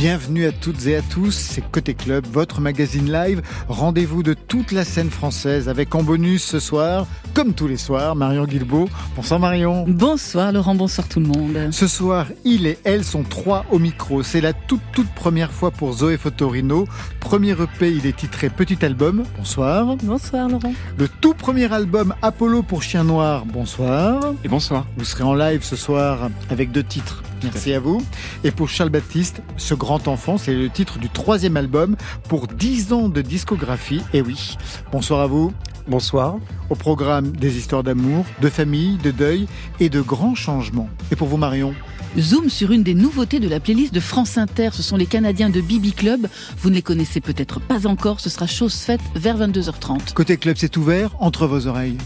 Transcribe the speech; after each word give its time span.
Bienvenue 0.00 0.46
à 0.46 0.52
toutes 0.52 0.86
et 0.86 0.96
à 0.96 1.02
tous, 1.02 1.32
c'est 1.32 1.60
Côté 1.60 1.92
Club, 1.92 2.26
votre 2.32 2.62
magazine 2.62 3.12
live. 3.12 3.42
Rendez-vous 3.68 4.22
de 4.22 4.32
toute 4.32 4.72
la 4.72 4.82
scène 4.82 5.10
française 5.10 5.68
avec 5.68 5.94
en 5.94 6.02
bonus 6.02 6.42
ce 6.42 6.58
soir, 6.58 7.06
comme 7.34 7.52
tous 7.52 7.68
les 7.68 7.76
soirs, 7.76 8.16
Marion 8.16 8.46
Guilbeault. 8.46 8.88
Bonsoir 9.14 9.38
Marion. 9.38 9.84
Bonsoir 9.86 10.52
Laurent, 10.52 10.74
bonsoir 10.74 11.06
tout 11.06 11.20
le 11.20 11.26
monde. 11.26 11.68
Ce 11.70 11.86
soir, 11.86 12.28
il 12.46 12.66
et 12.66 12.78
elle 12.84 13.04
sont 13.04 13.24
trois 13.24 13.66
au 13.70 13.78
micro. 13.78 14.22
C'est 14.22 14.40
la 14.40 14.54
toute 14.54 14.80
toute 14.94 15.10
première 15.10 15.52
fois 15.52 15.70
pour 15.70 15.92
Zoé 15.92 16.16
Fotorino. 16.16 16.88
Premier 17.20 17.50
EP, 17.50 17.92
il 17.92 18.06
est 18.06 18.16
titré 18.16 18.48
Petit 18.48 18.82
Album. 18.82 19.24
Bonsoir. 19.36 19.96
Bonsoir 20.02 20.48
Laurent. 20.48 20.72
Le 20.96 21.08
tout 21.08 21.34
premier 21.34 21.70
album 21.70 22.14
Apollo 22.22 22.62
pour 22.62 22.82
Chien 22.82 23.04
Noir. 23.04 23.44
Bonsoir. 23.44 24.32
Et 24.44 24.48
bonsoir. 24.48 24.86
Vous 24.96 25.04
serez 25.04 25.24
en 25.24 25.34
live 25.34 25.62
ce 25.62 25.76
soir 25.76 26.30
avec 26.48 26.72
deux 26.72 26.84
titres. 26.84 27.22
Merci 27.42 27.72
à 27.72 27.80
vous. 27.80 28.02
Et 28.44 28.50
pour 28.50 28.68
Charles 28.68 28.90
Baptiste, 28.90 29.42
ce 29.56 29.74
grand 29.74 29.89
enfant, 29.90 30.38
c'est 30.38 30.54
le 30.54 30.70
titre 30.70 30.98
du 30.98 31.08
troisième 31.08 31.56
album 31.56 31.96
pour 32.28 32.46
10 32.46 32.92
ans 32.92 33.08
de 33.08 33.22
discographie. 33.22 34.02
Et 34.12 34.22
oui, 34.22 34.56
bonsoir 34.92 35.20
à 35.20 35.26
vous. 35.26 35.52
Bonsoir. 35.88 36.36
Au 36.68 36.74
programme 36.74 37.32
des 37.32 37.56
histoires 37.56 37.82
d'amour, 37.82 38.24
de 38.40 38.48
famille, 38.48 38.96
de 38.98 39.10
deuil 39.10 39.46
et 39.80 39.88
de 39.88 40.00
grands 40.00 40.34
changements. 40.34 40.88
Et 41.10 41.16
pour 41.16 41.28
vous 41.28 41.36
Marion 41.36 41.74
Zoom 42.18 42.50
sur 42.50 42.72
une 42.72 42.82
des 42.82 42.94
nouveautés 42.94 43.38
de 43.38 43.48
la 43.48 43.60
playlist 43.60 43.94
de 43.94 44.00
France 44.00 44.36
Inter. 44.36 44.70
Ce 44.72 44.82
sont 44.82 44.96
les 44.96 45.06
Canadiens 45.06 45.50
de 45.50 45.60
Bibi 45.60 45.92
Club. 45.92 46.26
Vous 46.58 46.70
ne 46.70 46.74
les 46.74 46.82
connaissez 46.82 47.20
peut-être 47.20 47.60
pas 47.60 47.86
encore. 47.86 48.20
Ce 48.20 48.30
sera 48.30 48.46
chose 48.46 48.74
faite 48.74 49.00
vers 49.14 49.38
22h30. 49.38 50.12
Côté 50.14 50.36
club, 50.36 50.56
c'est 50.58 50.76
ouvert 50.76 51.10
entre 51.20 51.46
vos 51.46 51.66
oreilles. 51.66 51.98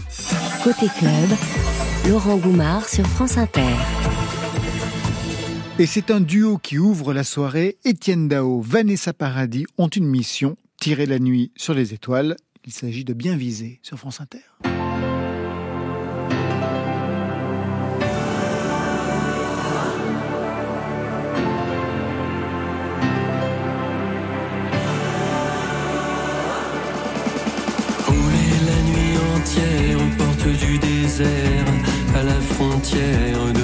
Côté 0.63 0.87
club, 0.99 1.29
Laurent 2.07 2.37
Goumard 2.37 2.87
sur 2.87 3.05
France 3.07 3.37
Inter. 3.37 3.61
Et 5.77 5.87
c'est 5.87 6.09
un 6.09 6.21
duo 6.21 6.57
qui 6.57 6.77
ouvre 6.77 7.13
la 7.13 7.25
soirée. 7.25 7.77
Étienne 7.83 8.29
Dao, 8.29 8.61
Vanessa 8.61 9.11
Paradis 9.11 9.65
ont 9.77 9.89
une 9.89 10.05
mission, 10.05 10.55
tirer 10.79 11.05
la 11.05 11.19
nuit 11.19 11.51
sur 11.57 11.73
les 11.73 11.93
étoiles. 11.93 12.37
Il 12.65 12.71
s'agit 12.71 13.03
de 13.03 13.13
bien 13.13 13.35
viser 13.35 13.79
sur 13.81 13.97
France 13.97 14.21
Inter. 14.21 14.39
La 28.65 28.81
nuit 28.81 29.17
entière 29.35 29.97
aux 29.97 30.17
portes 30.17 30.57
du 30.57 30.79
désert, 30.79 31.65
à 32.15 32.23
la 32.23 32.39
frontière 32.39 33.54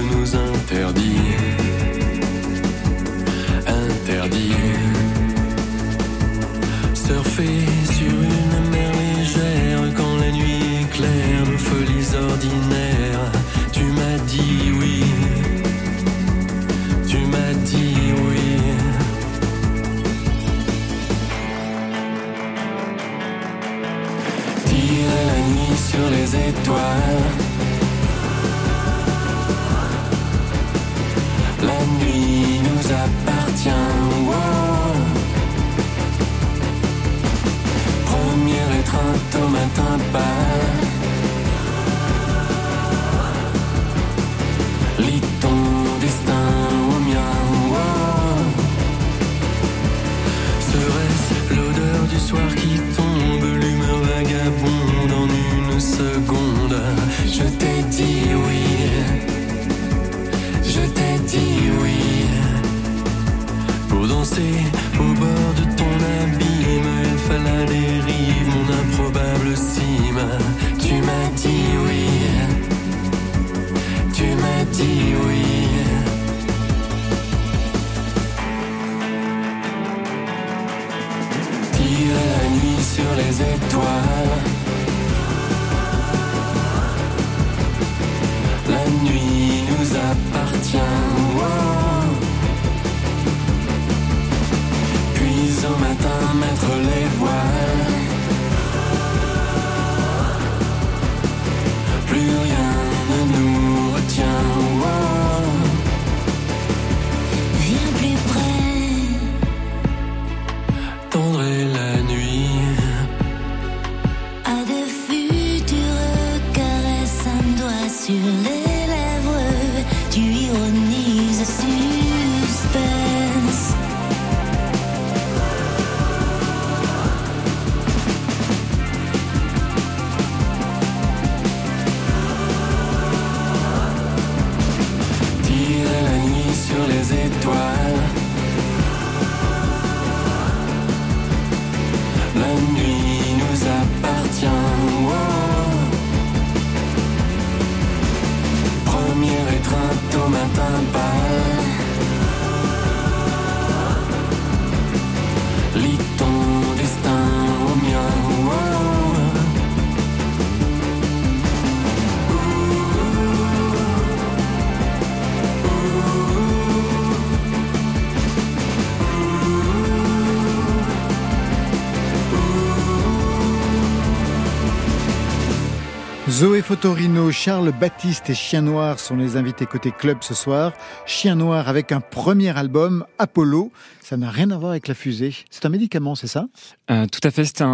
Fotorino, 176.71 177.29
Charles 177.33 177.73
Baptiste 177.77 178.29
et 178.29 178.33
Chien 178.33 178.61
Noir 178.61 178.97
sont 178.97 179.17
les 179.17 179.35
invités 179.35 179.65
côté 179.65 179.91
club 179.91 180.19
ce 180.21 180.33
soir. 180.33 180.71
Chien 181.05 181.35
Noir 181.35 181.67
avec 181.67 181.91
un 181.91 181.99
premier 181.99 182.57
album, 182.57 183.05
Apollo. 183.19 183.73
Ça 183.99 184.15
n'a 184.15 184.29
rien 184.29 184.51
à 184.51 184.57
voir 184.57 184.71
avec 184.71 184.87
la 184.87 184.93
fusée. 184.93 185.35
C'est 185.49 185.65
un 185.65 185.69
médicament, 185.69 186.15
c'est 186.15 186.27
ça? 186.27 186.47
Euh, 186.89 187.07
tout 187.07 187.19
à 187.25 187.31
fait, 187.31 187.43
c'était 187.43 187.65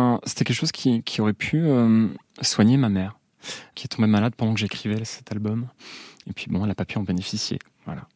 quelque 0.45 0.53
chose 0.55 0.71
qui, 0.71 1.03
qui 1.03 1.21
aurait 1.21 1.33
pu 1.33 1.61
euh, 1.63 2.07
soigner 2.41 2.77
ma 2.77 2.89
mère, 2.89 3.19
qui 3.75 3.85
est 3.85 3.87
tombée 3.87 4.07
malade 4.07 4.33
pendant 4.35 4.55
que 4.55 4.59
j'écrivais 4.59 5.05
cet 5.05 5.31
album. 5.31 5.67
Et 6.27 6.33
puis 6.33 6.47
bon, 6.49 6.61
elle 6.61 6.69
n'a 6.69 6.73
pas 6.73 6.85
pu 6.85 6.97
en 6.97 7.03
bénéficier. 7.03 7.59
Voilà. 7.85 8.07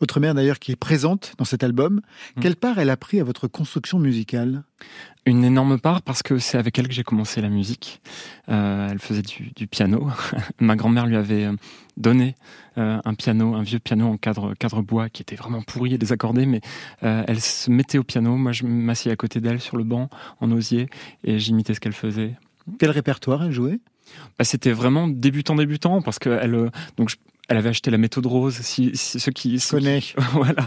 Votre 0.00 0.20
mère 0.20 0.34
d'ailleurs 0.34 0.58
qui 0.58 0.72
est 0.72 0.76
présente 0.76 1.32
dans 1.38 1.44
cet 1.44 1.62
album. 1.64 2.00
Mm. 2.36 2.40
Quelle 2.40 2.56
part 2.56 2.78
elle 2.78 2.90
a 2.90 2.96
pris 2.96 3.20
à 3.20 3.24
votre 3.24 3.48
construction 3.48 3.98
musicale? 3.98 4.62
Une 5.24 5.42
énorme 5.44 5.80
part 5.80 6.02
parce 6.02 6.22
que 6.22 6.38
c'est 6.38 6.56
avec 6.56 6.78
elle 6.78 6.86
que 6.86 6.94
j'ai 6.94 7.02
commencé 7.02 7.40
la 7.40 7.48
musique. 7.48 8.00
Euh, 8.48 8.88
elle 8.90 9.00
faisait 9.00 9.22
du, 9.22 9.50
du 9.56 9.66
piano. 9.66 10.08
Ma 10.60 10.76
grand-mère 10.76 11.06
lui 11.06 11.16
avait 11.16 11.46
euh, 11.46 11.52
donné 11.96 12.36
euh, 12.78 13.00
un 13.04 13.14
piano, 13.14 13.54
un 13.54 13.62
vieux 13.62 13.80
piano 13.80 14.06
en 14.06 14.16
cadre, 14.18 14.54
cadre 14.54 14.82
bois 14.82 15.08
qui 15.08 15.22
était 15.22 15.34
vraiment 15.34 15.62
pourri 15.62 15.94
et 15.94 15.98
désaccordé, 15.98 16.46
mais 16.46 16.60
euh, 17.02 17.24
elle 17.26 17.40
se 17.40 17.70
mettait 17.70 17.98
au 17.98 18.04
piano. 18.04 18.36
Moi, 18.36 18.52
je 18.52 18.64
m'asseyais 18.66 19.12
à 19.12 19.16
côté 19.16 19.40
d'elle 19.40 19.60
sur 19.60 19.76
le 19.76 19.84
banc 19.84 20.08
en 20.40 20.52
osier 20.52 20.88
et 21.24 21.38
j'imitais 21.40 21.74
ce 21.74 21.80
qu'elle 21.80 21.92
faisait. 21.92 22.36
Quel 22.78 22.90
répertoire 22.90 23.42
elle 23.42 23.52
jouait? 23.52 23.80
Bah, 24.38 24.44
c'était 24.44 24.70
vraiment 24.72 25.08
débutant 25.08 25.56
débutant 25.56 26.02
parce 26.02 26.20
que 26.20 26.30
elle 26.30 26.70
donc 26.96 27.08
je- 27.08 27.16
elle 27.48 27.56
avait 27.58 27.68
acheté 27.68 27.90
la 27.90 27.98
méthode 27.98 28.26
rose. 28.26 28.54
Si, 28.56 28.90
si- 28.94 29.20
ceux 29.20 29.32
qui 29.32 29.52
Je 29.58 29.64
ceux 29.64 29.78
qui- 29.78 29.84
connais. 29.84 30.02
voilà, 30.32 30.66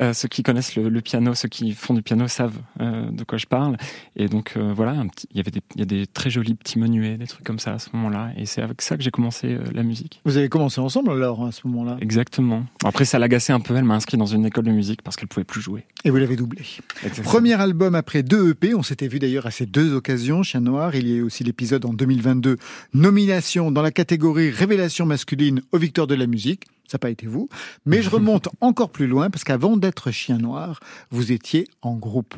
Euh, 0.00 0.12
ceux 0.14 0.28
qui 0.28 0.42
connaissent 0.42 0.76
le, 0.76 0.88
le 0.88 1.00
piano, 1.00 1.34
ceux 1.34 1.48
qui 1.48 1.72
font 1.72 1.92
du 1.94 2.02
piano 2.02 2.28
savent 2.28 2.56
euh, 2.80 3.10
de 3.10 3.24
quoi 3.24 3.36
je 3.38 3.46
parle. 3.46 3.76
Et 4.16 4.28
donc 4.28 4.54
euh, 4.56 4.72
voilà, 4.74 4.94
il 5.32 5.36
y 5.36 5.40
avait 5.40 5.50
des, 5.50 5.60
il 5.74 5.80
y 5.80 5.82
a 5.82 5.86
des 5.86 6.06
très 6.06 6.30
jolis 6.30 6.54
petits 6.54 6.78
menuets, 6.78 7.16
des 7.16 7.26
trucs 7.26 7.44
comme 7.44 7.58
ça 7.58 7.74
à 7.74 7.78
ce 7.78 7.88
moment-là. 7.94 8.30
Et 8.36 8.46
c'est 8.46 8.62
avec 8.62 8.80
ça 8.82 8.96
que 8.96 9.02
j'ai 9.02 9.10
commencé 9.10 9.58
la 9.74 9.82
musique. 9.82 10.20
Vous 10.24 10.36
avez 10.36 10.48
commencé 10.48 10.80
ensemble 10.80 11.10
alors 11.10 11.44
à 11.44 11.52
ce 11.52 11.66
moment-là? 11.66 11.96
Exactement. 12.00 12.64
Après, 12.84 13.04
ça 13.04 13.18
l'agaçait 13.18 13.52
un 13.52 13.60
peu. 13.60 13.74
Elle 13.76 13.84
m'a 13.84 13.94
inscrit 13.96 14.16
dans 14.16 14.26
une 14.26 14.46
école 14.46 14.64
de 14.64 14.70
musique 14.70 15.02
parce 15.02 15.16
qu'elle 15.16 15.28
pouvait 15.28 15.44
plus 15.44 15.60
jouer. 15.60 15.84
et 16.04 16.10
vous 16.10 16.16
l'avez 16.16 16.36
doublé. 16.36 16.62
Exactement. 17.02 17.24
Premier 17.28 17.54
album 17.60 17.94
après 17.94 18.22
deux 18.22 18.50
EP, 18.50 18.74
on 18.74 18.82
s'était 18.82 19.08
vu 19.08 19.18
d'ailleurs 19.18 19.46
à 19.46 19.50
ces 19.50 19.66
deux 19.66 19.92
occasions, 19.94 20.42
Chien 20.44 20.60
Noir. 20.60 20.94
Il 20.94 21.08
y 21.08 21.12
a 21.12 21.16
eu 21.16 21.22
aussi 21.22 21.42
l'épisode 21.44 21.84
en 21.84 21.92
2022, 21.92 22.56
nomination 22.94 23.70
dans 23.70 23.82
la 23.82 23.90
catégorie 23.90 24.50
Révélation 24.50 25.06
masculine 25.06 25.62
aux 25.72 25.78
Victoires 25.78 26.06
de 26.06 26.14
la 26.20 26.26
musique. 26.26 26.64
Ça 26.86 26.96
n'a 26.96 27.00
pas 27.00 27.10
été 27.10 27.26
vous. 27.26 27.48
Mais 27.86 28.02
je 28.02 28.10
remonte 28.10 28.48
encore 28.60 28.90
plus 28.90 29.06
loin 29.06 29.30
parce 29.30 29.44
qu'avant 29.44 29.76
d'être 29.76 30.10
Chien 30.10 30.38
Noir, 30.38 30.80
vous 31.10 31.32
étiez 31.32 31.66
en 31.82 31.96
groupe. 31.96 32.34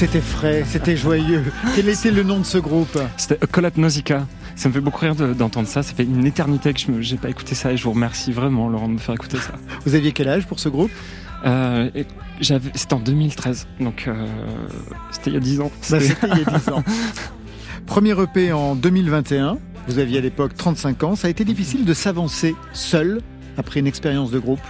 C'était 0.00 0.22
frais, 0.22 0.64
c'était 0.66 0.96
joyeux. 0.96 1.44
Quel 1.76 1.86
était 1.90 2.10
le 2.10 2.22
nom 2.22 2.38
de 2.38 2.44
ce 2.46 2.56
groupe 2.56 2.98
C'était 3.18 3.38
Nausicaa. 3.76 4.26
Ça 4.56 4.70
me 4.70 4.72
fait 4.74 4.80
beaucoup 4.80 5.00
rire 5.00 5.14
de- 5.14 5.34
d'entendre 5.34 5.68
ça. 5.68 5.82
Ça 5.82 5.92
fait 5.92 6.04
une 6.04 6.24
éternité 6.24 6.72
que 6.72 6.80
je 7.02 7.12
n'ai 7.12 7.18
pas 7.20 7.28
écouté 7.28 7.54
ça 7.54 7.70
et 7.70 7.76
je 7.76 7.84
vous 7.84 7.92
remercie 7.92 8.32
vraiment, 8.32 8.70
Laurent, 8.70 8.88
de 8.88 8.94
me 8.94 8.98
faire 8.98 9.14
écouter 9.14 9.36
ça. 9.36 9.52
Vous 9.84 9.94
aviez 9.94 10.12
quel 10.12 10.28
âge 10.28 10.46
pour 10.46 10.58
ce 10.58 10.70
groupe 10.70 10.90
Euh, 11.44 11.90
C'était 12.40 12.94
en 12.94 12.98
2013, 12.98 13.66
donc 13.78 14.04
euh, 14.08 14.26
c'était 15.10 15.28
il 15.30 15.34
y 15.34 15.36
a 15.36 15.40
10 15.40 15.60
ans. 15.60 15.70
Bah, 15.90 16.00
C'était- 16.00 16.04
C'était 16.06 16.28
il 16.32 16.38
y 16.38 16.46
a 16.54 16.58
10 16.58 16.68
ans. 16.70 16.82
Premier 17.86 18.14
EP 18.22 18.52
en 18.54 18.74
2021. 18.76 19.58
Vous 19.86 19.98
aviez 19.98 20.16
à 20.16 20.22
l'époque 20.22 20.54
35 20.56 21.02
ans. 21.02 21.14
Ça 21.14 21.26
a 21.26 21.30
été 21.30 21.44
difficile 21.44 21.84
de 21.84 21.92
s'avancer 21.92 22.54
seul 22.72 23.20
après 23.58 23.80
une 23.80 23.86
expérience 23.86 24.30
de 24.30 24.38
groupe. 24.38 24.60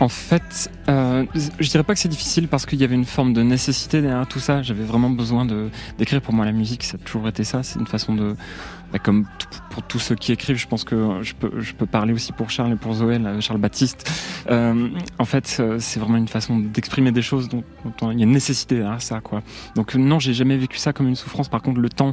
En 0.00 0.08
fait, 0.08 0.70
euh, 0.88 1.24
je 1.60 1.70
dirais 1.70 1.84
pas 1.84 1.94
que 1.94 2.00
c'est 2.00 2.08
difficile 2.08 2.48
parce 2.48 2.66
qu'il 2.66 2.80
y 2.80 2.84
avait 2.84 2.94
une 2.94 3.04
forme 3.04 3.32
de 3.32 3.42
nécessité 3.42 4.02
derrière 4.02 4.26
tout 4.26 4.40
ça. 4.40 4.60
J'avais 4.62 4.82
vraiment 4.82 5.10
besoin 5.10 5.44
de 5.44 5.70
d'écrire. 5.98 6.20
Pour 6.20 6.34
moi, 6.34 6.44
la 6.44 6.52
musique, 6.52 6.82
ça 6.82 6.96
a 7.00 7.04
toujours 7.04 7.28
été 7.28 7.44
ça. 7.44 7.62
C'est 7.62 7.78
une 7.78 7.86
façon 7.86 8.14
de, 8.14 8.34
bah, 8.92 8.98
comme 8.98 9.26
pour 9.70 9.82
tous 9.82 9.98
ceux 9.98 10.14
qui 10.14 10.32
écrivent, 10.32 10.56
je 10.56 10.66
pense 10.66 10.84
que 10.84 11.22
je 11.22 11.34
peux, 11.34 11.60
je 11.60 11.74
peux 11.74 11.86
parler 11.86 12.12
aussi 12.12 12.32
pour 12.32 12.50
Charles 12.50 12.72
et 12.72 12.76
pour 12.76 12.94
Zoé, 12.94 13.20
Charles 13.40 13.60
Baptiste. 13.60 14.10
Euh, 14.50 14.88
en 15.18 15.24
fait, 15.24 15.56
euh, 15.58 15.78
c'est 15.78 16.00
vraiment 16.00 16.18
une 16.18 16.28
façon 16.28 16.58
d'exprimer 16.58 17.12
des 17.12 17.22
choses 17.22 17.48
dont, 17.48 17.64
dont 17.98 18.10
il 18.10 18.18
y 18.18 18.22
a 18.22 18.24
une 18.24 18.32
nécessité 18.32 18.76
derrière 18.76 19.02
ça, 19.02 19.20
quoi. 19.20 19.42
Donc 19.74 19.94
non, 19.94 20.18
j'ai 20.18 20.34
jamais 20.34 20.56
vécu 20.56 20.78
ça 20.78 20.92
comme 20.92 21.08
une 21.08 21.16
souffrance. 21.16 21.48
Par 21.48 21.62
contre, 21.62 21.80
le 21.80 21.88
temps, 21.88 22.12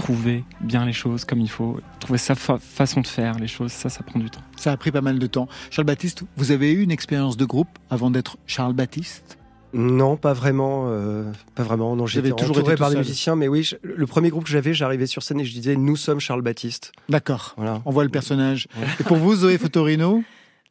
trouver 0.00 0.44
bien 0.60 0.86
les 0.86 0.92
choses 0.92 1.24
comme 1.24 1.40
il 1.40 1.50
faut, 1.50 1.78
trouver 2.00 2.18
sa 2.18 2.34
fa- 2.34 2.58
façon 2.58 3.00
de 3.02 3.06
faire 3.06 3.38
les 3.38 3.46
choses, 3.46 3.70
ça, 3.72 3.88
ça 3.88 4.02
prend 4.02 4.18
du 4.18 4.30
temps. 4.30 4.40
Ça 4.56 4.72
a 4.72 4.76
pris 4.76 4.90
pas 4.90 5.00
mal 5.02 5.18
de 5.18 5.26
temps. 5.26 5.46
Charles 5.70 5.86
Baptiste, 5.86 6.22
vous 6.36 6.50
avez 6.52 6.72
eu 6.72 6.82
une 6.82 6.90
expérience 6.90 7.36
de 7.36 7.44
groupe 7.44 7.68
avant 7.90 8.10
d'être 8.10 8.38
Charles 8.46 8.72
Baptiste? 8.72 9.36
Non, 9.72 10.16
pas 10.16 10.32
vraiment. 10.32 10.86
euh, 10.88 11.30
pas 11.54 11.62
vraiment. 11.62 11.94
Non, 11.94 12.06
j'étais 12.06 12.30
toujours 12.30 12.56
entouré 12.58 12.72
été 12.72 12.80
par 12.80 12.90
des 12.90 12.96
musiciens, 12.96 13.36
mais 13.36 13.46
oui, 13.46 13.62
je- 13.62 13.76
le 13.82 14.06
premier 14.06 14.30
groupe 14.30 14.44
que 14.44 14.50
j'avais, 14.50 14.74
j'arrivais 14.74 15.06
sur 15.06 15.22
scène 15.22 15.38
et 15.40 15.44
je 15.44 15.52
disais 15.52 15.76
nous 15.76 15.96
sommes 15.96 16.18
Charles 16.18 16.42
Baptiste. 16.42 16.92
D'accord. 17.08 17.54
Voilà. 17.56 17.80
On 17.84 17.90
voit 17.90 18.02
le 18.04 18.10
personnage. 18.10 18.66
Et 18.98 19.04
pour 19.04 19.16
vous, 19.18 19.34
Zoé 19.36 19.58
Fotorino? 19.58 20.22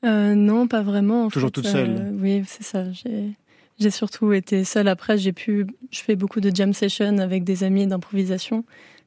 Euh, 0.06 0.34
non, 0.36 0.68
pas 0.68 0.82
vraiment. 0.82 1.26
en 1.26 1.30
Toujours 1.30 1.48
fait. 1.50 1.54
toute 1.62 1.68
seule. 1.68 1.96
Euh, 1.98 2.12
oui, 2.20 2.44
c'est 2.48 2.64
ça. 2.64 2.92
J'ai, 2.92 3.30
j'ai 3.80 3.90
surtout 3.92 4.34
été 4.34 4.64
seule. 4.66 4.88
Après, 4.90 5.18
j'ai 5.18 5.32
pu, 5.34 5.68
je 5.92 6.00
fais 6.02 6.16
beaucoup 6.18 6.42
de 6.42 6.54
jam 6.54 6.74
sessions 6.74 7.20
avec 7.20 7.44
des 7.46 7.64
amis 7.64 7.86
d'improvisation, 7.88 8.66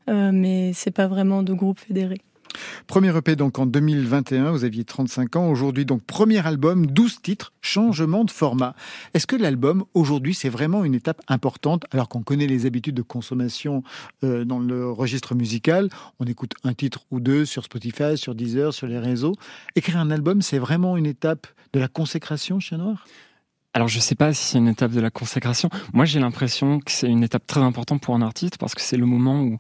euh, 0.09 0.31
mais 0.33 0.73
c'est 0.73 0.91
pas 0.91 1.07
vraiment 1.07 1.43
de 1.43 1.53
groupe 1.53 1.79
fédéré. 1.79 2.21
Premier 2.87 3.17
EP 3.17 3.37
donc 3.37 3.59
en 3.59 3.67
2021, 3.67 4.51
vous 4.51 4.65
aviez 4.65 4.85
35 4.85 5.37
ans. 5.37 5.49
Aujourd'hui 5.49 5.85
donc 5.85 6.03
premier 6.03 6.45
album, 6.47 6.87
12 6.87 7.23
titres, 7.23 7.53
changement 7.61 8.25
de 8.25 8.31
format. 8.31 8.75
Est-ce 9.15 9.27
que 9.27 9.37
l'album 9.37 9.85
aujourd'hui 9.95 10.35
c'est 10.35 10.49
vraiment 10.49 10.85
une 10.85 10.95
étape 10.95 11.21
importante 11.29 11.85
alors 11.91 12.09
qu'on 12.09 12.23
connaît 12.23 12.47
les 12.47 12.67
habitudes 12.67 12.95
de 12.95 13.03
consommation 13.03 13.83
euh, 14.25 14.45
dans 14.45 14.59
le 14.59 14.91
registre 14.91 15.35
musical? 15.35 15.89
On 16.21 16.27
écoute 16.27 16.53
un 16.65 16.75
titre 16.75 17.01
ou 17.11 17.21
deux 17.21 17.45
sur 17.45 17.65
Spotify, 17.65 18.17
sur 18.17 18.35
Deezer, 18.35 18.73
sur 18.75 18.87
les 18.87 18.99
réseaux. 18.99 19.35
Écrire 19.77 19.99
un 19.99 20.11
album 20.11 20.43
c'est 20.43 20.59
vraiment 20.59 20.97
une 20.97 21.07
étape 21.07 21.47
de 21.73 21.81
la 21.81 21.89
consécration 21.89 22.61
chez 22.61 22.77
Noir 22.77 23.07
Alors 23.75 23.89
je 23.89 23.99
sais 23.99 24.15
pas 24.15 24.35
si 24.35 24.45
c'est 24.45 24.59
une 24.59 24.69
étape 24.69 24.93
de 24.93 25.01
la 25.01 25.11
consécration. 25.11 25.71
Moi 25.93 26.05
j'ai 26.05 26.21
l'impression 26.21 26.81
que 26.81 26.91
c'est 26.91 27.09
une 27.09 27.23
étape 27.23 27.47
très 27.47 27.61
importante 27.61 28.03
pour 28.03 28.15
un 28.15 28.23
artiste 28.23 28.59
parce 28.59 28.75
que 28.75 28.83
c'est 28.83 28.99
le 28.99 29.07
moment 29.07 29.43
où, 29.43 29.59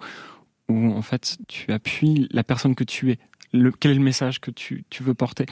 où 0.68 0.92
en 0.92 1.02
fait 1.02 1.38
tu 1.48 1.72
appuies 1.72 2.28
la 2.30 2.44
personne 2.44 2.74
que 2.74 2.84
tu 2.84 3.10
es. 3.10 3.18
Le, 3.52 3.70
quel 3.70 3.90
est 3.90 3.96
le 3.96 4.00
message 4.00 4.40
que 4.40 4.50
tu, 4.50 4.84
tu 4.88 5.02
veux 5.02 5.12
porter 5.12 5.44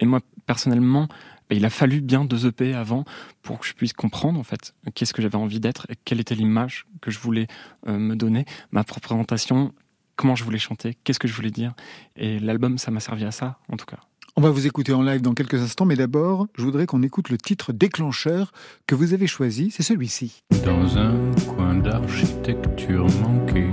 Et 0.00 0.06
moi 0.06 0.20
personnellement, 0.46 1.08
bah, 1.48 1.56
il 1.56 1.64
a 1.64 1.70
fallu 1.70 2.00
bien 2.00 2.24
deux 2.24 2.46
EP 2.46 2.74
avant 2.74 3.04
pour 3.42 3.60
que 3.60 3.66
je 3.66 3.74
puisse 3.74 3.92
comprendre 3.92 4.40
en 4.40 4.42
fait 4.42 4.74
qu'est-ce 4.94 5.12
que 5.12 5.22
j'avais 5.22 5.36
envie 5.36 5.60
d'être 5.60 5.86
et 5.90 5.94
quelle 6.04 6.20
était 6.20 6.34
l'image 6.34 6.86
que 7.00 7.10
je 7.10 7.18
voulais 7.18 7.46
euh, 7.86 7.98
me 7.98 8.16
donner, 8.16 8.44
ma 8.72 8.82
propre 8.82 9.08
présentation, 9.08 9.72
comment 10.16 10.34
je 10.34 10.44
voulais 10.44 10.58
chanter, 10.58 10.96
qu'est-ce 11.04 11.18
que 11.18 11.28
je 11.28 11.34
voulais 11.34 11.50
dire. 11.50 11.74
Et 12.16 12.38
l'album 12.38 12.78
ça 12.78 12.90
m'a 12.90 13.00
servi 13.00 13.24
à 13.24 13.30
ça 13.30 13.58
en 13.68 13.76
tout 13.76 13.86
cas. 13.86 13.98
On 14.36 14.40
va 14.40 14.50
vous 14.50 14.66
écouter 14.66 14.92
en 14.92 15.02
live 15.02 15.22
dans 15.22 15.32
quelques 15.32 15.62
instants, 15.62 15.84
mais 15.84 15.94
d'abord, 15.94 16.48
je 16.56 16.64
voudrais 16.64 16.86
qu'on 16.86 17.04
écoute 17.04 17.28
le 17.28 17.38
titre 17.38 17.72
déclencheur 17.72 18.50
que 18.88 18.96
vous 18.96 19.14
avez 19.14 19.28
choisi, 19.28 19.70
c'est 19.70 19.84
celui-ci. 19.84 20.42
Dans 20.64 20.98
un 20.98 21.14
coin 21.46 21.76
d'architecture 21.76 23.06
manquée, 23.22 23.70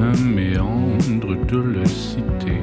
un 0.00 0.16
méandre 0.24 1.36
de 1.46 1.78
la 1.78 1.86
cité. 1.86 2.62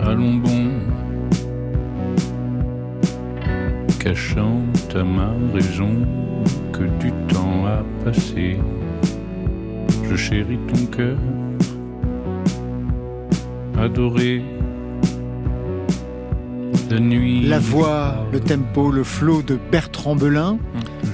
Allons 0.00 0.34
bon, 0.34 0.70
cachant 3.98 4.60
à 4.94 5.02
ma 5.04 5.32
raison 5.52 6.06
que 6.72 6.84
du 7.02 7.12
temps 7.28 7.66
a 7.66 7.82
passé. 8.04 8.58
Je 10.08 10.16
chéris 10.16 10.58
ton 10.68 10.86
cœur, 10.86 11.18
adoré. 13.78 14.59
La 16.90 16.98
nuit. 16.98 17.42
La 17.46 17.58
voix, 17.58 18.26
le 18.32 18.40
tempo, 18.40 18.90
le 18.90 19.04
flow 19.04 19.42
de 19.42 19.58
Bertrand 19.70 20.16
Belin. 20.16 20.58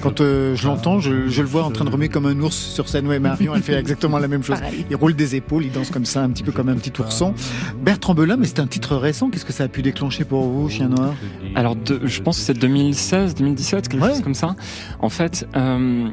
Quand 0.01 0.21
euh, 0.21 0.55
je 0.55 0.67
l'entends, 0.67 0.99
je, 0.99 1.27
je 1.27 1.41
le 1.41 1.47
vois 1.47 1.63
en 1.63 1.71
train 1.71 1.85
de 1.85 1.89
remuer 1.89 2.09
comme 2.09 2.25
un 2.25 2.39
ours 2.39 2.55
sur 2.55 2.87
scène. 2.89 3.07
Ouais, 3.07 3.19
Marion, 3.19 3.53
elle 3.55 3.61
fait 3.63 3.73
exactement 3.73 4.19
la 4.19 4.27
même 4.27 4.43
chose. 4.43 4.57
Il 4.89 4.95
roule 4.95 5.15
des 5.15 5.35
épaules, 5.35 5.65
il 5.65 5.71
danse 5.71 5.89
comme 5.91 6.05
ça, 6.05 6.23
un 6.23 6.29
petit 6.29 6.43
peu 6.43 6.51
comme 6.51 6.69
un 6.69 6.75
petit 6.75 6.91
ourson. 6.99 7.33
Bertrand 7.81 8.13
Belin, 8.13 8.37
mais 8.37 8.45
c'est 8.47 8.59
un 8.59 8.67
titre 8.67 8.95
récent. 8.95 9.29
Qu'est-ce 9.29 9.45
que 9.45 9.53
ça 9.53 9.63
a 9.63 9.67
pu 9.67 9.81
déclencher 9.81 10.23
pour 10.25 10.43
vous, 10.47 10.69
Chien 10.69 10.89
Noir? 10.89 11.13
Alors, 11.55 11.75
de- 11.75 12.01
je 12.05 12.21
pense 12.21 12.37
que 12.37 12.43
c'est 12.43 12.57
2016, 12.57 13.35
2017, 13.35 13.87
quelque 13.89 14.01
Ouais. 14.03 14.09
chose 14.09 14.21
comme 14.21 14.33
ça. 14.35 14.55
En 14.99 15.09
fait, 15.09 15.47
euh, 15.55 16.07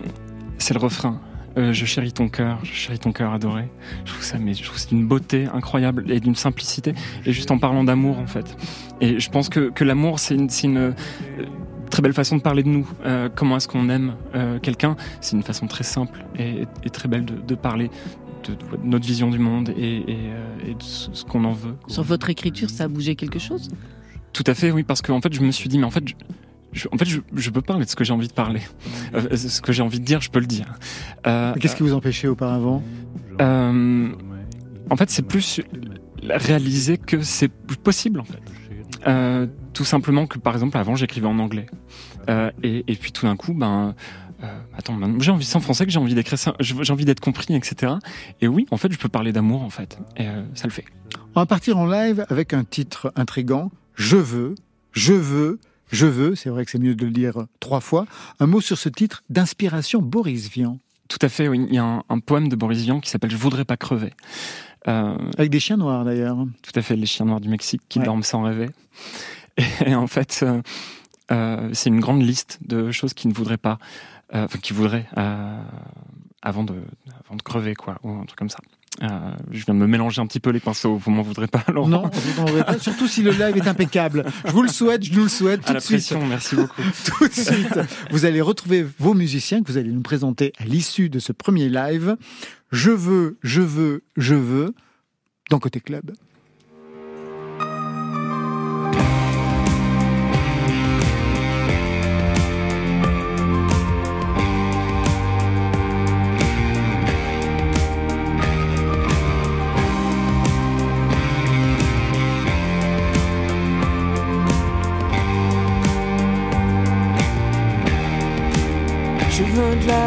c'est 0.58 0.74
le 0.74 0.80
refrain. 0.80 1.20
Euh, 1.56 1.72
je 1.72 1.84
chéris 1.84 2.12
ton 2.12 2.28
cœur, 2.28 2.58
je 2.64 2.72
chéris 2.72 2.98
ton 2.98 3.12
cœur 3.12 3.32
adoré. 3.32 3.68
Je 4.04 4.12
trouve 4.12 4.24
ça, 4.24 4.38
mais 4.38 4.54
je 4.54 4.62
trouve 4.62 4.74
que 4.74 4.80
c'est 4.80 4.88
d'une 4.88 5.06
beauté 5.06 5.46
incroyable 5.52 6.10
et 6.10 6.20
d'une 6.20 6.34
simplicité. 6.34 6.94
Et 7.26 7.32
juste 7.32 7.50
en 7.50 7.58
parlant 7.58 7.84
d'amour, 7.84 8.18
en 8.18 8.26
fait. 8.26 8.56
Et 9.00 9.20
je 9.20 9.30
pense 9.30 9.48
que, 9.48 9.70
que 9.70 9.84
l'amour, 9.84 10.18
c'est 10.18 10.34
une, 10.34 10.76
euh, 10.76 10.92
très 11.90 12.02
belle 12.02 12.12
façon 12.12 12.36
de 12.36 12.42
parler 12.42 12.62
de 12.64 12.68
nous. 12.68 12.88
Euh, 13.04 13.28
comment 13.34 13.56
est-ce 13.56 13.68
qu'on 13.68 13.88
aime 13.88 14.16
quelqu'un? 14.62 14.96
C'est 15.20 15.36
une 15.36 15.44
façon 15.44 15.66
très 15.66 15.84
simple 15.84 16.24
et, 16.38 16.64
et 16.82 16.90
très 16.90 17.08
belle 17.08 17.24
de, 17.24 17.34
de 17.34 17.54
parler 17.54 17.88
de, 18.48 18.54
de 18.54 18.58
notre 18.82 19.06
vision 19.06 19.30
du 19.30 19.38
monde 19.38 19.70
et, 19.76 19.98
et, 19.98 20.18
et 20.66 20.74
de 20.74 20.82
ce 20.82 21.08
ce 21.12 21.24
qu'on 21.24 21.44
en 21.44 21.52
veut. 21.52 21.76
Sur 21.86 22.02
votre 22.02 22.30
écriture, 22.30 22.68
ça 22.68 22.84
a 22.84 22.88
bougé 22.88 23.14
quelque 23.14 23.38
chose? 23.38 23.70
Tout 24.32 24.44
à 24.48 24.54
fait, 24.54 24.72
oui, 24.72 24.82
parce 24.82 25.00
qu'en 25.02 25.20
fait, 25.20 25.32
je 25.32 25.40
me 25.40 25.52
suis 25.52 25.68
dit, 25.68 25.78
mais 25.78 25.84
en 25.84 25.90
fait, 25.90 26.04
je, 26.74 26.88
en 26.92 26.98
fait, 26.98 27.06
je, 27.06 27.20
je 27.34 27.50
peux 27.50 27.62
parler 27.62 27.84
de 27.84 27.90
ce 27.90 27.96
que 27.96 28.04
j'ai 28.04 28.12
envie 28.12 28.28
de 28.28 28.32
parler. 28.32 28.60
Euh, 29.14 29.36
ce 29.36 29.60
que 29.60 29.72
j'ai 29.72 29.82
envie 29.82 30.00
de 30.00 30.04
dire, 30.04 30.20
je 30.20 30.30
peux 30.30 30.40
le 30.40 30.46
dire. 30.46 30.66
Euh, 31.26 31.54
Qu'est-ce 31.60 31.76
qui 31.76 31.82
vous 31.82 31.94
empêchait 31.94 32.28
auparavant 32.28 32.82
euh, 33.40 34.12
en 34.90 34.96
fait, 34.96 35.10
c'est 35.10 35.26
plus 35.26 35.60
réaliser 36.22 36.98
que 36.98 37.22
c'est 37.22 37.48
possible, 37.48 38.20
en 38.20 38.24
fait. 38.24 38.40
Euh, 39.06 39.46
tout 39.72 39.84
simplement 39.84 40.26
que, 40.26 40.38
par 40.38 40.54
exemple, 40.54 40.76
avant, 40.76 40.94
j'écrivais 40.94 41.26
en 41.26 41.38
anglais. 41.38 41.66
Euh, 42.28 42.50
et, 42.62 42.84
et 42.86 42.94
puis 42.94 43.12
tout 43.12 43.26
d'un 43.26 43.36
coup, 43.36 43.54
ben, 43.54 43.94
euh, 44.42 44.46
attends, 44.76 44.94
ben, 44.94 45.20
j'ai 45.20 45.30
envie, 45.30 45.44
c'est 45.44 45.56
en 45.56 45.60
français 45.60 45.84
que 45.86 45.92
j'ai 45.92 45.98
envie 45.98 46.14
d'écrire 46.14 46.38
ça, 46.38 46.54
j'ai 46.60 46.74
j'ai 46.80 46.92
envie 46.92 47.04
d'être 47.04 47.20
compris, 47.20 47.54
etc. 47.54 47.94
Et 48.40 48.48
oui, 48.48 48.66
en 48.70 48.76
fait, 48.76 48.92
je 48.92 48.98
peux 48.98 49.08
parler 49.08 49.32
d'amour, 49.32 49.62
en 49.62 49.70
fait. 49.70 49.98
Et 50.16 50.26
euh, 50.26 50.42
ça 50.54 50.66
le 50.66 50.72
fait. 50.72 50.84
On 51.34 51.40
va 51.40 51.46
partir 51.46 51.78
en 51.78 51.86
live 51.86 52.24
avec 52.28 52.52
un 52.52 52.64
titre 52.64 53.12
intrigant. 53.16 53.70
Je 53.94 54.16
veux, 54.16 54.54
je 54.92 55.12
veux, 55.12 55.60
je 55.92 56.06
veux. 56.06 56.34
C'est 56.34 56.50
vrai 56.50 56.64
que 56.64 56.70
c'est 56.70 56.78
mieux 56.78 56.94
de 56.94 57.04
le 57.04 57.10
dire 57.12 57.46
trois 57.60 57.80
fois. 57.80 58.06
Un 58.40 58.46
mot 58.46 58.60
sur 58.60 58.78
ce 58.78 58.88
titre 58.88 59.22
d'inspiration 59.30 60.00
Boris 60.02 60.48
Vian. 60.50 60.78
Tout 61.08 61.18
à 61.22 61.28
fait, 61.28 61.48
oui. 61.48 61.64
Il 61.68 61.74
y 61.74 61.78
a 61.78 61.84
un, 61.84 62.02
un 62.08 62.18
poème 62.18 62.48
de 62.48 62.56
Boris 62.56 62.80
Vian 62.82 63.00
qui 63.00 63.10
s'appelle 63.10 63.30
Je 63.30 63.36
voudrais 63.36 63.64
pas 63.64 63.76
crever. 63.76 64.12
Euh, 64.88 65.16
Avec 65.38 65.50
des 65.50 65.60
chiens 65.60 65.76
noirs 65.76 66.04
d'ailleurs. 66.04 66.36
tout 66.62 66.72
à 66.74 66.82
fait, 66.82 66.96
les 66.96 67.06
chiens 67.06 67.26
noirs 67.26 67.40
du 67.40 67.48
Mexique 67.48 67.82
qui 67.88 67.98
Ouais. 67.98 68.04
dorment 68.04 68.22
sans 68.22 68.42
rêver. 68.42 68.68
Et 69.86 69.94
en 69.94 70.06
fait, 70.06 70.40
euh, 70.42 70.60
euh, 71.30 71.70
c'est 71.72 71.88
une 71.90 72.00
grande 72.00 72.22
liste 72.22 72.58
de 72.66 72.90
choses 72.90 73.14
qu'ils 73.14 73.30
ne 73.30 73.34
voudraient 73.34 73.56
pas, 73.56 73.78
enfin, 74.32 74.58
qu'ils 74.58 74.76
voudraient 74.76 75.06
avant, 76.42 76.64
de, 76.64 76.74
avant 77.24 77.36
de 77.36 77.42
crever, 77.42 77.74
quoi, 77.74 77.98
ou 78.02 78.10
un 78.10 78.24
truc 78.24 78.38
comme 78.38 78.50
ça. 78.50 78.58
Euh, 79.02 79.08
je 79.50 79.64
viens 79.64 79.74
de 79.74 79.80
me 79.80 79.86
mélanger 79.88 80.20
un 80.22 80.26
petit 80.26 80.38
peu 80.38 80.50
les 80.50 80.60
pinceaux, 80.60 80.96
vous 80.96 81.10
m'en 81.10 81.22
voudrez 81.22 81.48
pas, 81.48 81.64
Laurent 81.72 81.88
Non, 81.88 82.10
vous 82.12 82.40
n'en 82.42 82.48
aurez 82.48 82.62
pas, 82.64 82.78
surtout 82.78 83.08
si 83.08 83.22
le 83.22 83.32
live 83.32 83.56
est 83.56 83.66
impeccable. 83.66 84.24
Je 84.46 84.52
vous 84.52 84.62
le 84.62 84.68
souhaite, 84.68 85.02
je 85.02 85.12
nous 85.12 85.24
le 85.24 85.28
souhaite 85.28 85.62
À 85.64 85.66
tout 85.66 85.72
la 85.74 85.80
de 85.80 85.84
suite. 85.84 85.98
pression, 85.98 86.24
merci 86.26 86.54
beaucoup. 86.54 86.80
Tout 87.04 87.26
de 87.26 87.32
suite, 87.32 87.78
vous 88.12 88.24
allez 88.24 88.40
retrouver 88.40 88.86
vos 89.00 89.14
musiciens 89.14 89.62
que 89.62 89.72
vous 89.72 89.78
allez 89.78 89.90
nous 89.90 90.00
présenter 90.02 90.52
à 90.58 90.64
l'issue 90.64 91.08
de 91.10 91.18
ce 91.18 91.32
premier 91.32 91.68
live. 91.68 92.16
Je 92.70 92.90
veux, 92.92 93.36
je 93.42 93.62
veux, 93.62 94.04
je 94.16 94.34
veux, 94.36 94.74
dans 95.50 95.58
Côté 95.58 95.80
Club. 95.80 96.12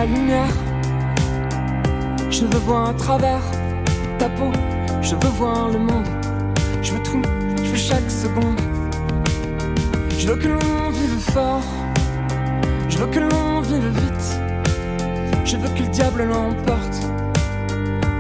Lumière. 0.06 0.54
Je 2.30 2.46
veux 2.46 2.60
voir 2.60 2.90
à 2.90 2.94
travers 2.94 3.42
ta 4.20 4.30
peau. 4.30 4.52
Je 5.02 5.16
veux 5.16 5.34
voir 5.38 5.70
le 5.70 5.80
monde. 5.80 6.08
Je 6.82 6.94
veux 6.94 7.04
tout. 7.04 7.22
Je 7.58 7.70
veux 7.72 7.78
chaque 7.78 8.10
seconde. 8.10 8.60
Je 10.18 10.28
veux 10.28 10.36
que 10.36 10.48
l'on 10.48 10.90
vive 10.92 11.20
fort. 11.32 11.64
Je 12.90 12.98
veux 12.98 13.08
que 13.08 13.20
l'on 13.20 13.62
vive 13.62 13.90
vite. 13.90 14.40
Je 15.46 15.58
veux 15.58 15.70
que 15.70 15.84
le 15.84 15.90
diable 15.90 16.24
l'emporte. 16.24 16.98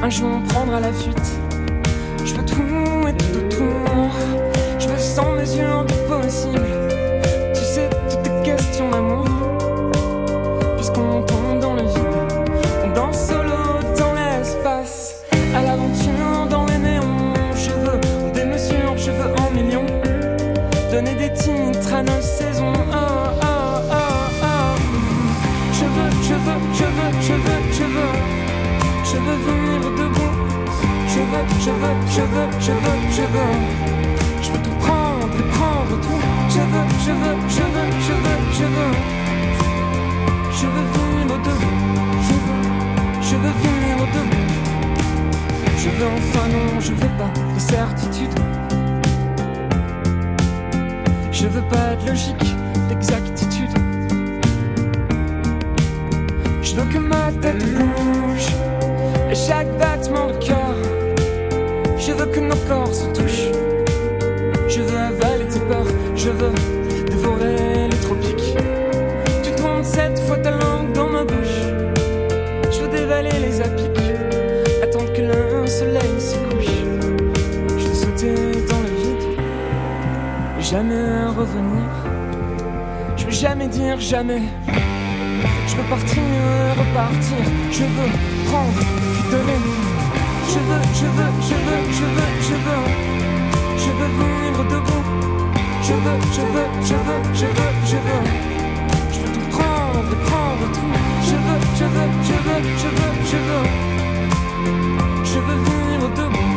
Un 0.01 0.09
jour 0.09 0.29
on 0.35 0.41
prendra 0.41 0.79
la 0.79 0.93
fuite. 0.93 1.31
Je 2.25 2.33
veux 2.33 2.45
tout 2.45 3.07
et 3.07 3.13
tout 3.13 3.37
autour. 3.37 4.09
Je 4.79 4.87
veux 4.87 4.97
sans 4.97 5.31
mesure 5.33 5.85
de 5.85 5.93
possible. 6.07 6.67
Tu 7.53 7.61
sais, 7.61 7.89
tout 8.09 8.29
est 8.29 8.43
question 8.43 8.89
d'amour 8.89 9.16
Des 21.27 21.33
titres 21.33 21.93
à 21.93 22.03
nos 22.03 22.21
saisons. 22.21 22.71
Oh, 22.71 22.95
oh, 23.41 23.79
oh, 23.91 24.43
oh. 24.43 24.75
Je 25.73 25.83
veux, 25.83 26.11
je 26.23 26.35
veux, 26.45 26.59
je 26.73 26.85
veux, 26.95 27.11
je 27.27 27.33
veux, 27.33 27.61
je 27.77 27.83
veux. 27.83 28.15
Je 29.03 29.17
veux 29.17 29.39
vivre 29.45 29.89
debout. 29.97 30.37
Je 31.13 31.19
veux, 31.19 31.45
je 31.59 31.71
veux, 31.81 31.97
je 32.15 32.21
veux, 32.21 32.49
je 32.61 32.71
veux, 32.71 32.99
je 33.11 33.25
veux. 33.33 33.55
Je 34.41 34.51
veux 34.51 34.61
tout 34.63 34.77
prendre 34.79 35.27
et 35.37 35.47
prendre 35.51 35.99
tout. 35.99 36.21
Je 36.49 36.59
veux, 36.71 36.87
je 37.05 37.11
veux, 37.11 37.37
je 37.49 37.63
veux, 37.73 37.89
je 38.07 38.13
veux, 38.23 38.39
je 38.53 38.65
veux. 38.75 38.93
Je 40.59 40.65
veux 40.65 40.87
vivre 40.93 41.37
debout, 41.43 41.77
je 42.27 42.35
veux, 42.45 42.63
je 43.21 43.35
veux 43.35 43.55
vivre 43.63 44.07
debout. 44.15 44.47
Je 45.77 45.89
veux 45.89 46.07
enfin 46.07 46.47
non, 46.47 46.79
je 46.79 46.93
veux 46.93 47.13
pas 47.17 47.31
de 47.53 47.59
certitude. 47.59 48.56
Je 51.39 51.45
veux 51.45 51.61
pas 51.69 51.95
de 52.01 52.09
logique, 52.09 52.55
d'exactitude. 52.89 53.69
Je 56.63 56.73
veux 56.73 56.91
que 56.91 56.97
ma 56.97 57.31
tête 57.39 57.63
bouge 57.75 58.47
à 59.29 59.35
chaque 59.35 59.71
battement 59.77 60.29
de 60.29 60.43
cœur. 60.43 60.75
Je 61.95 62.11
veux 62.11 62.25
que 62.25 62.39
nos 62.39 62.55
corps 62.67 62.91
se 62.91 63.05
touchent. 63.09 63.51
Je 64.67 64.81
veux 64.81 64.97
avaler 64.97 65.45
tes 65.45 65.59
peurs, 65.59 65.85
je 66.15 66.31
veux 66.31 66.53
dévorer 67.05 67.87
les 67.91 67.97
tropiques. 67.97 68.57
Tu 69.43 69.51
tournes 69.51 69.83
cette 69.83 70.19
fois 70.21 70.37
ta 70.37 70.49
langue 70.49 70.91
dans 70.95 71.07
ma 71.07 71.23
bouche. 71.23 71.61
Je 72.71 72.81
veux 72.81 72.89
dévaler 72.89 73.37
les 73.45 73.61
apics, 73.61 74.01
attendre 74.81 75.13
que 75.13 75.21
le 75.21 75.67
soleil 75.67 76.15
se 76.17 76.35
couche. 76.49 76.73
Je 77.77 77.87
veux 77.87 77.93
sauter 77.93 78.33
dans 78.67 78.81
le 78.81 78.93
vide, 79.03 79.37
jamais 80.59 81.26
revenir. 81.37 81.87
Je 83.15 83.25
veux 83.25 83.31
jamais 83.31 83.67
dire 83.67 83.99
jamais. 83.99 84.41
Je 85.67 85.75
veux 85.75 85.87
partir, 85.89 86.23
repartir. 86.81 87.43
Je 87.71 87.83
veux 87.95 88.11
prendre, 88.47 88.81
puis 89.13 89.23
donner. 89.31 89.59
Je 90.51 90.59
veux, 90.67 90.83
je 90.99 91.07
veux, 91.17 91.33
je 91.49 91.57
veux, 91.65 91.83
je 91.97 92.05
veux, 92.15 92.31
je 92.47 92.55
veux. 92.65 92.85
Je 93.83 93.89
veux 93.97 94.11
vivre 94.19 94.63
debout. 94.73 95.05
Je 95.87 95.93
veux, 96.03 96.19
je 96.35 96.43
veux, 96.53 96.69
je 96.89 96.97
veux, 97.05 97.21
je 97.41 97.47
veux, 97.57 97.73
je 97.91 97.97
veux. 98.05 98.23
Je 99.13 99.19
veux 99.19 99.31
tout 99.35 99.47
prendre 99.55 100.11
prendre 100.25 100.65
tout. 100.75 100.91
Je 101.27 101.35
veux, 101.45 101.61
je 101.79 101.85
veux, 101.93 102.09
je 102.29 102.35
veux, 102.45 102.61
je 102.81 102.89
veux, 102.97 103.13
je 103.31 103.39
veux. 103.47 103.65
Je 105.31 105.39
veux 105.45 105.59
vivre 105.67 106.09
debout. 106.19 106.51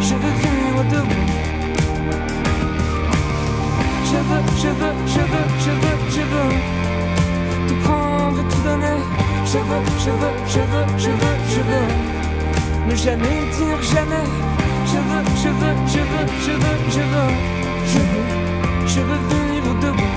Je 0.00 0.14
veux 0.14 0.34
vivre 0.42 0.84
debout. 0.90 1.23
Veux, 4.28 4.44
je 4.62 4.68
veux, 4.80 4.94
je 5.14 5.22
veux, 5.32 5.48
je 5.64 5.72
veux, 5.82 5.98
je 6.16 6.22
veux. 6.32 6.50
Tout 7.68 7.78
prendre 7.84 8.42
tout 8.50 8.62
donner. 8.68 9.00
Je 9.46 9.58
veux, 9.58 9.82
je 10.04 10.10
veux, 10.20 10.34
je 10.54 10.60
veux, 10.70 10.86
je 11.04 11.10
veux, 11.20 11.36
je 11.54 11.60
veux. 11.68 11.88
Ne 12.88 12.94
jamais 12.94 13.38
dire 13.56 13.82
jamais. 13.94 14.28
Je 14.90 14.98
veux, 15.08 15.24
je 15.42 15.50
veux, 15.60 15.76
je 15.94 16.02
veux, 16.10 16.26
je 16.46 16.52
veux, 16.62 16.78
je 16.96 17.02
veux. 17.12 17.32
Je 17.92 18.00
veux, 18.10 18.26
je 18.92 19.00
veux 19.00 19.22
vivre 19.30 19.74
debout. 19.84 20.14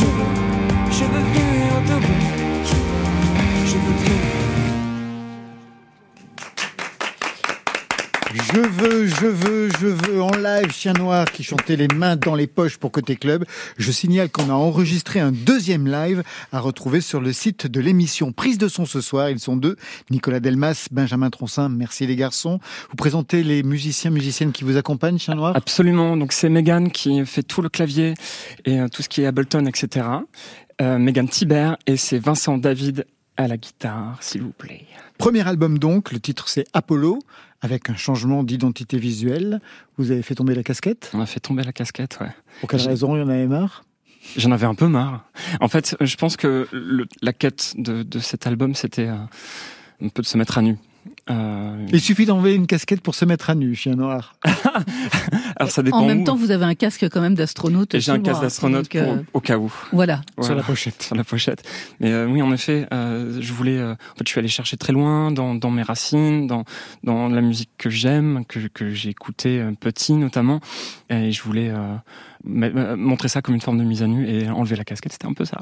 Je 0.00 0.08
veux, 0.16 0.32
je 0.96 1.04
veux 1.12 1.24
vivre 1.34 1.80
debout. 1.90 2.22
Je 3.66 3.76
veux 3.84 3.96
vivre. 4.04 4.49
Je 8.52 8.58
veux, 8.58 9.06
je 9.06 9.26
veux, 9.26 9.68
je 9.78 9.86
veux 9.86 10.20
en 10.20 10.32
live 10.32 10.72
Chien 10.72 10.92
Noir 10.94 11.24
qui 11.30 11.44
chantait 11.44 11.76
les 11.76 11.86
mains 11.86 12.16
dans 12.16 12.34
les 12.34 12.48
poches 12.48 12.78
pour 12.78 12.90
Côté 12.90 13.14
Club. 13.14 13.44
Je 13.78 13.92
signale 13.92 14.28
qu'on 14.28 14.50
a 14.50 14.54
enregistré 14.54 15.20
un 15.20 15.30
deuxième 15.30 15.86
live 15.86 16.24
à 16.50 16.58
retrouver 16.58 17.00
sur 17.00 17.20
le 17.20 17.32
site 17.32 17.68
de 17.68 17.80
l'émission 17.80 18.32
Prise 18.32 18.58
de 18.58 18.66
son 18.66 18.86
ce 18.86 19.00
soir. 19.00 19.30
Ils 19.30 19.38
sont 19.38 19.56
deux, 19.56 19.76
Nicolas 20.10 20.40
Delmas, 20.40 20.88
Benjamin 20.90 21.30
Troncin. 21.30 21.68
Merci 21.68 22.08
les 22.08 22.16
garçons. 22.16 22.58
Vous 22.90 22.96
présentez 22.96 23.44
les 23.44 23.62
musiciens, 23.62 24.10
musiciennes 24.10 24.50
qui 24.50 24.64
vous 24.64 24.76
accompagnent, 24.76 25.18
Chien 25.18 25.36
Noir? 25.36 25.54
Absolument. 25.54 26.16
Donc 26.16 26.32
c'est 26.32 26.48
Megan 26.48 26.90
qui 26.90 27.24
fait 27.26 27.44
tout 27.44 27.62
le 27.62 27.68
clavier 27.68 28.14
et 28.64 28.80
euh, 28.80 28.88
tout 28.88 29.02
ce 29.02 29.08
qui 29.08 29.22
est 29.22 29.26
Ableton, 29.26 29.64
etc. 29.66 30.06
Euh, 30.82 30.98
Megan 30.98 31.28
Tiber 31.28 31.74
et 31.86 31.96
c'est 31.96 32.18
Vincent 32.18 32.58
David 32.58 33.06
à 33.40 33.48
la 33.48 33.56
guitare, 33.56 34.18
s'il 34.20 34.42
vous 34.42 34.52
plaît. 34.52 34.84
Premier 35.18 35.46
album 35.46 35.78
donc, 35.78 36.12
le 36.12 36.20
titre 36.20 36.48
c'est 36.48 36.66
Apollo, 36.72 37.18
avec 37.62 37.90
un 37.90 37.96
changement 37.96 38.42
d'identité 38.42 38.98
visuelle. 38.98 39.60
Vous 39.98 40.10
avez 40.10 40.22
fait 40.22 40.34
tomber 40.34 40.54
la 40.54 40.62
casquette? 40.62 41.10
On 41.14 41.20
a 41.20 41.26
fait 41.26 41.40
tomber 41.40 41.62
la 41.64 41.72
casquette, 41.72 42.18
ouais. 42.20 42.30
Pour 42.60 42.68
quelle 42.68 42.80
raison 42.82 43.16
Il 43.16 43.20
y 43.20 43.22
en 43.22 43.28
avait 43.28 43.46
marre? 43.46 43.84
J'en 44.36 44.50
avais 44.52 44.66
un 44.66 44.74
peu 44.74 44.86
marre. 44.88 45.24
En 45.60 45.68
fait, 45.68 45.96
je 46.00 46.16
pense 46.16 46.36
que 46.36 46.68
le- 46.72 47.06
la 47.22 47.32
quête 47.32 47.72
de, 47.78 48.02
de 48.02 48.18
cet 48.18 48.46
album, 48.46 48.74
c'était 48.74 49.08
euh, 49.08 49.16
un 50.04 50.08
peu 50.08 50.20
de 50.22 50.26
se 50.26 50.36
mettre 50.36 50.58
à 50.58 50.62
nu. 50.62 50.76
Euh, 51.30 51.86
Il 51.92 52.00
suffit 52.00 52.26
d'enlever 52.26 52.54
une 52.54 52.66
casquette 52.66 53.00
pour 53.00 53.14
se 53.14 53.24
mettre 53.24 53.48
à 53.48 53.54
nu, 53.54 53.74
Chien 53.74 53.94
Noir. 53.94 54.34
Alors 55.60 55.70
ça 55.70 55.82
dépend. 55.82 55.98
En 55.98 56.06
même 56.06 56.22
où. 56.22 56.24
temps, 56.24 56.34
vous 56.36 56.50
avez 56.50 56.64
un 56.64 56.74
casque 56.74 57.04
quand 57.10 57.20
même 57.20 57.34
d'astronaute. 57.34 57.94
Et 57.94 58.00
j'ai 58.00 58.10
un 58.10 58.18
casque 58.18 58.40
d'astronaute 58.42 58.92
euh, 58.96 59.22
au 59.34 59.40
cas 59.40 59.58
où. 59.58 59.72
Voilà. 59.92 60.22
Sur 60.40 60.54
la 60.54 60.62
pochette. 60.62 61.02
sur 61.02 61.14
la 61.14 61.22
pochette. 61.22 61.62
Mais 62.00 62.10
euh, 62.10 62.26
oui, 62.26 62.42
en 62.42 62.52
effet, 62.52 62.86
euh, 62.92 63.38
je 63.40 63.52
voulais. 63.52 63.78
euh, 63.78 63.92
en 63.92 64.16
fait, 64.16 64.24
je 64.26 64.30
suis 64.30 64.38
allé 64.38 64.48
chercher 64.48 64.76
très 64.76 64.92
loin 64.92 65.30
dans, 65.30 65.54
dans 65.54 65.70
mes 65.70 65.82
racines, 65.82 66.46
dans 66.46 66.64
dans 67.04 67.28
la 67.28 67.40
musique 67.42 67.70
que 67.78 67.90
j'aime, 67.90 68.44
que 68.48 68.58
que 68.68 68.90
j'ai 68.90 69.10
écouté 69.10 69.60
euh, 69.60 69.72
petit 69.78 70.14
notamment, 70.14 70.60
et 71.10 71.30
je 71.30 71.42
voulais 71.42 71.72
montrer 72.44 73.28
ça 73.28 73.42
comme 73.42 73.54
une 73.54 73.60
forme 73.60 73.78
de 73.78 73.84
mise 73.84 74.02
à 74.02 74.06
nu 74.06 74.26
et 74.28 74.48
enlever 74.48 74.76
la 74.76 74.84
casquette. 74.84 75.12
C'était 75.12 75.26
un 75.26 75.34
peu 75.34 75.44
ça. 75.44 75.58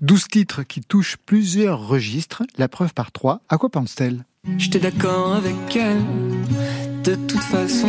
12 0.00 0.28
titres 0.28 0.62
qui 0.62 0.80
touchent 0.80 1.16
plusieurs 1.26 1.86
registres, 1.86 2.42
la 2.56 2.68
preuve 2.68 2.94
par 2.94 3.12
trois. 3.12 3.42
À 3.50 3.58
quoi 3.58 3.68
pense-t-elle 3.68 4.24
J'étais 4.56 4.78
d'accord 4.78 5.34
avec 5.34 5.54
elle. 5.76 6.00
De 7.04 7.14
toute 7.16 7.40
façon, 7.42 7.88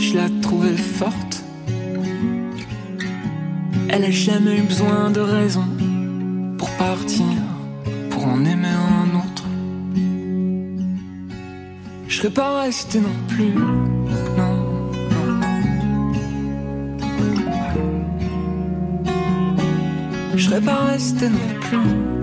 je 0.00 0.16
la 0.16 0.28
trouvais 0.40 0.76
forte. 0.76 1.44
Elle 3.90 4.04
a 4.04 4.10
jamais 4.10 4.56
eu 4.56 4.62
besoin 4.62 5.10
de 5.10 5.20
raison 5.20 5.64
pour 6.56 6.70
partir, 6.70 7.26
pour 8.08 8.26
en 8.26 8.44
aimer 8.44 8.68
un 8.68 9.16
autre. 9.18 9.44
Je 12.08 12.16
serais 12.16 12.30
pas 12.30 12.62
resté 12.62 13.00
non 13.00 13.08
plus. 13.28 13.52
Non, 14.38 14.54
non. 15.16 15.40
Je 20.34 20.44
serais 20.44 20.62
pas 20.62 20.84
resté 20.86 21.28
non 21.28 21.60
plus. 21.60 22.19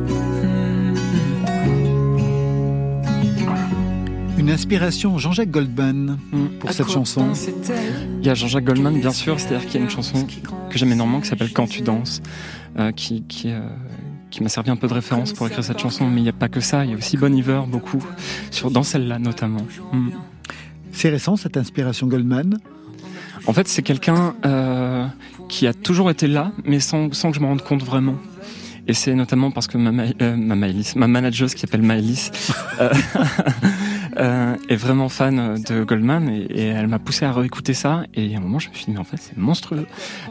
Une 4.47 4.53
inspiration 4.53 5.17
Jean-Jacques 5.17 5.51
Goldman 5.51 6.17
Mm. 6.31 6.45
pour 6.61 6.69
À 6.69 6.73
cette 6.73 6.89
chanson. 6.89 7.33
Il 8.21 8.25
y 8.25 8.29
a 8.29 8.33
Jean-Jacques 8.33 8.63
Goldman, 8.63 8.97
bien 8.97 9.11
sûr, 9.11 9.37
c'est-à-dire 9.41 9.67
qu'il 9.67 9.75
y 9.75 9.83
a 9.83 9.83
une 9.83 9.89
chanson 9.89 10.25
que 10.69 10.77
j'aime 10.77 10.93
énormément 10.93 11.19
qui 11.19 11.27
s'appelle 11.27 11.51
Quand 11.51 11.67
tu 11.67 11.81
danses, 11.81 12.21
euh, 12.79 12.93
qui, 12.93 13.23
qui, 13.23 13.51
euh, 13.51 13.59
qui 14.31 14.41
m'a 14.41 14.47
servi 14.47 14.69
un 14.69 14.77
peu 14.77 14.87
de 14.87 14.93
référence 14.93 15.33
pour 15.33 15.47
écrire 15.47 15.65
cette 15.65 15.79
chanson. 15.79 16.07
Mais 16.09 16.21
il 16.21 16.23
n'y 16.23 16.29
a 16.29 16.33
pas 16.33 16.47
que 16.47 16.61
ça, 16.61 16.85
il 16.85 16.91
y 16.91 16.93
a 16.93 16.97
aussi 16.97 17.17
Bon 17.17 17.35
Iver, 17.35 17.63
beaucoup, 17.67 17.99
sur, 18.49 18.71
dans 18.71 18.83
celle-là 18.83 19.19
notamment. 19.19 19.67
Mm. 19.91 20.11
C'est 20.93 21.09
récent 21.09 21.35
cette 21.35 21.57
inspiration 21.57 22.07
Goldman? 22.07 22.57
En 23.47 23.51
fait, 23.51 23.67
c'est 23.67 23.81
quelqu'un 23.81 24.33
euh, 24.45 25.05
qui 25.49 25.67
a 25.67 25.73
toujours 25.73 26.09
été 26.09 26.25
là, 26.27 26.53
mais 26.63 26.79
sans, 26.79 27.13
sans 27.13 27.31
que 27.31 27.35
je 27.35 27.41
me 27.41 27.47
rende 27.47 27.63
compte 27.63 27.83
vraiment. 27.83 28.15
Et 28.87 28.93
c'est 28.93 29.13
notamment 29.13 29.51
parce 29.51 29.67
que 29.67 29.77
ma, 29.77 29.91
Ma- 29.91 30.03
euh, 30.21 30.37
ma 30.37 30.55
Maëlys, 30.55 30.95
ma 30.95 31.07
manageuse 31.07 31.53
qui 31.53 31.59
s'appelle 31.59 31.81
Maëlys, 31.81 32.31
euh, 32.79 32.89
euh, 34.19 34.55
est 34.69 34.75
vraiment 34.75 35.09
fan 35.09 35.61
de 35.61 35.83
Goldman 35.83 36.29
et, 36.29 36.47
et 36.49 36.65
elle 36.67 36.87
m'a 36.87 36.99
poussé 36.99 37.25
à 37.25 37.31
réécouter 37.31 37.73
ça. 37.73 38.03
Et 38.13 38.33
à 38.35 38.37
un 38.37 38.41
moment, 38.41 38.59
je 38.59 38.69
me 38.69 38.73
suis 38.73 38.85
dit, 38.85 38.91
mais 38.91 38.99
en 38.99 39.03
fait, 39.03 39.17
c'est 39.17 39.37
monstrueux. 39.37 39.85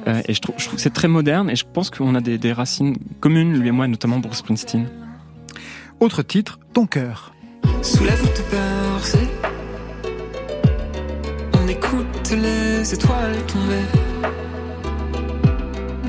Euh, 0.06 0.22
et 0.26 0.34
je 0.34 0.40
trouve, 0.40 0.56
je 0.58 0.64
trouve 0.64 0.76
que 0.76 0.82
c'est 0.82 0.92
très 0.92 1.08
moderne 1.08 1.50
et 1.50 1.56
je 1.56 1.64
pense 1.64 1.90
qu'on 1.90 2.14
a 2.14 2.20
des, 2.20 2.38
des 2.38 2.52
racines 2.52 2.96
communes, 3.20 3.58
lui 3.58 3.68
et 3.68 3.72
moi, 3.72 3.86
notamment 3.86 4.18
Bruce 4.18 4.38
Springsteen. 4.38 4.88
Autre 6.00 6.22
titre, 6.22 6.58
Ton 6.72 6.86
cœur. 6.86 7.32
Sous 7.82 8.04
la 8.04 8.14
voûte 8.16 8.42
percée, 8.50 9.28
on 11.54 11.68
écoute 11.68 12.32
les 12.32 12.92
étoiles 12.92 13.36
tomber. 13.46 13.84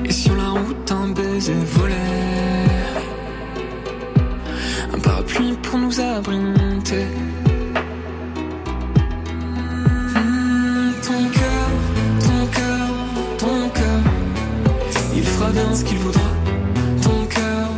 Et 0.04 0.12
sur 0.12 0.34
la 0.36 0.50
route, 0.50 0.92
un 0.92 1.08
baiser 1.08 1.54
volé. 1.54 1.94
Un 4.92 4.98
parapluie 4.98 5.54
pour 5.62 5.78
nous 5.78 6.00
abriter. 6.00 7.06
Bien 15.58 15.74
ce 15.74 15.84
qu'il 15.84 15.98
voudra. 15.98 16.30
Ton 17.02 17.26
cœur, 17.26 17.68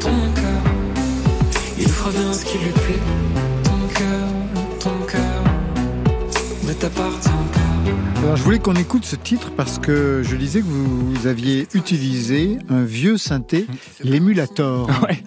ton 0.00 0.18
cœur. 0.34 0.62
Il 1.78 1.88
fera 1.88 2.10
bien 2.10 2.32
ce 2.32 2.44
qui 2.44 2.58
lui 2.58 2.70
plaît. 2.70 3.02
Ton 3.64 3.94
cœur, 3.94 4.28
ton 4.80 5.06
cœur 5.06 5.44
ne 6.66 6.72
t'appartient 6.72 7.28
pas. 7.28 8.22
Alors 8.22 8.36
je 8.36 8.42
voulais 8.42 8.58
qu'on 8.58 8.74
écoute 8.74 9.04
ce 9.04 9.16
titre 9.16 9.52
parce 9.56 9.78
que 9.78 10.22
je 10.24 10.36
disais 10.36 10.60
que 10.60 10.66
vous 10.66 11.26
aviez 11.26 11.68
utilisé 11.74 12.58
un 12.68 12.82
vieux 12.82 13.16
synthé, 13.16 13.66
l'émulator. 14.02 14.88
Ouais. 15.02 15.22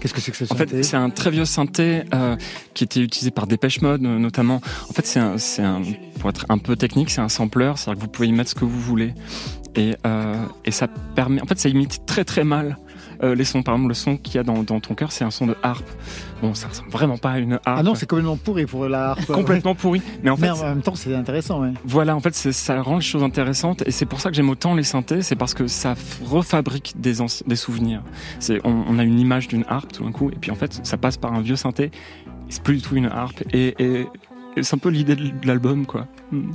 Qu'est-ce 0.00 0.14
que 0.14 0.20
c'est 0.20 0.30
que 0.30 0.36
ce 0.36 0.52
En 0.52 0.56
fait, 0.56 0.84
c'est 0.84 0.96
un 0.96 1.10
très 1.10 1.30
vieux 1.30 1.44
synthé 1.44 2.04
euh, 2.14 2.36
qui 2.72 2.84
était 2.84 3.00
utilisé 3.00 3.32
par 3.32 3.48
Dépêche 3.48 3.80
Mode 3.80 4.00
notamment. 4.00 4.60
En 4.88 4.92
fait, 4.92 5.04
c'est 5.04 5.18
un, 5.18 5.38
c'est 5.38 5.62
un, 5.62 5.82
pour 6.20 6.30
être 6.30 6.46
un 6.48 6.58
peu 6.58 6.76
technique, 6.76 7.10
c'est 7.10 7.20
un 7.20 7.28
sampler, 7.28 7.72
c'est-à-dire 7.74 7.98
que 7.98 8.06
vous 8.06 8.10
pouvez 8.10 8.28
y 8.28 8.32
mettre 8.32 8.50
ce 8.50 8.54
que 8.54 8.64
vous 8.64 8.80
voulez. 8.80 9.12
Et, 9.74 9.94
euh, 10.06 10.34
et 10.64 10.70
ça 10.70 10.88
permet, 11.14 11.40
en 11.42 11.46
fait, 11.46 11.58
ça 11.58 11.68
imite 11.68 12.04
très 12.06 12.24
très 12.24 12.44
mal 12.44 12.78
euh, 13.22 13.34
les 13.34 13.44
sons. 13.44 13.62
Par 13.62 13.74
exemple, 13.74 13.88
le 13.88 13.94
son 13.94 14.16
qu'il 14.16 14.36
y 14.36 14.38
a 14.38 14.42
dans, 14.42 14.62
dans 14.62 14.80
ton 14.80 14.94
cœur, 14.94 15.12
c'est 15.12 15.24
un 15.24 15.30
son 15.30 15.46
de 15.46 15.56
harpe. 15.62 15.88
Bon, 16.40 16.54
ça 16.54 16.68
ressemble 16.68 16.90
vraiment 16.90 17.18
pas 17.18 17.32
à 17.32 17.38
une 17.38 17.54
harpe. 17.54 17.62
Ah 17.64 17.82
non, 17.82 17.94
c'est 17.94 18.06
complètement 18.06 18.36
pourri 18.36 18.66
pour 18.66 18.88
la 18.88 19.10
harpe. 19.10 19.26
complètement 19.26 19.74
pourri. 19.74 20.00
Mais 20.22 20.30
en 20.30 20.36
Mais 20.36 20.48
fait, 20.48 20.52
en 20.52 20.64
même 20.64 20.82
temps, 20.82 20.94
c'est 20.94 21.14
intéressant. 21.14 21.62
Ouais. 21.62 21.72
voilà, 21.84 22.14
en 22.14 22.20
fait, 22.20 22.34
ça 22.34 22.80
rend 22.80 22.96
les 22.96 23.02
choses 23.02 23.22
intéressantes 23.22 23.82
et 23.86 23.90
c'est 23.90 24.06
pour 24.06 24.20
ça 24.20 24.30
que 24.30 24.36
j'aime 24.36 24.50
autant 24.50 24.74
les 24.74 24.84
synthés, 24.84 25.22
c'est 25.22 25.36
parce 25.36 25.54
que 25.54 25.66
ça 25.66 25.94
refabrique 26.24 26.94
des, 26.98 27.14
souvenirs. 27.56 28.02
C'est, 28.38 28.60
on, 28.64 28.84
on 28.88 28.98
a 28.98 29.04
une 29.04 29.18
image 29.18 29.48
d'une 29.48 29.64
harpe 29.68 29.92
tout 29.92 30.04
d'un 30.04 30.12
coup 30.12 30.30
et 30.30 30.36
puis 30.36 30.50
en 30.50 30.56
fait, 30.56 30.80
ça 30.84 30.96
passe 30.96 31.16
par 31.16 31.32
un 31.32 31.40
vieux 31.40 31.56
synthé. 31.56 31.90
C'est 32.48 32.62
plus 32.62 32.76
du 32.76 32.82
tout 32.82 32.96
une 32.96 33.06
harpe 33.06 33.42
et, 33.52 34.06
c'est 34.60 34.74
un 34.74 34.78
peu 34.78 34.88
l'idée 34.88 35.14
de 35.14 35.46
l'album, 35.46 35.86
quoi. 35.86 36.06
Mm. 36.32 36.50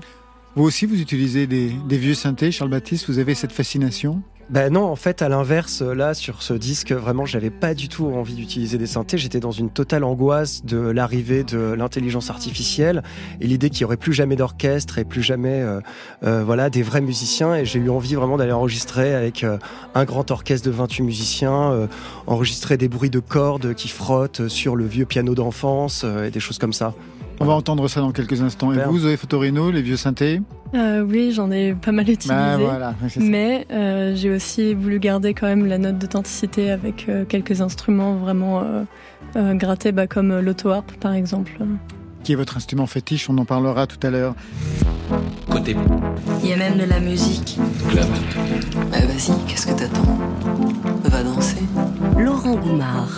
Vous 0.56 0.66
aussi, 0.66 0.86
vous 0.86 1.02
utilisez 1.02 1.48
des, 1.48 1.98
vieux 1.98 2.13
synthés, 2.13 2.52
Charles 2.52 2.70
Baptiste, 2.70 3.08
vous 3.08 3.18
avez 3.18 3.34
cette 3.34 3.52
fascination? 3.52 4.22
Ben 4.52 4.72
non, 4.72 4.84
en 4.84 4.96
fait, 4.96 5.24
à 5.24 5.30
l'inverse, 5.30 5.82
là, 5.82 6.13
sur 6.13 6.44
ce 6.44 6.54
disque, 6.54 6.92
vraiment, 6.92 7.26
j'avais 7.26 7.50
pas 7.50 7.74
du 7.74 7.89
tout 7.89 8.06
envie 8.06 8.36
d'utiliser 8.36 8.78
des 8.78 8.86
synthés. 8.86 9.18
J'étais 9.18 9.39
dans 9.39 9.52
une 9.52 9.72
totale 9.72 10.04
angoisse 10.04 10.63
de 10.63 10.78
l'arrivée 10.78 11.44
de 11.44 11.74
l'intelligence 11.74 12.30
artificielle 12.30 13.02
et 13.42 13.48
l'idée 13.48 13.72
qu'il 13.72 13.82
y 13.82 13.86
aurait 13.86 13.98
plus 13.98 14.13
jamais 14.13 14.36
d'orchestre 14.36 15.00
et 15.00 15.06
plus 15.06 15.24
jamais, 15.24 15.62
euh, 15.62 15.80
euh, 16.24 16.44
voilà, 16.44 16.70
des 16.70 16.84
vrais 16.84 17.02
musiciens. 17.02 17.56
Et 17.56 17.66
j'ai 17.66 17.80
eu 17.80 17.89
envie 17.89 18.13
vraiment 18.13 18.38
d'aller 18.38 18.52
enregistrer 18.52 19.16
avec 19.16 19.44
euh, 19.44 19.58
un 19.96 20.06
grand 20.06 20.30
orchestre 20.30 20.68
de 20.68 20.72
28 20.76 21.02
musiciens, 21.02 21.88
enregistrer 22.28 22.78
des 22.78 22.89
bruits 22.89 23.10
de 23.10 23.20
cordes 23.20 23.74
qui 23.74 23.88
frottent 23.88 24.50
sur 24.50 24.76
le 24.76 24.86
vieux 24.86 25.06
piano 25.06 25.34
d'enfance 25.34 26.04
et 26.04 26.30
des 26.30 26.39
choses 26.39 26.60
comme 26.60 26.74
ça. 26.74 26.94
On 27.43 27.47
va 27.47 27.53
entendre 27.53 27.88
ça 27.89 27.99
dans 27.99 28.12
quelques 28.12 28.41
instants. 28.41 28.71
Et 28.71 28.77
vous, 28.86 28.99
Zoé 28.99 29.17
Fotorino, 29.17 29.69
les 29.69 29.82
vieux 29.82 29.97
synthés 29.97 30.41
Euh, 30.73 31.01
oui, 31.01 31.32
j'en 31.34 31.51
ai 31.51 31.73
pas 31.73 31.91
mal 31.91 32.10
utilisé. 32.10 32.34
Bah, 32.34 32.58
voilà, 32.58 32.95
c'est 33.10 33.19
ça. 33.19 33.25
Mais 33.25 33.67
euh, 33.71 34.15
j'ai 34.15 34.29
aussi 34.32 34.73
voulu 34.73 34.97
garder 34.99 35.34
quand 35.34 35.47
même 35.47 35.65
la 35.65 35.77
note 35.77 35.97
d'authenticité 35.97 36.71
avec 36.71 37.08
euh, 37.10 37.25
quelques 37.25 37.60
instruments 37.62 38.15
vraiment 38.15 38.62
euh, 38.62 38.84
euh, 39.36 39.53
grattés, 39.56 39.91
bah, 39.91 40.08
comme 40.08 40.39
l'auto-harp 40.39 40.91
par 41.01 41.13
exemple. 41.13 41.51
Qui 42.23 42.32
est 42.32 42.36
votre 42.36 42.56
instrument 42.56 42.88
fétiche 42.88 43.29
On 43.29 43.38
en 43.38 43.43
parlera 43.45 43.86
tout 43.88 43.99
à 44.08 44.10
l'heure. 44.10 44.36
Côté 45.49 45.75
Il 46.43 46.49
y 46.49 46.53
a 46.53 46.58
même 46.58 46.77
de 46.77 46.86
la 46.86 47.01
musique. 47.01 47.60
club. 47.89 48.06
Bah 48.89 48.99
vas-y, 49.06 49.34
qu'est-ce 49.47 49.67
que 49.67 49.73
t'attends? 49.73 50.17
Va 51.03 51.21
danser. 51.23 51.63
Laurent 52.17 52.56
Goumard. 52.56 53.17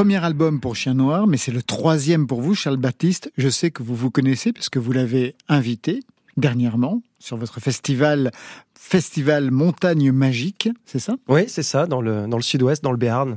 Premier 0.00 0.24
album 0.24 0.60
pour 0.60 0.76
Chien 0.76 0.94
Noir, 0.94 1.26
mais 1.26 1.36
c'est 1.36 1.52
le 1.52 1.62
troisième 1.62 2.26
pour 2.26 2.40
vous, 2.40 2.54
Charles 2.54 2.78
Baptiste. 2.78 3.30
Je 3.36 3.50
sais 3.50 3.70
que 3.70 3.82
vous 3.82 3.94
vous 3.94 4.10
connaissez 4.10 4.50
parce 4.50 4.70
que 4.70 4.78
vous 4.78 4.92
l'avez 4.92 5.34
invité 5.46 6.00
dernièrement 6.38 7.02
sur 7.18 7.36
votre 7.36 7.60
festival, 7.60 8.30
festival 8.72 9.50
Montagne 9.50 10.10
Magique, 10.10 10.70
c'est 10.86 11.00
ça? 11.00 11.16
Oui, 11.28 11.42
c'est 11.48 11.62
ça, 11.62 11.84
dans 11.86 12.00
le, 12.00 12.26
dans 12.26 12.38
le 12.38 12.42
sud-ouest, 12.42 12.82
dans 12.82 12.92
le 12.92 12.96
Béarn, 12.96 13.36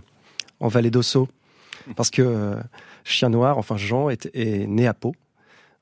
en 0.62 0.70
vallée 0.70 0.90
d'Ossau. 0.90 1.28
Parce 1.98 2.10
que 2.10 2.22
euh, 2.22 2.56
Chien 3.04 3.28
Noir, 3.28 3.58
enfin 3.58 3.76
Jean, 3.76 4.10
est 4.10 4.34
né 4.34 4.88
à 4.88 4.94
Pau. 4.94 5.14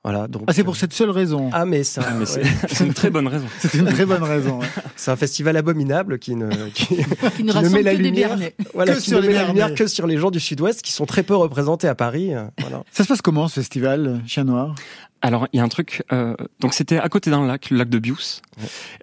Voilà, 0.03 0.27
donc, 0.27 0.43
Ah, 0.47 0.53
c'est 0.53 0.63
pour 0.63 0.75
cette 0.75 0.93
seule 0.93 1.11
raison. 1.11 1.51
Ah, 1.53 1.63
mais 1.65 1.83
c'est 1.83 2.01
Ah, 2.03 2.13
mais 2.17 2.25
c'est 2.25 2.41
ouais. 2.41 2.49
une 2.87 2.93
très 2.93 3.11
bonne 3.11 3.27
raison. 3.27 3.45
C'est 3.59 3.75
une 3.75 3.85
très 3.85 4.05
bonne 4.05 4.23
raison. 4.23 4.59
ouais. 4.59 4.67
C'est 4.95 5.11
un 5.11 5.15
festival 5.15 5.55
abominable 5.57 6.17
qui 6.17 6.35
ne, 6.35 6.49
qui, 6.73 6.87
Qui 6.87 6.95
ne 6.95 7.03
qui 7.37 7.43
ne 7.43 7.51
rassemble 7.51 7.75
met 7.75 7.83
la 7.83 7.93
lumière, 7.93 8.35
voilà, 8.73 8.93
Que 8.95 8.99
qui 8.99 9.09
sur 9.11 9.17
ne 9.17 9.21
les 9.21 9.27
met 9.27 9.33
la 9.35 9.45
lumière 9.47 9.73
que 9.75 9.85
sur 9.85 10.07
les 10.07 10.17
gens 10.17 10.31
du 10.31 10.39
sud-ouest 10.39 10.81
qui 10.81 10.91
sont 10.91 11.05
très 11.05 11.21
peu 11.21 11.35
représentés 11.35 11.87
à 11.87 11.93
Paris. 11.93 12.33
euh, 12.33 12.45
Voilà. 12.61 12.83
Ça 12.91 13.03
se 13.03 13.09
passe 13.09 13.21
comment 13.21 13.47
ce 13.47 13.59
festival, 13.59 14.07
euh, 14.07 14.17
Chien 14.25 14.43
Noir? 14.45 14.73
Alors, 15.21 15.47
il 15.53 15.57
y 15.57 15.59
a 15.59 15.63
un 15.63 15.69
truc. 15.69 16.03
euh, 16.11 16.35
donc, 16.59 16.73
c'était 16.73 16.97
à 16.97 17.07
côté 17.09 17.29
d'un 17.29 17.45
lac, 17.45 17.69
le 17.69 17.77
lac 17.77 17.89
de 17.89 17.99
Bious, 17.99 18.41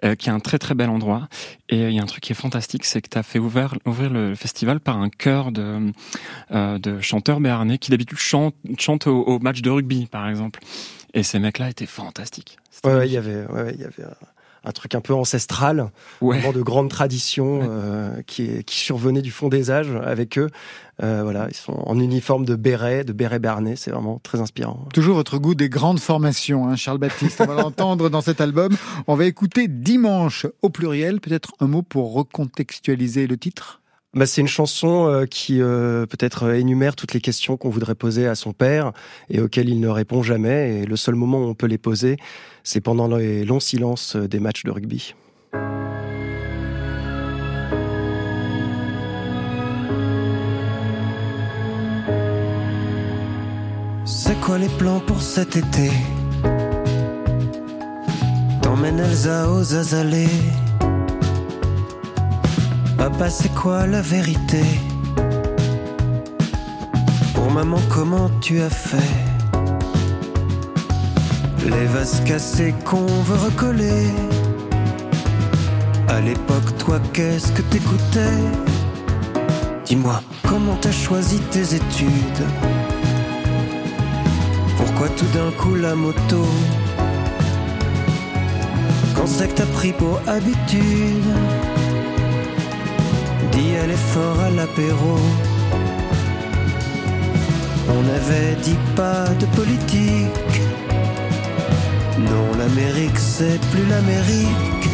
euh, 0.03 0.15
qui 0.15 0.29
est 0.29 0.31
un 0.31 0.39
très 0.39 0.59
très 0.59 0.75
bel 0.75 0.89
endroit. 0.89 1.29
Et 1.69 1.87
il 1.87 1.93
y 1.93 1.99
a 1.99 2.03
un 2.03 2.07
truc 2.07 2.21
qui 2.21 2.33
est 2.33 2.35
fantastique, 2.35 2.85
c'est 2.85 3.01
que 3.01 3.09
tu 3.09 3.17
as 3.17 3.23
fait 3.23 3.39
ouvrir, 3.39 3.75
ouvrir 3.85 4.09
le 4.09 4.35
festival 4.35 4.79
par 4.79 4.97
un 4.97 5.09
chœur 5.09 5.51
de, 5.51 5.91
euh, 6.51 6.77
de 6.77 6.99
chanteurs 6.99 7.39
béarnais 7.39 7.77
qui 7.77 7.91
d'habitude 7.91 8.17
chantent, 8.17 8.55
chantent 8.77 9.07
au, 9.07 9.21
au 9.23 9.39
match 9.39 9.61
de 9.61 9.69
rugby, 9.69 10.07
par 10.07 10.27
exemple. 10.27 10.59
Et 11.13 11.23
ces 11.23 11.39
mecs-là 11.39 11.69
étaient 11.69 11.85
fantastiques. 11.85 12.57
Ouais, 12.83 12.93
ouais, 12.95 13.07
il 13.07 13.13
y 13.13 13.17
avait, 13.17 13.45
ouais, 13.47 13.73
il 13.73 13.81
y 13.81 13.85
avait 13.85 14.03
un 14.65 14.71
truc 14.71 14.93
un 14.95 15.01
peu 15.01 15.13
ancestral, 15.13 15.89
Ouais. 16.21 16.39
vraiment 16.39 16.53
de 16.53 16.61
grandes 16.61 16.89
traditions 16.89 17.61
euh, 17.63 18.21
qui, 18.27 18.63
qui 18.65 18.75
survenaient 18.79 19.21
du 19.21 19.31
fond 19.31 19.47
des 19.47 19.71
âges 19.71 19.91
avec 20.05 20.37
eux. 20.37 20.49
Euh, 21.01 21.21
voilà, 21.23 21.47
ils 21.49 21.55
sont 21.55 21.71
en 21.85 21.97
uniforme 21.97 22.45
de 22.45 22.55
béret, 22.55 23.05
de 23.05 23.13
béret 23.13 23.39
bernet, 23.39 23.77
c'est 23.77 23.89
vraiment 23.91 24.19
très 24.21 24.41
inspirant. 24.41 24.85
Toujours 24.93 25.15
votre 25.15 25.37
goût 25.37 25.55
des 25.55 25.69
grandes 25.69 25.99
formations, 26.01 26.67
hein, 26.67 26.75
Charles 26.75 26.97
Baptiste. 26.97 27.39
On 27.41 27.45
va 27.45 27.55
l'entendre 27.61 28.09
dans 28.09 28.19
cet 28.21 28.41
album. 28.41 28.75
On 29.07 29.15
va 29.15 29.25
écouter 29.25 29.67
Dimanche 29.69 30.45
au 30.61 30.69
pluriel. 30.69 31.21
Peut-être 31.21 31.53
un 31.61 31.67
mot 31.67 31.81
pour 31.81 32.11
recontextualiser 32.13 33.27
le 33.27 33.37
titre? 33.37 33.79
Bah, 34.15 34.25
c'est 34.25 34.41
une 34.41 34.47
chanson 34.47 35.07
euh, 35.07 35.25
qui 35.27 35.61
euh, 35.61 36.07
peut-être 36.07 36.45
euh, 36.45 36.53
énumère 36.53 36.95
toutes 36.95 37.13
les 37.13 37.21
questions 37.21 37.57
qu'on 37.57 37.69
voudrait 37.69 37.93
poser 37.93 38.25
à 38.25 38.33
son 38.33 38.53
père 38.53 38.91
et 39.29 39.39
auxquelles 39.39 39.69
il 39.69 39.79
ne 39.79 39.87
répond 39.87 40.23
jamais. 40.23 40.79
Et 40.79 40.85
le 40.85 40.95
seul 40.95 41.13
moment 41.13 41.37
où 41.37 41.43
on 41.43 41.53
peut 41.53 41.67
les 41.67 41.77
poser, 41.77 42.17
c'est 42.63 42.81
pendant 42.81 43.07
les 43.15 43.45
longs 43.45 43.59
silences 43.59 44.15
des 44.15 44.39
matchs 44.39 44.63
de 44.63 44.71
rugby. 44.71 45.13
C'est 54.05 54.41
quoi 54.41 54.57
les 54.57 54.69
plans 54.79 55.01
pour 55.01 55.21
cet 55.21 55.55
été? 55.55 55.91
T'emmènes 58.63 58.99
Elsa 58.99 59.51
aux 59.51 59.75
azalées 59.75 60.27
Papa, 62.99 63.29
c'est 63.29 63.53
quoi 63.55 63.87
la 63.87 64.01
vérité? 64.01 64.61
Pour 67.33 67.49
maman, 67.49 67.79
comment 67.87 68.29
tu 68.41 68.59
as 68.59 68.69
fait? 68.69 68.97
Les 71.63 71.85
vases 71.85 72.21
cassés 72.25 72.75
qu'on 72.83 73.05
veut 73.05 73.37
recoller. 73.37 74.03
À 76.09 76.19
l'époque, 76.19 76.77
toi, 76.77 76.99
qu'est-ce 77.13 77.53
que 77.53 77.61
t'écoutais? 77.61 78.43
Dis-moi, 79.85 80.21
comment 80.45 80.75
t'as 80.81 80.91
choisi 80.91 81.39
tes 81.51 81.75
études? 81.75 82.43
Pourquoi 84.75 85.07
tout 85.07 85.29
d'un 85.33 85.51
coup 85.51 85.75
la 85.75 85.95
moto? 85.95 86.45
Quand 89.15 89.25
c'est 89.25 89.47
que 89.47 89.53
t'as 89.53 89.65
pris 89.67 89.93
pour 89.93 90.19
habitude? 90.27 91.23
D'y 93.59 93.75
aller 93.75 94.01
fort 94.13 94.39
à 94.39 94.49
l'apéro. 94.51 95.17
On 97.89 98.03
avait 98.17 98.55
dit 98.63 98.79
pas 98.95 99.25
de 99.37 99.45
politique. 99.57 100.55
Non 102.19 102.57
l'Amérique 102.57 103.17
c'est 103.17 103.59
plus 103.71 103.85
l'Amérique. 103.85 104.85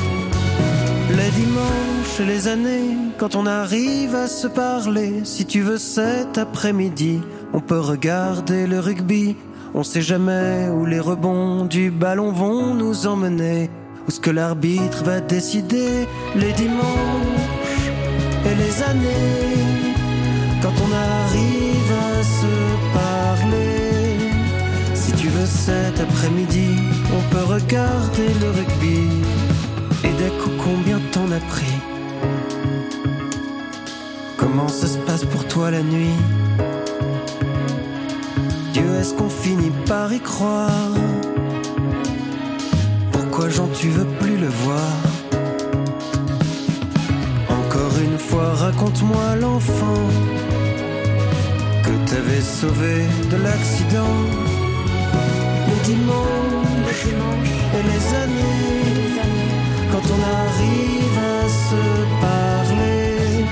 Les 1.11 1.29
dimanches 1.41 2.19
les 2.27 2.47
années 2.47 2.97
Quand 3.19 3.35
on 3.35 3.45
arrive 3.45 4.15
à 4.15 4.27
se 4.27 4.47
parler 4.47 5.21
Si 5.23 5.45
tu 5.45 5.61
veux 5.61 5.77
cet 5.77 6.39
après-midi 6.39 7.21
On 7.53 7.59
peut 7.59 7.79
regarder 7.79 8.65
le 8.65 8.79
rugby. 8.79 9.35
On 9.75 9.83
sait 9.83 10.01
jamais 10.01 10.69
où 10.69 10.87
les 10.87 10.99
rebonds 10.99 11.65
du 11.65 11.91
ballon 11.91 12.31
vont 12.31 12.73
nous 12.73 13.05
emmener, 13.05 13.69
où 14.07 14.11
ce 14.11 14.19
que 14.19 14.31
l'arbitre 14.31 15.03
va 15.03 15.19
décider. 15.19 16.07
Les 16.35 16.53
dimanches 16.53 17.34
les 18.57 18.83
années. 18.83 19.55
Quand 20.61 20.73
on 20.85 20.91
arrive 20.93 21.91
à 22.09 22.23
se 22.23 22.53
parler, 22.93 24.17
si 24.93 25.11
tu 25.13 25.27
veux 25.27 25.45
cet 25.45 25.99
après-midi, 25.99 26.69
on 27.17 27.21
peut 27.31 27.45
regarder 27.53 28.29
le 28.41 28.49
rugby. 28.49 29.01
Et 30.03 30.13
des 30.21 30.31
coups, 30.39 30.55
combien 30.63 30.99
t'en 31.11 31.31
as 31.31 31.39
pris? 31.39 31.77
Comment 34.37 34.67
ça 34.67 34.87
se 34.87 34.97
passe 34.99 35.25
pour 35.25 35.45
toi 35.47 35.71
la 35.71 35.81
nuit? 35.81 36.19
Dieu, 38.73 38.87
est-ce 38.99 39.13
qu'on 39.13 39.29
finit 39.29 39.71
par 39.85 40.13
y 40.13 40.19
croire? 40.19 40.91
Pourquoi 43.11 43.49
Jean, 43.49 43.67
tu 43.79 43.89
veux 43.89 44.07
plus 44.19 44.37
le 44.37 44.47
voir? 44.47 45.14
Raconte-moi 48.37 49.35
l'enfant 49.39 50.03
que 51.83 52.09
t'avais 52.09 52.41
sauvé 52.41 53.05
de 53.31 53.37
l'accident. 53.37 54.17
Les 55.67 55.93
dimanches 55.93 57.05
et 57.77 57.83
les 57.91 58.03
années, 58.23 59.21
quand 59.91 60.05
on 60.15 60.21
arrive 60.43 61.17
à 61.37 61.47
se 61.47 61.83
parler. 62.21 63.45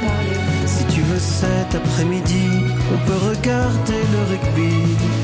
Si 0.65 0.83
tu 0.85 1.01
veux 1.01 1.19
cet 1.19 1.75
après-midi, 1.75 2.47
on 2.93 2.97
peut 3.07 3.19
regarder 3.29 4.01
le 4.13 4.19
rugby. 4.31 5.22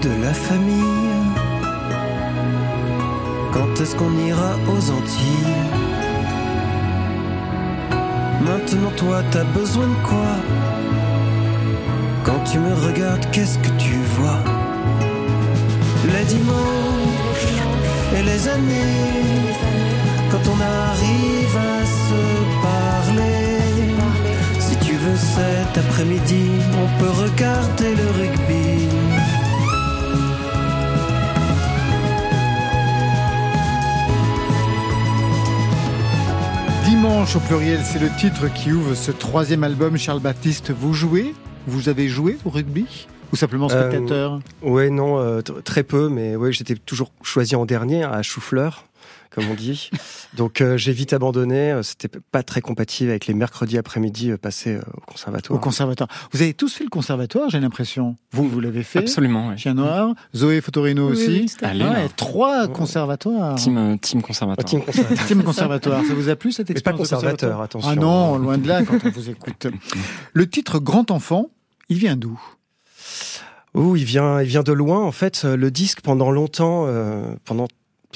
De 0.00 0.10
la 0.22 0.32
famille. 0.32 1.20
Quand 3.52 3.80
est-ce 3.80 3.94
qu'on 3.96 4.16
ira 4.26 4.52
aux 4.68 4.90
Antilles? 4.90 5.56
Maintenant 8.44 8.92
toi 8.96 9.22
t'as 9.30 9.44
besoin 9.44 9.86
de 9.86 10.06
quoi? 10.08 10.32
Quand 12.24 12.40
tu 12.50 12.58
me 12.58 12.74
regardes 12.86 13.26
qu'est-ce 13.32 13.58
que 13.58 13.70
tu 13.78 13.96
vois? 14.16 14.42
Les 16.14 16.24
dimanches 16.24 17.52
et 18.16 18.22
les 18.22 18.48
années 18.48 19.52
Quand 20.30 20.44
on 20.54 20.58
arrive 20.88 21.56
à 21.56 21.84
se 21.84 22.22
parler. 22.68 23.42
Si 24.58 24.76
tu 24.76 24.94
veux 24.94 25.16
cet 25.16 25.78
après-midi 25.84 26.50
On 26.82 26.88
peut 26.98 27.10
regarder 27.24 27.94
le 27.94 28.06
rugby 28.18 28.88
Dimanche 37.02 37.34
au 37.34 37.40
pluriel, 37.40 37.80
c'est 37.82 37.98
le 37.98 38.08
titre 38.16 38.46
qui 38.54 38.70
ouvre 38.70 38.94
ce 38.94 39.10
troisième 39.10 39.64
album. 39.64 39.96
Charles 39.96 40.20
Baptiste, 40.20 40.70
vous 40.70 40.92
jouez? 40.92 41.34
Vous 41.66 41.88
avez 41.88 42.06
joué 42.06 42.38
au 42.44 42.48
rugby? 42.48 43.08
Ou 43.32 43.36
simplement 43.36 43.68
spectateur? 43.68 44.38
Euh, 44.64 44.68
ouais, 44.68 44.88
non, 44.88 45.18
euh, 45.18 45.40
très 45.40 45.82
peu, 45.82 46.08
mais 46.08 46.36
ouais, 46.36 46.52
j'étais 46.52 46.76
toujours 46.76 47.10
choisi 47.24 47.56
en 47.56 47.66
dernier 47.66 48.04
à 48.04 48.22
chou-fleur, 48.22 48.84
comme 49.34 49.48
on 49.50 49.54
dit. 49.54 49.90
Donc 50.36 50.60
euh, 50.60 50.76
j'ai 50.76 50.92
vite 50.92 51.12
abandonné. 51.12 51.72
euh, 51.72 51.82
C'était 51.82 52.08
pas 52.08 52.42
très 52.42 52.60
compatible 52.60 53.10
avec 53.10 53.26
les 53.26 53.34
mercredis 53.34 53.78
après-midi 53.78 54.30
euh, 54.30 54.36
passés 54.36 54.74
euh, 54.74 54.82
au 54.96 55.00
conservatoire. 55.00 55.58
Au 55.58 55.60
conservatoire. 55.60 56.08
Vous 56.32 56.42
avez 56.42 56.54
tous 56.54 56.72
fait 56.72 56.84
le 56.84 56.90
conservatoire, 56.90 57.48
j'ai 57.50 57.60
l'impression. 57.60 58.16
Vous, 58.32 58.48
vous 58.48 58.60
l'avez 58.60 58.82
fait 58.82 58.98
Absolument, 58.98 59.48
ouais. 59.48 59.56
Chien 59.56 59.74
Noir, 59.74 60.14
Zoé 60.36 60.60
Fotorino 60.60 61.06
Oui, 61.06 61.12
aussi. 61.12 61.26
oui. 61.28 61.52
Allez, 61.62 61.86
trois 62.16 62.68
conservatoires. 62.68 63.54
Team, 63.56 63.98
team 63.98 64.22
conservatoire. 64.22 64.64
team 64.68 64.82
conservatoire. 64.82 65.26
Team 65.26 65.42
conservatoire. 65.42 66.04
Ça 66.04 66.14
vous 66.14 66.28
a 66.28 66.36
plu 66.36 66.52
cette 66.52 66.68
Mais 66.68 66.74
pas 66.74 66.90
expérience 66.92 67.08
de 67.08 67.14
conservateur, 67.14 67.50
conservatoire 67.58 67.62
attention. 67.62 67.90
Ah 67.90 67.94
non, 67.96 68.38
loin 68.38 68.58
de 68.58 68.68
là 68.68 68.82
quand 68.84 68.98
on 69.04 69.10
vous 69.10 69.30
écoute. 69.30 69.66
Le 70.34 70.48
titre 70.48 70.78
Grand 70.78 71.10
Enfant, 71.10 71.46
il 71.88 71.98
vient 71.98 72.16
d'où? 72.16 72.40
Oh, 73.74 73.96
il 73.96 74.04
vient, 74.04 74.40
il 74.42 74.48
vient 74.48 74.62
de 74.62 74.72
loin. 74.72 75.00
En 75.02 75.12
fait, 75.12 75.44
le 75.44 75.70
disque 75.70 76.02
pendant 76.02 76.30
longtemps, 76.30 76.84
euh, 76.86 77.34
pendant 77.44 77.68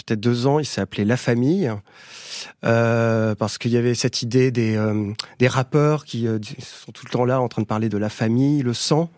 peut-être 0.02 0.20
deux 0.20 0.46
ans, 0.46 0.58
il 0.58 0.66
s'est 0.66 0.80
appelé 0.80 1.04
La 1.04 1.16
Famille. 1.16 1.72
Euh, 2.64 3.34
parce 3.34 3.58
qu'il 3.58 3.70
y 3.70 3.76
avait 3.76 3.94
cette 3.94 4.22
idée 4.22 4.50
des, 4.50 4.76
euh, 4.76 5.12
rappeurs 5.42 6.04
qui 6.04 6.26
euh, 6.26 6.38
sont 6.58 6.92
tout 6.92 7.06
le 7.06 7.10
temps 7.10 7.24
là 7.24 7.40
en 7.40 7.48
train 7.48 7.62
de 7.62 7.66
parler 7.66 7.88
de 7.88 7.98
la 7.98 8.08
famille, 8.08 8.62
le 8.62 8.74
sang. 8.74 9.10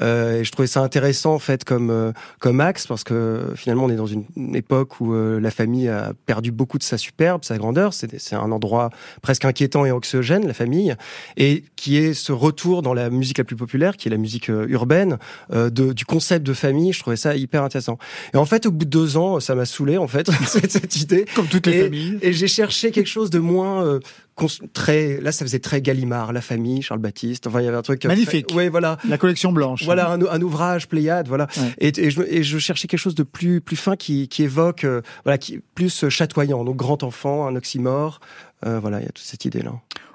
Euh, 0.00 0.40
et 0.40 0.44
je 0.44 0.52
trouvais 0.52 0.68
ça 0.68 0.80
intéressant 0.80 1.34
en 1.34 1.38
fait 1.38 1.64
comme 1.64 1.90
euh, 1.90 2.12
comme 2.38 2.60
axe 2.60 2.86
parce 2.86 3.04
que 3.04 3.52
finalement 3.56 3.84
on 3.84 3.90
est 3.90 3.96
dans 3.96 4.06
une, 4.06 4.24
époque 4.54 5.00
où 5.00 5.14
euh, 5.14 5.40
la 5.40 5.50
famille 5.50 5.88
a 5.88 6.12
perdu 6.26 6.52
beaucoup 6.52 6.78
de 6.78 6.82
sa 6.82 6.98
superbe, 6.98 7.44
sa 7.44 7.58
grandeur. 7.58 7.94
C'est 7.94 8.18
c'est 8.18 8.36
un 8.36 8.52
endroit 8.52 8.90
presque 9.22 9.44
inquiétant 9.44 9.84
et 9.84 9.92
anxiogène 9.92 10.46
la 10.46 10.54
famille 10.54 10.94
et 11.36 11.64
qui 11.76 11.96
est 11.96 12.14
ce 12.14 12.32
retour 12.32 12.82
dans 12.82 12.94
la 12.94 13.10
musique 13.10 13.38
la 13.38 13.44
plus 13.44 13.56
populaire, 13.56 13.96
qui 13.96 14.08
est 14.08 14.10
la 14.10 14.16
musique 14.16 14.50
euh, 14.50 14.66
urbaine, 14.68 15.18
euh, 15.52 15.70
de, 15.70 15.92
du 15.92 16.04
concept 16.04 16.46
de 16.46 16.52
famille. 16.52 16.92
Je 16.92 17.00
trouvais 17.00 17.16
ça 17.16 17.36
hyper 17.36 17.62
intéressant. 17.62 17.98
Et 18.34 18.36
en 18.36 18.44
fait 18.44 18.66
au 18.66 18.70
bout 18.70 18.84
de 18.84 18.90
deux 18.90 19.16
ans, 19.16 19.40
ça 19.40 19.54
m'a 19.54 19.64
saoulé 19.64 19.96
en 19.98 20.08
fait 20.08 20.30
cette, 20.46 20.70
cette 20.70 20.96
idée. 20.96 21.26
Comme 21.34 21.46
toutes 21.46 21.66
les 21.66 21.76
Et- 21.78 21.84
familles. 21.84 22.18
Et 22.22 22.32
j'ai 22.32 22.48
cherché 22.48 22.90
quelque 22.90 23.06
chose 23.06 23.30
de 23.30 23.38
moins 23.38 23.84
euh, 23.84 24.00
très, 24.72 25.20
là, 25.20 25.32
ça 25.32 25.44
faisait 25.44 25.58
très 25.58 25.82
Gallimard, 25.82 26.32
la 26.32 26.40
famille, 26.40 26.82
Charles 26.82 27.00
Baptiste. 27.00 27.46
Enfin, 27.46 27.60
il 27.60 27.64
y 27.64 27.68
avait 27.68 27.76
un 27.76 27.82
truc 27.82 28.04
magnifique. 28.04 28.46
Oui, 28.54 28.68
voilà. 28.68 28.98
La 29.08 29.18
collection 29.18 29.52
blanche. 29.52 29.84
Voilà 29.84 30.10
un, 30.10 30.20
un 30.22 30.42
ouvrage 30.42 30.88
Pléiade, 30.88 31.28
voilà. 31.28 31.46
Ouais. 31.56 31.74
Et, 31.78 32.00
et, 32.00 32.10
je, 32.10 32.22
et 32.22 32.42
je 32.42 32.58
cherchais 32.58 32.88
quelque 32.88 33.00
chose 33.00 33.14
de 33.14 33.22
plus 33.22 33.60
plus 33.60 33.76
fin 33.76 33.96
qui, 33.96 34.28
qui 34.28 34.42
évoque, 34.44 34.84
euh, 34.84 35.02
voilà, 35.24 35.38
qui 35.38 35.60
plus 35.74 36.08
chatoyant. 36.08 36.64
Donc 36.64 36.76
grand 36.76 37.02
enfant, 37.02 37.46
un 37.46 37.56
oxymore. 37.56 38.20
Euh, 38.66 38.80
voilà, 38.80 39.00
il 39.00 39.04
y 39.04 39.08
a 39.08 39.12
toute 39.12 39.24
cette 39.24 39.44
idée 39.44 39.62
là. 39.62 39.72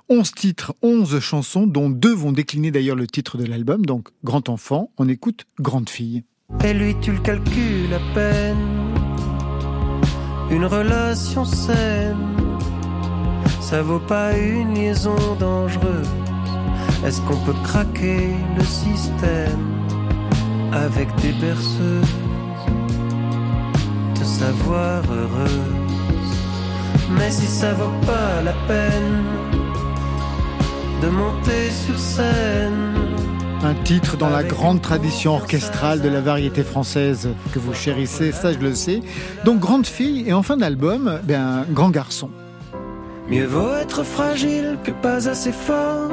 11 0.10 0.32
titres, 0.34 0.74
11 0.82 1.20
chansons, 1.20 1.66
dont 1.66 1.90
deux 1.90 2.14
vont 2.14 2.32
décliner 2.34 2.72
d'ailleurs 2.72 2.96
le 2.96 3.08
titre 3.08 3.38
de 3.38 3.46
l'album. 3.46 3.86
Donc, 3.86 4.10
Grand 4.24 4.50
Enfant, 4.50 4.92
on 4.98 5.08
écoute 5.08 5.46
Grande 5.60 5.90
Fille. 5.90 6.24
Et 6.64 6.74
lui, 6.74 6.94
tu 7.02 7.14
le 7.14 7.20
calcules 7.20 7.94
à 7.94 8.14
peine. 8.14 8.58
Une 10.52 10.66
relation 10.66 11.46
saine, 11.46 12.33
ça 13.74 13.82
vaut 13.82 13.98
pas 13.98 14.38
une 14.38 14.76
liaison 14.76 15.16
dangereuse. 15.40 16.08
Est-ce 17.04 17.20
qu'on 17.22 17.38
peut 17.38 17.56
craquer 17.64 18.30
le 18.56 18.64
système 18.64 19.66
avec 20.72 21.08
des 21.16 21.32
berceuses, 21.32 22.16
te 24.14 24.24
savoir 24.24 25.02
heureuse? 25.12 26.36
Mais 27.18 27.32
si 27.32 27.48
ça 27.48 27.74
vaut 27.74 28.00
pas 28.06 28.44
la 28.44 28.54
peine 28.68 29.24
de 31.02 31.08
monter 31.08 31.72
sur 31.72 31.98
scène. 31.98 32.94
Un 33.64 33.74
titre 33.74 34.18
dans 34.18 34.30
la 34.30 34.44
grande 34.44 34.84
tradition 34.84 35.34
orchestrale 35.34 36.00
de 36.00 36.10
la 36.10 36.22
variété 36.22 36.62
française 36.62 37.30
que 37.52 37.58
vous 37.58 37.74
chérissez, 37.74 38.34
ça 38.34 38.54
je 38.54 38.60
le 38.60 38.76
sais. 38.76 39.02
Donc 39.46 39.60
Grande 39.60 39.88
Fille 39.88 40.26
et 40.28 40.34
en 40.34 40.44
fin 40.44 40.58
d'album, 40.58 41.20
ben, 41.24 41.66
Grand 41.72 41.90
Garçon. 41.90 42.30
Mieux 43.30 43.46
vaut 43.46 43.74
être 43.82 44.04
fragile 44.04 44.78
que 44.84 44.92
pas 44.92 45.30
assez 45.30 45.52
fort. 45.52 46.12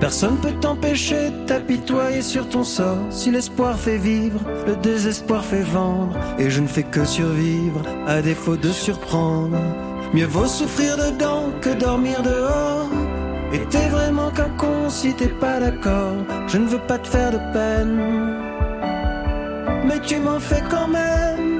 Personne 0.00 0.36
peut 0.36 0.52
t'empêcher 0.60 1.30
de 1.30 1.46
t'apitoyer 1.46 2.22
sur 2.22 2.48
ton 2.48 2.64
sort. 2.64 2.98
Si 3.10 3.30
l'espoir 3.30 3.78
fait 3.78 3.96
vivre, 3.96 4.40
le 4.66 4.76
désespoir 4.76 5.44
fait 5.44 5.62
vendre. 5.62 6.16
Et 6.38 6.50
je 6.50 6.60
ne 6.60 6.66
fais 6.66 6.82
que 6.82 7.04
survivre, 7.04 7.82
à 8.06 8.20
défaut 8.20 8.56
de 8.56 8.70
surprendre. 8.70 9.56
Mieux 10.12 10.26
vaut 10.26 10.46
souffrir 10.46 10.96
dedans 10.96 11.52
que 11.60 11.70
dormir 11.70 12.22
dehors. 12.22 12.90
Et 13.52 13.60
t'es 13.70 13.88
vraiment 13.88 14.30
qu'un 14.30 14.50
con 14.58 14.88
si 14.88 15.14
t'es 15.14 15.28
pas 15.28 15.60
d'accord. 15.60 16.16
Je 16.48 16.58
ne 16.58 16.66
veux 16.66 16.80
pas 16.80 16.98
te 16.98 17.08
faire 17.08 17.30
de 17.30 17.38
peine. 17.52 18.00
Mais 19.86 20.00
tu 20.00 20.18
m'en 20.18 20.40
fais 20.40 20.62
quand 20.68 20.88
même. 20.88 21.51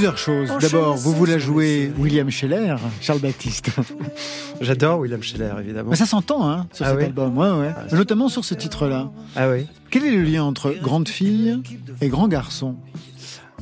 Plusieurs 0.00 0.16
choses. 0.16 0.50
D'abord, 0.62 0.96
vous 0.96 1.12
voulez 1.12 1.38
jouer 1.38 1.92
William 1.98 2.30
Scheller, 2.30 2.76
Charles 3.02 3.18
Baptiste. 3.18 3.68
J'adore 4.62 5.00
William 5.00 5.22
Scheller, 5.22 5.52
évidemment. 5.60 5.90
Mais 5.90 5.96
ça 5.96 6.06
s'entend 6.06 6.48
hein, 6.48 6.66
sur 6.72 6.86
Ah 6.86 6.88
cet 6.92 6.98
oui 6.98 7.04
album, 7.04 7.36
ouais, 7.36 7.50
ouais. 7.50 7.74
Ah, 7.76 7.94
notamment 7.94 8.30
sur 8.30 8.42
ce 8.42 8.54
titre-là. 8.54 9.10
Ah 9.36 9.50
oui. 9.50 9.66
Quel 9.90 10.06
est 10.06 10.10
le 10.12 10.22
lien 10.22 10.42
entre 10.42 10.74
Grande 10.82 11.06
Fille 11.06 11.60
et 12.00 12.08
Grand 12.08 12.28
Garçon? 12.28 12.76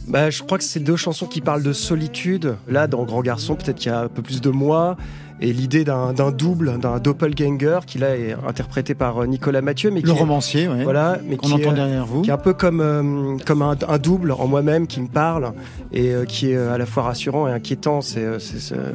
Bah, 0.07 0.31
je 0.31 0.45
crois 0.45 0.59
que 0.59 0.65
c'est 0.65 0.79
deux 0.79 0.95
chansons 0.95 1.27
qui 1.27 1.41
parlent 1.41 1.65
de 1.65 1.73
solitude. 1.73 2.55
Là, 2.69 2.87
dans 2.87 3.03
Grand 3.03 3.23
Garçon, 3.23 3.57
peut-être 3.57 3.79
qu'il 3.79 3.91
y 3.91 3.95
a 3.95 4.03
un 4.03 4.09
peu 4.09 4.23
plus 4.23 4.41
de 4.41 4.51
moi. 4.51 4.97
Et 5.41 5.53
l'idée 5.53 5.85
d'un 5.85 6.13
double, 6.33 6.79
d'un 6.79 6.99
doppelganger, 6.99 7.81
qui 7.87 7.99
là 7.99 8.17
est 8.17 8.33
interprété 8.47 8.95
par 8.95 9.23
euh, 9.23 9.27
Nicolas 9.27 9.63
Mathieu, 9.63 9.91
mais 9.91 10.01
Le 10.01 10.09
qui 10.11 10.17
est- 10.17 10.19
romancier, 10.19 10.69
ouais. 10.69 10.83
voilà, 10.85 11.19
mais 11.25 11.37
qu'on 11.37 11.47
qui 11.47 11.53
est, 11.53 11.67
entend 11.67 11.71
euh, 11.73 11.75
derrière 11.77 12.07
vous. 12.07 12.23
qui 12.23 12.31
est 12.31 12.33
un 12.33 12.39
peu 12.39 12.55
comme 12.55 12.81
euh, 12.81 13.37
comme 13.47 13.63
un, 13.63 13.77
un 13.89 13.99
double 13.99 14.33
en 14.33 14.47
moi-même 14.49 14.87
qui 14.87 15.01
me 15.01 15.09
parle 15.09 15.53
et 15.93 16.13
euh, 16.13 16.25
qui 16.25 16.51
est 16.51 16.57
à 16.57 16.77
la 16.79 16.87
fois 16.87 17.05
rassurant 17.05 17.47
et 17.49 17.53
inquiétant. 17.53 18.01
C'est 18.01 18.27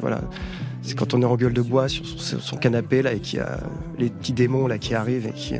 voilà. 0.01 0.21
C'est 0.81 0.95
quand 0.97 1.13
on 1.13 1.21
est 1.21 1.25
en 1.25 1.35
gueule 1.37 1.53
de 1.53 1.61
bois 1.61 1.87
sur 1.87 2.05
son, 2.05 2.17
sur 2.17 2.41
son 2.41 2.57
canapé 2.57 3.01
là 3.01 3.13
et 3.13 3.19
qu'il 3.19 3.39
y 3.39 3.41
a 3.41 3.57
les 3.97 4.09
petits 4.09 4.33
démons 4.33 4.67
là 4.67 4.77
qui 4.77 4.93
arrivent 4.95 5.27
et 5.27 5.31
qui. 5.31 5.55
euh, 5.55 5.59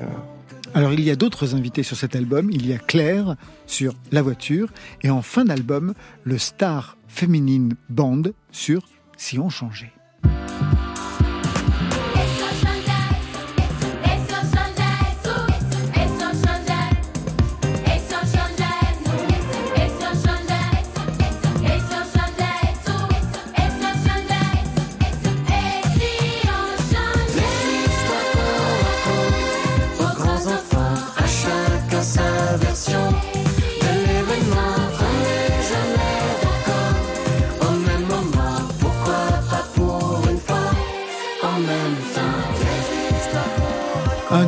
Alors 0.74 0.92
il 0.92 1.00
y 1.00 1.10
a 1.12 1.16
d'autres 1.16 1.56
invités 1.56 1.82
sur 1.84 1.96
cet 1.96 2.14
album. 2.14 2.50
Il 2.52 2.68
y 2.68 2.74
a 2.74 2.78
Claire 2.78 3.36
sur 3.66 3.94
La 4.12 4.22
Voiture 4.22 4.68
et 5.02 5.10
en 5.10 5.22
fin 5.22 5.46
d'album, 5.46 5.94
le 6.26 6.38
Star 6.38 6.98
Féminine 7.08 7.76
Band 7.90 8.24
sur 8.52 8.82
Si 9.16 9.40
on 9.40 9.48
changeait. 9.50 9.94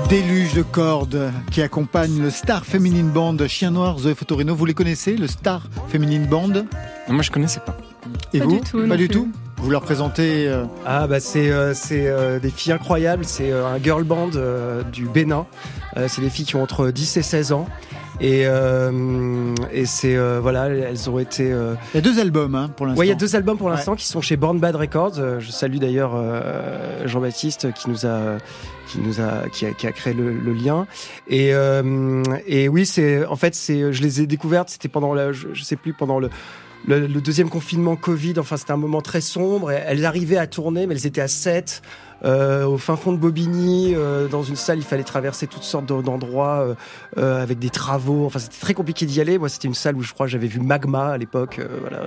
Déluge 0.09 0.53
de 0.53 0.61
cordes 0.61 1.31
qui 1.51 1.61
accompagne 1.61 2.21
le 2.21 2.29
Star 2.29 2.65
Féminine 2.65 3.09
Band 3.09 3.37
Chien 3.47 3.71
Noir, 3.71 3.97
Zoé 3.99 4.13
Fotorino. 4.15 4.55
Vous 4.55 4.65
les 4.65 4.73
connaissez, 4.73 5.15
le 5.17 5.27
Star 5.27 5.63
Féminine 5.87 6.27
Band? 6.27 6.51
Moi, 7.07 7.21
je 7.23 7.31
connaissais 7.31 7.59
pas. 7.59 7.77
Et 8.33 8.39
Pas 8.39 8.45
vous? 8.45 8.51
du 8.59 8.61
tout, 8.61 8.87
Pas 8.87 8.97
du 8.97 9.07
plus. 9.07 9.15
tout? 9.15 9.31
Vous 9.57 9.69
leur 9.71 9.81
présentez 9.81 10.47
euh, 10.47 10.65
Ah 10.85 11.07
bah 11.07 11.19
c'est 11.19 11.49
euh, 11.49 11.73
c'est 11.73 12.05
euh, 12.07 12.39
des 12.39 12.51
filles 12.51 12.73
incroyables, 12.73 13.25
c'est 13.25 13.51
euh, 13.51 13.65
un 13.65 13.81
girl 13.81 14.03
band 14.03 14.29
euh, 14.35 14.83
du 14.83 15.05
Bénin. 15.07 15.47
Euh, 15.97 16.07
c'est 16.07 16.21
des 16.21 16.29
filles 16.29 16.45
qui 16.45 16.55
ont 16.55 16.61
entre 16.61 16.91
10 16.91 17.17
et 17.17 17.21
16 17.23 17.51
ans. 17.53 17.65
Et, 18.21 18.43
euh, 18.45 19.53
et 19.73 19.85
c'est 19.85 20.15
euh, 20.15 20.39
voilà, 20.41 20.67
elles 20.69 21.09
ont 21.09 21.19
été. 21.19 21.51
euh, 21.51 21.75
Il 21.93 21.97
y 21.97 21.99
a 21.99 22.01
deux 22.01 22.19
albums 22.19 22.55
hein, 22.55 22.69
pour 22.75 22.85
l'instant. 22.85 22.99
Ouais, 22.99 23.05
il 23.07 23.09
y 23.09 23.11
a 23.11 23.15
deux 23.15 23.35
albums 23.35 23.57
pour 23.57 23.69
l'instant 23.69 23.95
qui 23.95 24.05
sont 24.05 24.21
chez 24.21 24.37
Born 24.37 24.57
Bad 24.59 24.75
Records. 24.75 25.19
Euh, 25.19 25.39
Je 25.39 25.51
salue 25.51 25.77
d'ailleurs 25.77 26.13
euh, 26.15 27.05
Jean-Baptiste 27.07 27.73
qui 27.73 27.89
nous 27.89 28.05
a 28.05 28.37
qui 28.87 28.99
nous 28.99 29.19
a 29.19 29.49
qui 29.51 29.65
a, 29.65 29.71
qui 29.71 29.85
a 29.87 29.91
créé 29.91 30.13
le, 30.13 30.31
le 30.31 30.53
lien. 30.53 30.87
Et 31.27 31.53
euh, 31.53 32.23
et 32.47 32.69
oui, 32.69 32.85
c'est 32.85 33.25
en 33.25 33.35
fait 33.35 33.53
c'est 33.53 33.91
je 33.91 34.01
les 34.01 34.21
ai 34.21 34.27
découvertes. 34.27 34.69
C'était 34.69 34.87
pendant 34.87 35.13
la 35.13 35.33
je, 35.33 35.47
je 35.53 35.63
sais 35.63 35.75
plus 35.75 35.91
pendant 35.93 36.19
le 36.19 36.29
le, 36.87 37.07
le 37.07 37.21
deuxième 37.21 37.49
confinement 37.49 37.95
Covid, 37.95 38.33
enfin 38.39 38.57
c'était 38.57 38.71
un 38.73 38.77
moment 38.77 39.01
très 39.01 39.21
sombre. 39.21 39.71
Elles 39.71 40.05
arrivaient 40.05 40.37
à 40.37 40.47
tourner, 40.47 40.85
mais 40.87 40.93
elles 40.95 41.07
étaient 41.07 41.21
à 41.21 41.27
7 41.27 41.81
euh, 42.23 42.65
au 42.65 42.77
fin 42.77 42.95
fond 42.95 43.11
de 43.11 43.17
Bobigny, 43.17 43.93
euh, 43.93 44.27
dans 44.27 44.41
une 44.41 44.55
salle. 44.55 44.77
Il 44.77 44.83
fallait 44.83 45.03
traverser 45.03 45.47
toutes 45.47 45.63
sortes 45.63 45.85
d'en- 45.85 46.01
d'endroits 46.01 46.61
euh, 46.61 46.75
euh, 47.17 47.43
avec 47.43 47.59
des 47.59 47.69
travaux. 47.69 48.25
Enfin, 48.25 48.39
c'était 48.39 48.57
très 48.59 48.73
compliqué 48.73 49.05
d'y 49.05 49.19
aller. 49.19 49.37
Moi, 49.37 49.49
c'était 49.49 49.67
une 49.67 49.73
salle 49.75 49.95
où 49.95 50.01
je 50.01 50.13
crois 50.13 50.25
j'avais 50.25 50.47
vu 50.47 50.59
Magma 50.59 51.07
à 51.09 51.17
l'époque. 51.17 51.59
euh, 51.59 51.67
voilà. 51.81 52.03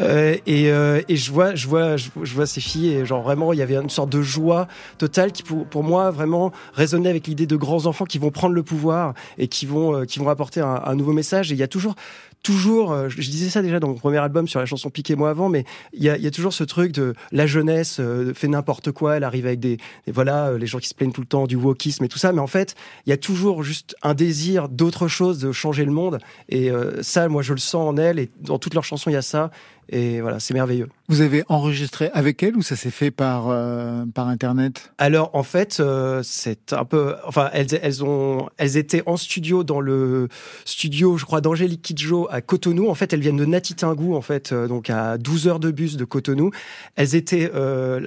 Euh, 0.00 0.36
et, 0.46 0.64
et 1.12 1.16
je 1.16 1.32
vois, 1.32 1.54
je 1.54 1.68
vois, 1.68 1.96
je, 1.96 2.08
vois 2.34 2.46
ces 2.46 2.60
filles 2.62 2.92
et 2.94 3.04
genre 3.04 3.22
vraiment, 3.22 3.52
il 3.52 3.58
y 3.58 3.62
avait 3.62 3.76
une 3.76 3.90
sorte 3.90 4.08
de 4.10 4.22
joie 4.22 4.68
totale 4.98 5.32
qui 5.32 5.42
pour, 5.42 5.66
pour 5.66 5.84
moi 5.84 6.10
vraiment 6.10 6.50
résonnait 6.74 7.10
avec 7.10 7.26
l'idée 7.26 7.46
de 7.46 7.56
grands 7.56 7.86
enfants 7.86 8.06
qui 8.06 8.18
vont 8.18 8.30
prendre 8.30 8.54
le 8.54 8.62
pouvoir 8.62 9.12
et 9.38 9.48
qui 9.48 9.66
vont, 9.66 10.04
qui 10.06 10.18
vont 10.18 10.28
apporter 10.30 10.60
un, 10.60 10.80
un 10.84 10.94
nouveau 10.94 11.12
message. 11.12 11.52
Et 11.52 11.54
il 11.54 11.58
y 11.60 11.62
a 11.62 11.68
toujours 11.68 11.94
toujours, 12.42 12.92
euh, 12.92 13.08
je 13.08 13.20
disais 13.30 13.48
ça 13.50 13.62
déjà 13.62 13.78
dans 13.80 13.88
mon 13.88 13.94
premier 13.94 14.18
album 14.18 14.48
sur 14.48 14.60
la 14.60 14.66
chanson 14.66 14.90
Piquez-moi 14.90 15.30
avant, 15.30 15.48
mais 15.48 15.64
il 15.92 16.02
y 16.02 16.08
a, 16.10 16.16
y 16.18 16.26
a 16.26 16.30
toujours 16.30 16.52
ce 16.52 16.64
truc 16.64 16.92
de 16.92 17.14
la 17.30 17.46
jeunesse 17.46 17.98
euh, 18.00 18.34
fait 18.34 18.48
n'importe 18.48 18.90
quoi, 18.92 19.16
elle 19.16 19.24
arrive 19.24 19.46
avec 19.46 19.60
des, 19.60 19.76
des- 20.06 20.12
voilà, 20.12 20.48
euh, 20.48 20.58
les 20.58 20.66
gens 20.66 20.78
qui 20.78 20.88
se 20.88 20.94
plaignent 20.94 21.12
tout 21.12 21.20
le 21.20 21.26
temps 21.26 21.46
du 21.46 21.56
wokisme 21.56 22.04
et 22.04 22.08
tout 22.08 22.18
ça, 22.18 22.32
mais 22.32 22.40
en 22.40 22.46
fait, 22.46 22.74
il 23.06 23.10
y 23.10 23.12
a 23.12 23.16
toujours 23.16 23.62
juste 23.62 23.94
un 24.02 24.14
désir 24.14 24.68
d'autre 24.68 25.08
chose, 25.08 25.38
de 25.38 25.52
changer 25.52 25.84
le 25.84 25.92
monde, 25.92 26.18
et 26.48 26.70
euh, 26.70 27.02
ça, 27.02 27.28
moi, 27.28 27.42
je 27.42 27.52
le 27.52 27.58
sens 27.60 27.88
en 27.88 27.96
elle, 27.96 28.18
et 28.18 28.30
dans 28.40 28.58
toutes 28.58 28.74
leurs 28.74 28.84
chansons, 28.84 29.10
il 29.10 29.14
y 29.14 29.16
a 29.16 29.22
ça, 29.22 29.50
et 29.92 30.22
voilà, 30.22 30.40
c'est 30.40 30.54
merveilleux. 30.54 30.88
Vous 31.08 31.20
avez 31.20 31.44
enregistré 31.48 32.10
avec 32.14 32.42
elle 32.42 32.56
ou 32.56 32.62
ça 32.62 32.76
s'est 32.76 32.90
fait 32.90 33.10
par, 33.10 33.50
euh, 33.50 34.06
par 34.14 34.28
Internet? 34.28 34.90
Alors 34.96 35.28
en 35.34 35.42
fait, 35.42 35.80
euh, 35.80 36.22
c'est 36.24 36.72
un 36.72 36.86
peu, 36.86 37.16
enfin 37.26 37.50
elles, 37.52 37.66
elles 37.82 38.02
ont, 38.02 38.48
elles 38.56 38.78
étaient 38.78 39.02
en 39.04 39.18
studio 39.18 39.64
dans 39.64 39.80
le 39.80 40.28
studio, 40.64 41.18
je 41.18 41.26
crois, 41.26 41.42
d'Angélique 41.42 41.82
Kidjo 41.82 42.26
à 42.30 42.40
Cotonou. 42.40 42.88
En 42.88 42.94
fait, 42.94 43.12
elles 43.12 43.20
viennent 43.20 43.36
de 43.36 43.44
Natitingou, 43.44 44.16
en 44.16 44.22
fait, 44.22 44.52
euh, 44.52 44.66
donc 44.66 44.88
à 44.88 45.18
12 45.18 45.48
heures 45.48 45.60
de 45.60 45.70
bus 45.70 45.98
de 45.98 46.06
Cotonou. 46.06 46.50
Elles 46.96 47.14
étaient 47.14 47.50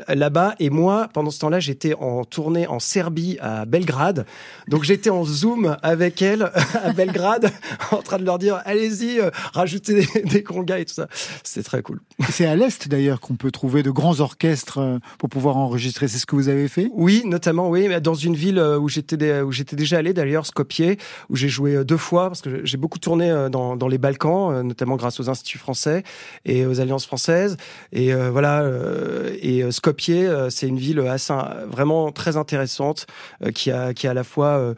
là-bas 0.07 0.55
et 0.59 0.71
moi, 0.71 1.09
pendant 1.13 1.29
ce 1.29 1.39
temps-là, 1.39 1.59
j'étais 1.59 1.93
en 1.93 2.25
tournée 2.25 2.65
en 2.65 2.79
Serbie 2.79 3.37
à 3.41 3.65
Belgrade. 3.65 4.25
Donc 4.67 4.83
j'étais 4.83 5.11
en 5.11 5.23
zoom 5.23 5.77
avec 5.83 6.23
elles 6.23 6.51
à 6.83 6.93
Belgrade, 6.93 7.51
en 7.91 8.01
train 8.01 8.17
de 8.17 8.25
leur 8.25 8.39
dire, 8.39 8.61
allez-y, 8.65 9.19
rajoutez 9.53 10.05
des, 10.05 10.21
des 10.23 10.43
congas 10.43 10.79
et 10.79 10.85
tout 10.85 10.95
ça. 10.95 11.07
C'était 11.43 11.63
très 11.63 11.74
très 11.75 11.83
cool. 11.83 11.99
C'est 12.29 12.45
à 12.45 12.55
l'Est 12.55 12.87
d'ailleurs 12.87 13.19
qu'on 13.19 13.35
peut 13.35 13.51
trouver 13.51 13.83
de 13.83 13.91
grands 13.91 14.19
orchestres 14.19 14.79
euh, 14.79 14.99
pour 15.19 15.29
pouvoir 15.29 15.57
enregistrer. 15.57 16.07
C'est 16.07 16.17
ce 16.17 16.25
que 16.25 16.35
vous 16.35 16.49
avez 16.49 16.67
fait? 16.67 16.89
Oui, 16.93 17.23
notamment, 17.25 17.69
oui, 17.69 17.89
dans 18.01 18.13
une 18.13 18.35
ville 18.35 18.59
euh, 18.59 18.79
où 18.79 18.87
j'étais 18.89 19.41
où 19.41 19.51
j'étais 19.51 19.75
déjà 19.75 19.97
allé, 19.97 20.13
d'ailleurs, 20.13 20.45
Skopje, 20.45 20.97
où 21.29 21.35
j'ai 21.35 21.49
joué 21.49 21.75
euh, 21.75 21.83
deux 21.83 21.97
fois, 21.97 22.29
parce 22.29 22.41
que 22.41 22.65
j'ai 22.65 22.77
beaucoup 22.77 22.99
tourné 22.99 23.27
dans, 23.51 23.75
dans 23.75 23.87
les 23.87 23.97
Balkans, 23.97 24.65
notamment 24.65 24.95
grâce 24.95 25.19
aux 25.19 25.29
instituts 25.29 25.57
français 25.57 26.03
et 26.45 26.65
aux 26.65 26.79
alliances 26.79 27.05
françaises. 27.05 27.57
Et 27.91 28.13
euh, 28.13 28.31
voilà, 28.31 28.61
euh, 28.61 29.35
et 29.41 29.69
Skopje, 29.71 30.49
c'est 30.49 30.67
une 30.67 30.79
ville 30.79 30.99
assez, 30.99 31.33
vraiment 31.67 32.11
très 32.11 32.37
intéressante, 32.37 33.07
euh, 33.43 33.51
qui 33.51 33.71
a, 33.71 33.93
qui 33.93 34.07
a 34.07 34.11
à 34.11 34.13
la 34.13 34.23
fois 34.23 34.73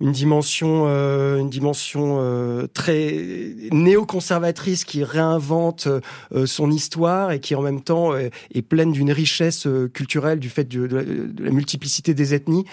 une 0.00 0.12
dimension, 0.12 0.84
euh, 0.86 1.38
une 1.38 1.50
dimension 1.50 2.18
euh, 2.20 2.66
très 2.72 3.54
néoconservatrice 3.72 4.84
qui 4.84 5.04
réinvente 5.04 5.88
euh, 6.34 6.46
son 6.46 6.70
histoire 6.70 7.32
et 7.32 7.40
qui 7.40 7.54
en 7.54 7.62
même 7.62 7.80
temps 7.80 8.14
est 8.16 8.62
pleine 8.62 8.92
d'une 8.92 9.12
richesse 9.12 9.66
euh, 9.66 9.88
culturelle 9.88 10.38
du 10.38 10.48
fait 10.50 10.64
de, 10.64 10.84
la- 10.84 11.50
multiplicité 11.50 12.14
des 12.14 12.34
ethnies 12.34 12.64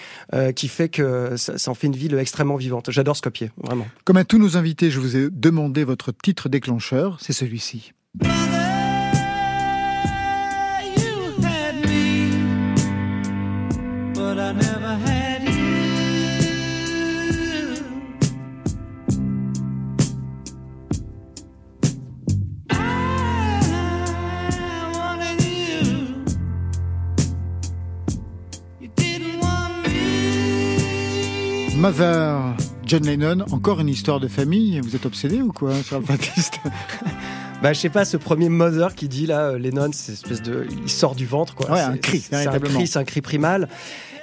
qui 0.56 0.68
fait 0.68 0.88
que 0.88 1.36
ça, 1.36 1.58
ça 1.58 1.70
en 1.70 1.74
fait 1.74 1.86
une 1.86 1.96
ville 1.96 2.14
extrêmement 2.18 2.56
vivante. 2.56 2.90
J'adore 2.90 3.16
Skopje, 3.16 3.44
vraiment. 3.62 3.86
Comme 4.04 4.16
à 4.16 4.24
tous 4.24 4.38
nos 4.38 4.56
invités, 4.56 4.90
je 4.90 5.00
vous 5.00 5.16
ai 5.16 5.28
demandé 5.30 5.84
votre 5.84 6.12
titre 6.12 6.48
déclencheur. 6.48 7.18
C'est 7.20 7.32
celui-ci. 7.32 7.92
Mother, 31.84 32.40
John 32.86 33.04
Lennon, 33.04 33.44
encore 33.52 33.78
une 33.78 33.90
histoire 33.90 34.18
de 34.18 34.26
famille. 34.26 34.80
Vous 34.80 34.96
êtes 34.96 35.04
obsédé 35.04 35.42
ou 35.42 35.52
quoi, 35.52 35.74
Charles 35.82 36.04
Baptiste? 36.04 36.58
Bah, 37.62 37.72
je 37.72 37.78
sais 37.80 37.88
pas, 37.88 38.04
ce 38.04 38.18
premier 38.18 38.50
mother 38.50 38.94
qui 38.94 39.08
dit 39.08 39.26
là, 39.26 39.50
euh, 39.50 39.58
Lennon, 39.58 39.88
c'est 39.92 40.12
une 40.12 40.14
espèce 40.14 40.42
de, 40.42 40.66
il 40.82 40.90
sort 40.90 41.14
du 41.14 41.24
ventre, 41.24 41.54
quoi. 41.54 41.70
Ouais, 41.70 41.78
C'est- 41.78 41.84
un 41.84 41.96
cri, 41.96 42.20
c'est 42.20 42.46
un 42.46 42.58
cri, 42.58 42.86
c'est 42.86 42.98
un 42.98 43.04
cri 43.04 43.20
primal. 43.22 43.68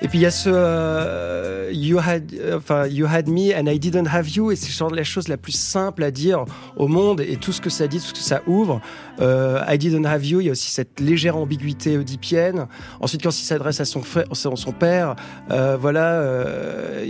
Et 0.03 0.07
puis 0.07 0.17
il 0.17 0.21
y 0.21 0.25
a 0.25 0.31
ce 0.31 0.49
euh, 0.51 1.69
you 1.71 1.99
had, 1.99 2.33
euh, 2.33 2.57
enfin 2.57 2.87
you 2.87 3.05
had 3.05 3.27
me 3.29 3.53
and 3.55 3.67
I 3.67 3.77
didn't 3.79 4.07
have 4.07 4.27
you, 4.29 4.51
et 4.51 4.55
c'est 4.55 4.71
genre 4.71 4.89
la 4.89 5.03
chose 5.03 5.27
la 5.27 5.37
plus 5.37 5.51
simple 5.51 6.03
à 6.03 6.09
dire 6.09 6.45
au 6.75 6.87
monde 6.87 7.21
et 7.21 7.37
tout 7.37 7.51
ce 7.51 7.61
que 7.61 7.69
ça 7.69 7.87
dit, 7.87 7.99
tout 7.99 8.07
ce 8.07 8.13
que 8.13 8.19
ça 8.19 8.41
ouvre. 8.47 8.81
Euh, 9.19 9.61
I 9.67 9.77
didn't 9.77 10.05
have 10.05 10.25
you, 10.25 10.41
il 10.41 10.47
y 10.47 10.49
a 10.49 10.53
aussi 10.53 10.71
cette 10.71 10.99
légère 10.99 11.37
ambiguïté 11.37 11.97
oedipienne. 11.97 12.67
Ensuite, 12.99 13.21
quand 13.21 13.29
il 13.29 13.43
s'adresse 13.43 13.79
à 13.79 13.85
son 13.85 14.01
frère, 14.01 14.25
son, 14.33 14.71
père, 14.71 15.15
euh, 15.51 15.77
voilà, 15.79 16.13
euh, 16.13 17.05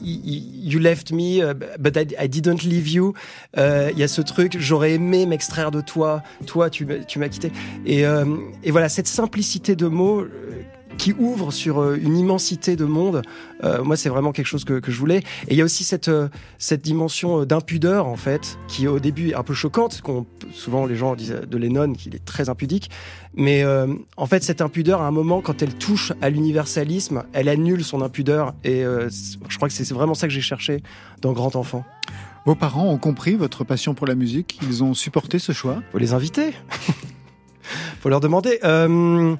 you 0.00 0.78
left 0.78 1.12
me, 1.12 1.40
uh, 1.50 1.54
but 1.78 1.96
I, 1.96 2.28
didn't 2.28 2.62
leave 2.62 2.88
you. 2.88 3.12
Euh, 3.58 3.90
Il 3.92 3.98
y 3.98 4.02
a 4.02 4.08
ce 4.08 4.22
truc, 4.22 4.56
j'aurais 4.58 4.92
aimé 4.92 5.26
m'extraire 5.26 5.70
de 5.70 5.80
toi, 5.80 6.22
toi 6.46 6.70
tu, 6.70 6.86
m'as- 6.86 7.28
quitté. 7.28 7.52
Et, 7.86 8.06
euh, 8.06 8.24
et 8.62 8.70
voilà, 8.70 8.88
cette 8.88 9.06
simplicité 9.08 9.76
de 9.76 9.86
mots 9.86 10.20
euh, 10.22 10.28
qui 10.96 11.12
ouvre 11.12 11.50
sur 11.52 11.80
euh, 11.80 11.96
une 12.00 12.16
immensité 12.16 12.76
de 12.76 12.84
monde, 12.84 13.22
euh, 13.62 13.82
moi 13.84 13.96
c'est 13.96 14.08
vraiment 14.08 14.32
quelque 14.32 14.46
chose 14.46 14.64
que, 14.64 14.80
que 14.80 14.90
je 14.92 14.98
voulais. 14.98 15.18
Et 15.48 15.52
il 15.52 15.56
y 15.56 15.60
a 15.60 15.64
aussi 15.64 15.84
cette, 15.84 16.08
euh, 16.08 16.28
cette 16.58 16.82
dimension 16.82 17.44
d'impudeur 17.44 18.06
en 18.06 18.16
fait, 18.16 18.58
qui 18.68 18.86
au 18.86 18.98
début 18.98 19.30
est 19.30 19.34
un 19.34 19.42
peu 19.42 19.54
choquante. 19.54 20.00
qu'on- 20.02 20.26
souvent 20.52 20.86
les 20.86 20.96
gens 20.96 21.14
disent 21.14 21.40
de 21.48 21.56
Lennon 21.58 21.92
qu'il 21.94 22.14
est 22.14 22.24
très 22.24 22.48
impudique, 22.48 22.90
mais 23.36 23.62
euh, 23.64 23.86
en 24.16 24.26
fait 24.26 24.42
cette 24.44 24.60
impudeur 24.60 25.02
à 25.02 25.06
un 25.06 25.10
moment 25.10 25.40
quand 25.40 25.62
elle 25.62 25.74
touche 25.74 26.12
à 26.22 26.30
l'universalisme, 26.30 27.24
elle 27.32 27.48
annule 27.48 27.84
son 27.84 28.00
impudeur. 28.02 28.54
Et 28.64 28.84
euh, 28.84 29.08
je 29.48 29.56
crois 29.56 29.68
que 29.68 29.74
c'est 29.74 29.88
vraiment 29.92 30.14
ça 30.14 30.26
que 30.26 30.32
j'ai 30.32 30.40
cherché 30.40 30.82
dans 31.20 31.32
Grand 31.32 31.56
Enfant. 31.56 31.84
Vos 32.46 32.54
parents 32.54 32.86
ont 32.90 32.98
compris 32.98 33.36
votre 33.36 33.64
passion 33.64 33.94
pour 33.94 34.06
la 34.06 34.14
musique. 34.14 34.58
Ils 34.68 34.84
ont 34.84 34.92
supporté 34.92 35.38
ce 35.38 35.52
choix. 35.52 35.82
Faut 35.92 35.98
les 35.98 36.12
inviter. 36.12 36.52
Faut 38.04 38.10
leur 38.10 38.20
demander. 38.20 38.58
Euh, 38.64 39.34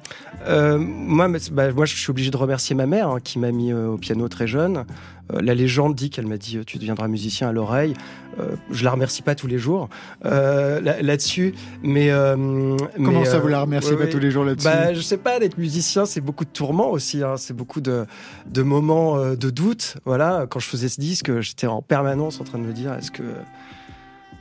euh, 0.47 0.79
moi, 0.79 1.27
bah, 1.51 1.71
moi, 1.71 1.85
je 1.85 1.95
suis 1.95 2.09
obligé 2.09 2.31
de 2.31 2.37
remercier 2.37 2.75
ma 2.75 2.87
mère 2.87 3.09
hein, 3.09 3.19
qui 3.23 3.37
m'a 3.37 3.51
mis 3.51 3.71
euh, 3.71 3.89
au 3.89 3.97
piano 3.99 4.27
très 4.27 4.47
jeune. 4.47 4.85
Euh, 5.31 5.39
la 5.39 5.53
légende 5.53 5.93
dit 5.93 6.09
qu'elle 6.09 6.25
m'a 6.25 6.37
dit 6.37 6.57
euh, 6.57 6.63
tu 6.65 6.79
deviendras 6.79 7.07
musicien 7.07 7.47
à 7.47 7.51
l'oreille. 7.51 7.93
Euh, 8.39 8.55
je 8.71 8.83
la 8.83 8.89
remercie 8.89 9.21
pas 9.21 9.35
tous 9.35 9.45
les 9.45 9.59
jours 9.59 9.87
euh, 10.25 10.81
là- 10.81 10.99
là-dessus, 11.03 11.53
mais 11.83 12.09
euh, 12.09 12.75
Comment 12.95 13.19
mais, 13.19 13.25
ça, 13.25 13.37
vous 13.37 13.49
la 13.49 13.61
remerciez 13.61 13.91
ouais, 13.91 13.97
pas 13.99 14.03
ouais. 14.05 14.09
tous 14.09 14.17
les 14.17 14.31
jours 14.31 14.43
là-dessus 14.43 14.67
Bah, 14.67 14.95
je 14.95 15.01
sais 15.01 15.17
pas, 15.17 15.37
d'être 15.39 15.59
musicien, 15.59 16.07
c'est 16.07 16.21
beaucoup 16.21 16.43
de 16.45 16.49
tourments 16.49 16.89
aussi. 16.89 17.21
hein. 17.21 17.35
C'est 17.37 17.53
beaucoup 17.55 17.81
de, 17.81 18.07
de 18.47 18.61
moments 18.63 19.19
de 19.35 19.49
doute. 19.51 19.97
Voilà, 20.05 20.47
quand 20.49 20.59
je 20.59 20.67
faisais 20.69 20.89
ce 20.89 20.99
disque, 20.99 21.39
j'étais 21.39 21.67
en 21.67 21.83
permanence 21.83 22.41
en 22.41 22.45
train 22.45 22.57
de 22.57 22.63
me 22.63 22.73
dire 22.73 22.93
est-ce 22.95 23.11
que 23.11 23.21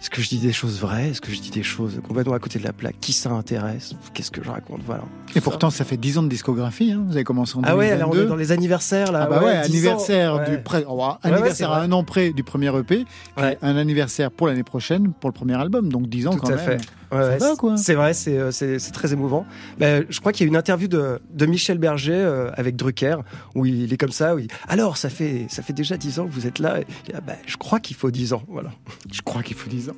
est-ce 0.05 0.11
que 0.11 0.21
je 0.21 0.29
dis 0.29 0.37
des 0.39 0.53
choses 0.53 0.79
vraies? 0.81 1.09
Est-ce 1.13 1.23
que 1.23 1.33
je 1.33 1.41
dis 1.41 1.49
des 1.51 1.63
choses 1.63 1.99
complètement 2.07 2.35
à 2.35 2.39
côté 2.39 2.59
de 2.59 2.65
la 2.65 2.75
plaque? 2.75 2.97
Qui 3.01 3.15
ça 3.15 3.31
intéresse? 3.31 3.95
Qu'est-ce 4.13 4.31
que 4.31 4.45
je 4.45 4.51
raconte? 4.51 4.83
Voilà. 4.85 5.05
Et 5.35 5.41
pourtant, 5.41 5.71
ça 5.71 5.87
fait 5.87 5.97
10 5.97 6.19
ans 6.19 6.23
de 6.23 6.29
discographie. 6.29 6.93
hein. 6.93 7.03
Vous 7.07 7.15
avez 7.15 7.25
commencé 7.25 7.57
en 7.57 7.63
Ah 7.65 7.75
ouais, 7.75 7.89
2022. 7.89 7.95
alors 7.95 8.11
on 8.15 8.27
est 8.27 8.29
dans 8.29 8.37
les 8.37 8.53
anniversaires 8.53 9.13
là. 9.13 9.23
Ah 9.23 9.27
bah 9.31 9.43
ouais, 9.43 9.53
10 9.53 9.59
ans. 9.59 9.65
anniversaire 9.65 10.35
Ouais. 10.37 10.51
du 10.51 10.63
près, 10.63 10.85
oh, 10.87 10.97
Ouais, 10.99 11.05
ouais, 11.07 11.33
anniversaire 11.33 11.73
à 11.73 11.81
un 11.81 11.91
an 11.93 12.05
près 12.05 12.33
du 12.35 12.45
premier 12.45 12.69
EP, 12.79 13.07
puis 13.35 13.47
un 13.63 13.77
anniversaire 13.79 14.31
pour 14.31 14.47
l'année 14.47 14.63
prochaine 14.63 15.11
pour 15.15 15.31
le 15.31 15.35
premier 15.35 15.55
album, 15.55 15.89
donc 15.91 16.07
10 16.07 16.27
ans 16.27 16.33
Tout 16.33 16.41
quand 16.41 16.49
à 16.53 16.57
même. 16.57 16.59
fait. 16.81 16.81
Ouais, 17.15 17.21
Ça 17.23 17.29
ouais, 17.31 17.39
va, 17.39 17.51
c'est- 17.51 17.57
quoi. 17.57 17.77
C'est 17.77 17.95
vrai, 17.95 18.15
c'est 18.15 18.37
euh, 18.39 18.51
c'est 18.51 18.79
c'est 18.79 18.93
très 18.93 19.13
émouvant. 19.13 19.47
Bah, 19.79 20.01
je 20.09 20.21
crois 20.21 20.33
qu'il 20.33 20.45
y 20.47 20.49
a 20.49 20.51
une 20.51 20.57
interview 20.57 20.89
de, 20.89 21.21
de 21.33 21.47
Michel 21.47 21.79
Berger 21.79 22.13
euh, 22.15 22.51
avec 22.57 22.77
Drucker 22.77 23.17
où 23.55 23.65
il 23.67 23.93
est 23.93 23.97
comme 23.97 24.13
ça. 24.13 24.35
Où 24.35 24.39
il 24.39 24.47
dit, 24.49 24.55
Alors, 24.69 24.97
ça 24.97 25.09
fait, 25.11 25.47
ça 25.49 25.63
fait 25.63 25.73
déjà 25.73 25.97
10 25.97 26.19
ans 26.21 26.27
que 26.27 26.33
vous 26.33 26.47
êtes 26.47 26.59
là. 26.59 26.81
Et 26.81 26.87
Ah, 27.15 27.21
bah, 27.21 27.35
je 27.47 27.57
crois 27.57 27.81
qu'il 27.81 27.97
faut 27.97 28.11
10 28.11 28.33
ans. 28.33 28.43
Voilà. 28.49 28.71
Je 29.13 29.23
crois 29.23 29.43
qu'il 29.43 29.57
faut 29.57 29.71
10 29.71 29.91
ans. 29.91 29.97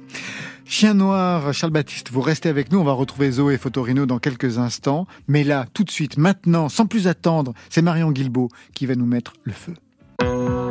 Chien 0.64 0.94
noir, 0.94 1.52
Charles 1.54 1.72
Baptiste, 1.72 2.10
vous 2.10 2.20
restez 2.20 2.48
avec 2.48 2.72
nous. 2.72 2.78
On 2.80 2.84
va 2.84 2.92
retrouver 2.92 3.30
Zoé 3.30 3.54
et 3.54 3.58
Fotorino 3.58 4.04
dans 4.06 4.18
quelques 4.18 4.58
instants. 4.58 5.06
Mais 5.28 5.44
là, 5.44 5.66
tout 5.74 5.84
de 5.84 5.90
suite, 5.90 6.16
maintenant, 6.18 6.68
sans 6.68 6.86
plus 6.86 7.06
attendre, 7.08 7.54
c'est 7.70 7.82
Marion 7.82 8.10
Guilbault 8.10 8.48
qui 8.74 8.86
va 8.86 8.94
nous 8.96 9.06
mettre 9.06 9.32
le 9.44 9.52
feu. 9.52 9.74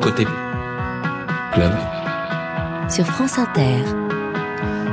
Côté 0.01 0.25
club. 1.53 1.71
Sur 2.89 3.05
France 3.07 3.39
Inter. 3.39 3.81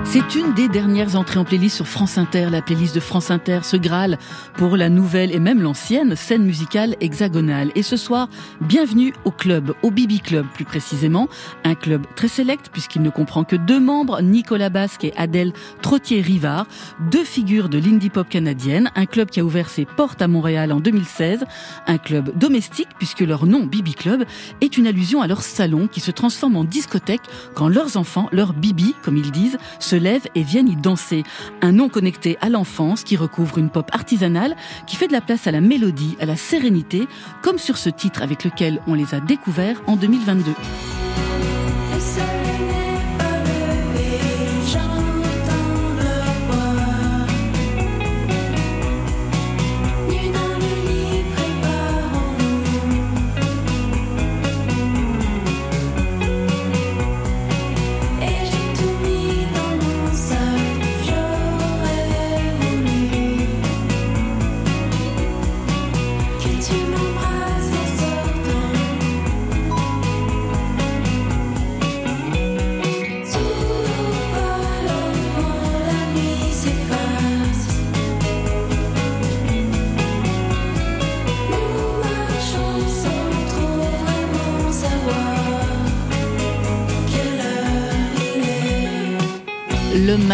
C'est 0.05 0.35
une 0.35 0.53
des 0.53 0.69
dernières 0.69 1.17
entrées 1.17 1.39
en 1.39 1.45
playlist 1.45 1.77
sur 1.77 1.87
France 1.87 2.19
Inter, 2.19 2.49
la 2.51 2.61
playlist 2.61 2.95
de 2.95 3.01
France 3.01 3.31
Inter, 3.31 3.61
ce 3.63 3.79
Graal 3.79 4.19
pour 4.55 4.77
la 4.77 4.91
nouvelle 4.91 5.35
et 5.35 5.39
même 5.39 5.63
l'ancienne 5.63 6.17
scène 6.17 6.45
musicale 6.45 6.97
hexagonale. 7.01 7.71
Et 7.77 7.83
ce 7.83 7.97
soir, 7.97 8.29
bienvenue 8.61 9.15
au 9.25 9.31
club, 9.31 9.73
au 9.83 9.91
Bibi 9.91 10.21
Club 10.21 10.47
plus 10.53 10.67
précisément, 10.67 11.29
un 11.65 11.75
club 11.75 12.05
très 12.15 12.29
sélect 12.29 12.69
puisqu'il 12.71 13.01
ne 13.01 13.09
comprend 13.09 13.45
que 13.45 13.57
deux 13.57 13.81
membres, 13.81 14.21
Nicolas 14.21 14.69
Basque 14.69 15.05
et 15.05 15.15
Adèle 15.17 15.53
Trottier-Rivard, 15.81 16.67
deux 17.11 17.25
figures 17.25 17.71
de 17.71 17.79
l'indie 17.79 18.11
pop 18.11 18.29
canadienne, 18.29 18.91
un 18.97 19.07
club 19.07 19.31
qui 19.31 19.41
a 19.41 19.45
ouvert 19.45 19.71
ses 19.71 19.87
portes 19.87 20.21
à 20.21 20.29
Montréal 20.29 20.73
en 20.73 20.81
2016, 20.81 21.45
un 21.87 21.99
club 21.99 22.37
domestique 22.37 22.89
puisque 22.99 23.21
leur 23.21 23.47
nom 23.47 23.65
Bibi 23.65 23.95
Club 23.95 24.25
est 24.61 24.77
une 24.77 24.87
allusion 24.87 25.23
à 25.23 25.27
leur 25.27 25.43
salon 25.43 25.87
qui 25.87 26.01
se 26.01 26.11
transforme 26.11 26.57
en 26.57 26.65
discothèque 26.65 27.23
quand 27.55 27.69
leurs 27.69 27.97
enfants, 27.97 28.29
leurs 28.33 28.53
Bibi 28.53 28.95
comme 29.03 29.17
ils 29.17 29.31
disent, 29.31 29.59
se 29.79 29.92
lèvent 29.97 30.29
et 30.35 30.43
viennent 30.43 30.69
y 30.69 30.77
danser. 30.77 31.25
Un 31.61 31.73
nom 31.73 31.89
connecté 31.89 32.39
à 32.41 32.49
l'enfance 32.49 33.05
qui 33.05 33.17
recouvre 33.17 33.59
une 33.59 33.71
pop 33.71 33.91
artisanale 33.93 34.57
qui 34.87 34.97
fait 34.97 35.09
de 35.09 35.13
la 35.13 35.21
place 35.21 35.47
à 35.47 35.51
la 35.51 35.61
mélodie, 35.61 36.17
à 36.21 36.27
la 36.27 36.37
sérénité, 36.37 37.07
comme 37.43 37.59
sur 37.59 37.77
ce 37.77 37.91
titre 37.91 38.23
avec 38.23 38.45
lequel 38.45 38.81
on 38.87 38.95
les 38.95 39.15
a 39.15 39.21
découverts 39.21 39.83
en 39.87 39.97
2022. 39.97 40.53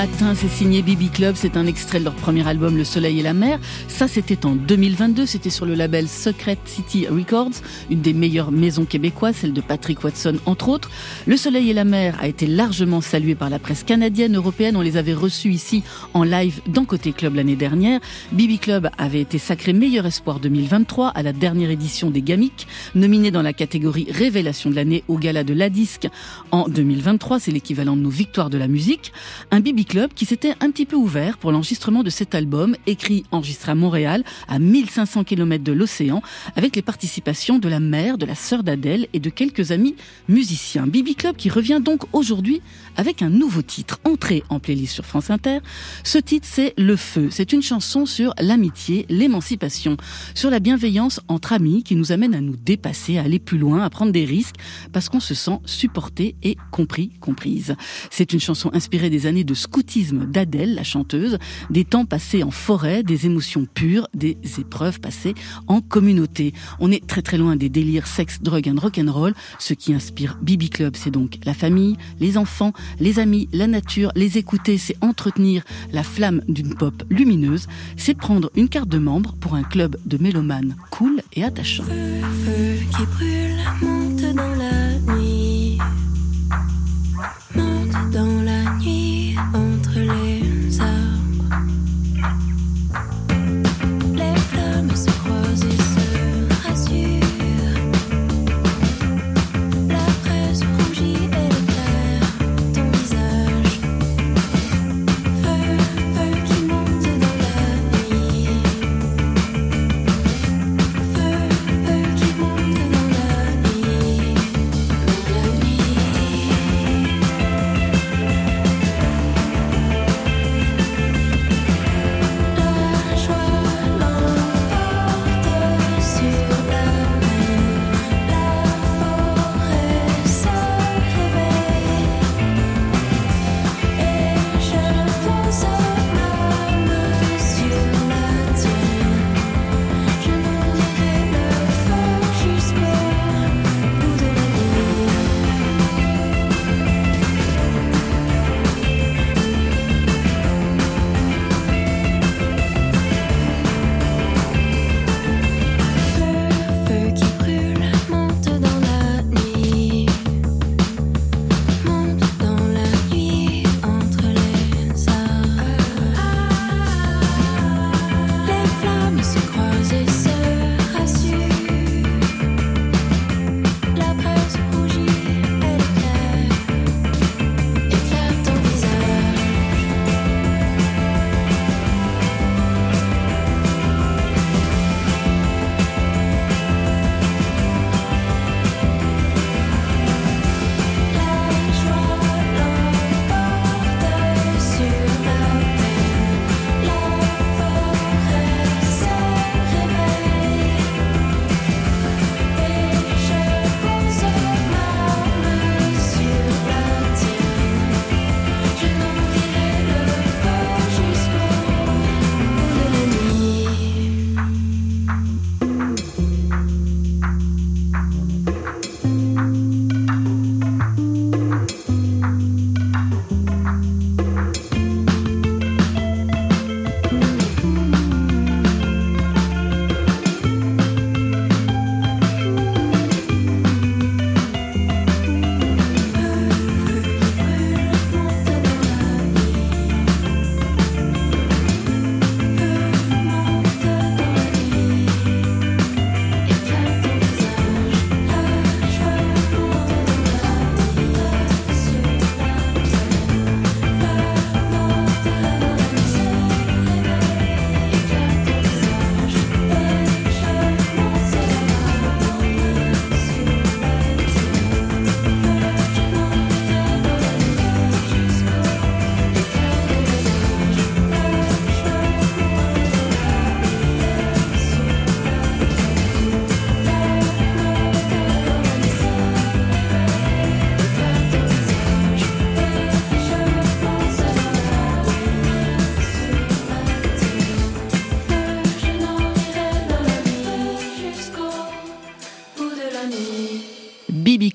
Matin, 0.07 0.33
c'est 0.37 0.49
signé 0.49 0.83
Bibi 0.83 1.09
Club. 1.09 1.35
C'est 1.37 1.57
un 1.57 1.67
extrait 1.67 1.99
de 1.99 2.05
leur 2.05 2.15
premier 2.15 2.47
album, 2.47 2.77
Le 2.77 2.85
Soleil 2.85 3.19
et 3.19 3.23
la 3.25 3.33
Mer. 3.33 3.59
Ça, 3.89 4.07
c'était 4.07 4.47
en 4.47 4.55
2022. 4.55 5.27
C'était 5.27 5.51
sur 5.51 5.67
le 5.67 5.75
label 5.75 6.07
Secret 6.07 6.57
City 6.67 7.09
Records, 7.09 7.51
une 7.91 8.01
des 8.01 8.13
meilleures 8.13 8.53
maisons 8.53 8.85
québécoises, 8.85 9.35
celle 9.41 9.53
de 9.53 9.61
Patrick 9.61 10.05
Watson, 10.05 10.37
entre 10.47 10.69
autres. 10.69 10.89
Le 11.27 11.37
Soleil 11.37 11.71
et 11.71 11.73
la 11.73 11.83
Mer 11.83 12.17
a 12.21 12.29
été 12.29 12.47
largement 12.47 13.01
salué 13.01 13.35
par 13.35 13.51
la 13.51 13.59
presse 13.59 13.83
canadienne, 13.83 14.37
européenne. 14.37 14.77
On 14.77 14.83
les 14.83 14.97
avait 14.97 15.15
reçus 15.15 15.51
ici 15.51 15.83
en 16.15 16.23
live 16.23 16.61
dans 16.69 16.85
Côté 16.85 17.11
Club 17.11 17.35
l'année 17.35 17.57
dernière. 17.57 17.99
Bibi 18.31 18.61
Club 18.61 18.91
avait 18.99 19.23
été 19.23 19.39
sacré 19.39 19.73
meilleur 19.73 20.07
espoir 20.07 20.39
2023 20.39 21.09
à 21.09 21.25
la 21.25 21.33
dernière 21.33 21.71
édition 21.71 22.11
des 22.11 22.23
Gamiques, 22.23 22.69
nominé 22.95 23.33
dans 23.33 23.43
la 23.43 23.53
catégorie 23.53 24.07
Révélation 24.13 24.71
de 24.71 24.77
l'année 24.77 25.03
au 25.09 25.19
gala 25.19 25.43
de 25.43 25.55
la 25.55 25.71
disque 25.71 26.07
en 26.53 26.69
2023. 26.69 27.41
C'est 27.41 27.51
l'équivalent 27.51 27.97
de 27.97 28.03
nos 28.03 28.11
victoires 28.11 28.49
de 28.49 28.59
la 28.59 28.69
musique 28.69 29.13
un 29.51 29.59
Bibi 29.59 29.88
Club 29.89 30.13
qui 30.15 30.27
s'était 30.27 30.55
un 30.61 30.71
petit 30.71 30.85
peu 30.87 30.97
ouvert 30.97 31.39
pour 31.39 31.51
l'enregistrement 31.51 32.03
de 32.03 32.11
cet 32.11 32.35
album, 32.35 32.77
écrit, 32.87 33.25
enregistré 33.33 33.73
à 33.73 33.75
Montréal, 33.75 34.23
à 34.47 34.59
1500 34.59 35.25
km 35.25 35.65
de 35.65 35.73
l'océan, 35.73 36.23
avec 36.55 36.77
les 36.77 36.83
participations 36.83 37.59
de 37.59 37.69
la 37.69 37.81
mère, 37.81 38.19
de 38.19 38.27
la 38.27 38.35
sœur 38.35 38.63
d'Adèle 38.63 39.09
et 39.15 39.19
de 39.19 39.31
quelques 39.31 39.73
amis 39.73 39.97
musiciens. 40.29 40.87
Bibi 40.87 41.15
Club 41.15 41.37
qui 41.37 41.49
revient 41.49 41.81
donc 41.83 42.03
aujourd'hui 42.13 42.61
avec 42.97 43.23
un 43.23 43.31
nouveau 43.31 43.63
titre, 43.63 43.99
entré 44.05 44.45
en 44.51 44.61
playlist 44.61 44.93
sur 44.93 45.07
France 45.07 45.31
Inter. 45.31 45.59
Ce 46.05 46.19
titre, 46.19 46.47
c'est 46.51 46.75
Le 46.77 46.97
Feu. 46.97 47.29
C'est 47.31 47.53
une 47.53 47.63
chanson 47.63 48.05
sur 48.05 48.35
l'amitié, 48.39 49.07
l'émancipation, 49.09 49.97
sur 50.35 50.51
la 50.51 50.61
bienveillance 50.61 51.21
entre 51.29 51.55
amis 51.55 51.83
qui 51.83 51.97
nous 51.97 52.13
amène 52.13 52.35
à 52.35 52.41
nous 52.41 52.57
dépasser, 52.57 53.17
à 53.17 53.23
aller 53.23 53.39
plus 53.39 53.59
loin, 53.59 53.83
à 53.83 53.91
prendre 53.91 54.13
des 54.13 54.27
risques, 54.27 54.57
parce 54.93 55.09
qu'on 55.09 55.21
se 55.21 55.35
sent 55.35 55.59
supporté 55.65 56.37
et 56.43 56.59
compris, 56.73 57.13
comprise. 57.21 57.75
C'est 58.11 58.35
une 58.35 58.41
chanson 58.41 58.71
inspirée 58.75 59.09
des 59.09 59.25
années 59.25 59.45
de 59.45 59.55
d'Adèle, 59.83 60.75
la 60.75 60.83
chanteuse, 60.83 61.39
des 61.71 61.85
temps 61.85 62.05
passés 62.05 62.43
en 62.43 62.51
forêt, 62.51 63.03
des 63.03 63.27
émotions 63.27 63.67
pures, 63.67 64.09
des 64.15 64.37
épreuves 64.59 65.01
passées 65.01 65.35
en 65.67 65.81
communauté. 65.81 66.53
On 66.81 66.91
est 66.91 67.07
très 67.07 67.23
très 67.23 67.39
loin 67.39 67.57
des 67.57 67.69
délires 67.69 68.07
sexe, 68.07 68.43
drogue 68.43 68.69
and 68.69 68.81
rock'n'roll. 68.81 69.35
Ce 69.59 69.75
qui 69.75 69.95
inspire 69.95 70.39
Bibi 70.43 70.71
Club, 70.71 70.97
c'est 70.97 71.11
donc 71.11 71.39
la 71.45 71.55
famille, 71.55 71.97
les 72.21 72.37
enfants, 72.37 72.73
les 73.01 73.19
amis, 73.19 73.49
la 73.53 73.67
nature. 73.67 74.11
Les 74.15 74.39
écouter, 74.39 74.79
c'est 74.79 74.97
entretenir 75.03 75.63
la 75.93 76.03
flamme 76.03 76.43
d'une 76.49 76.75
pop 76.75 77.03
lumineuse. 77.11 77.67
C'est 77.97 78.15
prendre 78.15 78.51
une 78.57 78.69
carte 78.69 78.89
de 78.89 78.99
membre 78.99 79.35
pour 79.41 79.55
un 79.55 79.63
club 79.63 79.97
de 80.07 80.19
mélomanes 80.19 80.77
cool 80.91 81.23
et 81.35 81.45
attachant. 81.45 81.85
Feu 81.85 82.79
qui 82.97 83.07
brûle, 83.07 84.08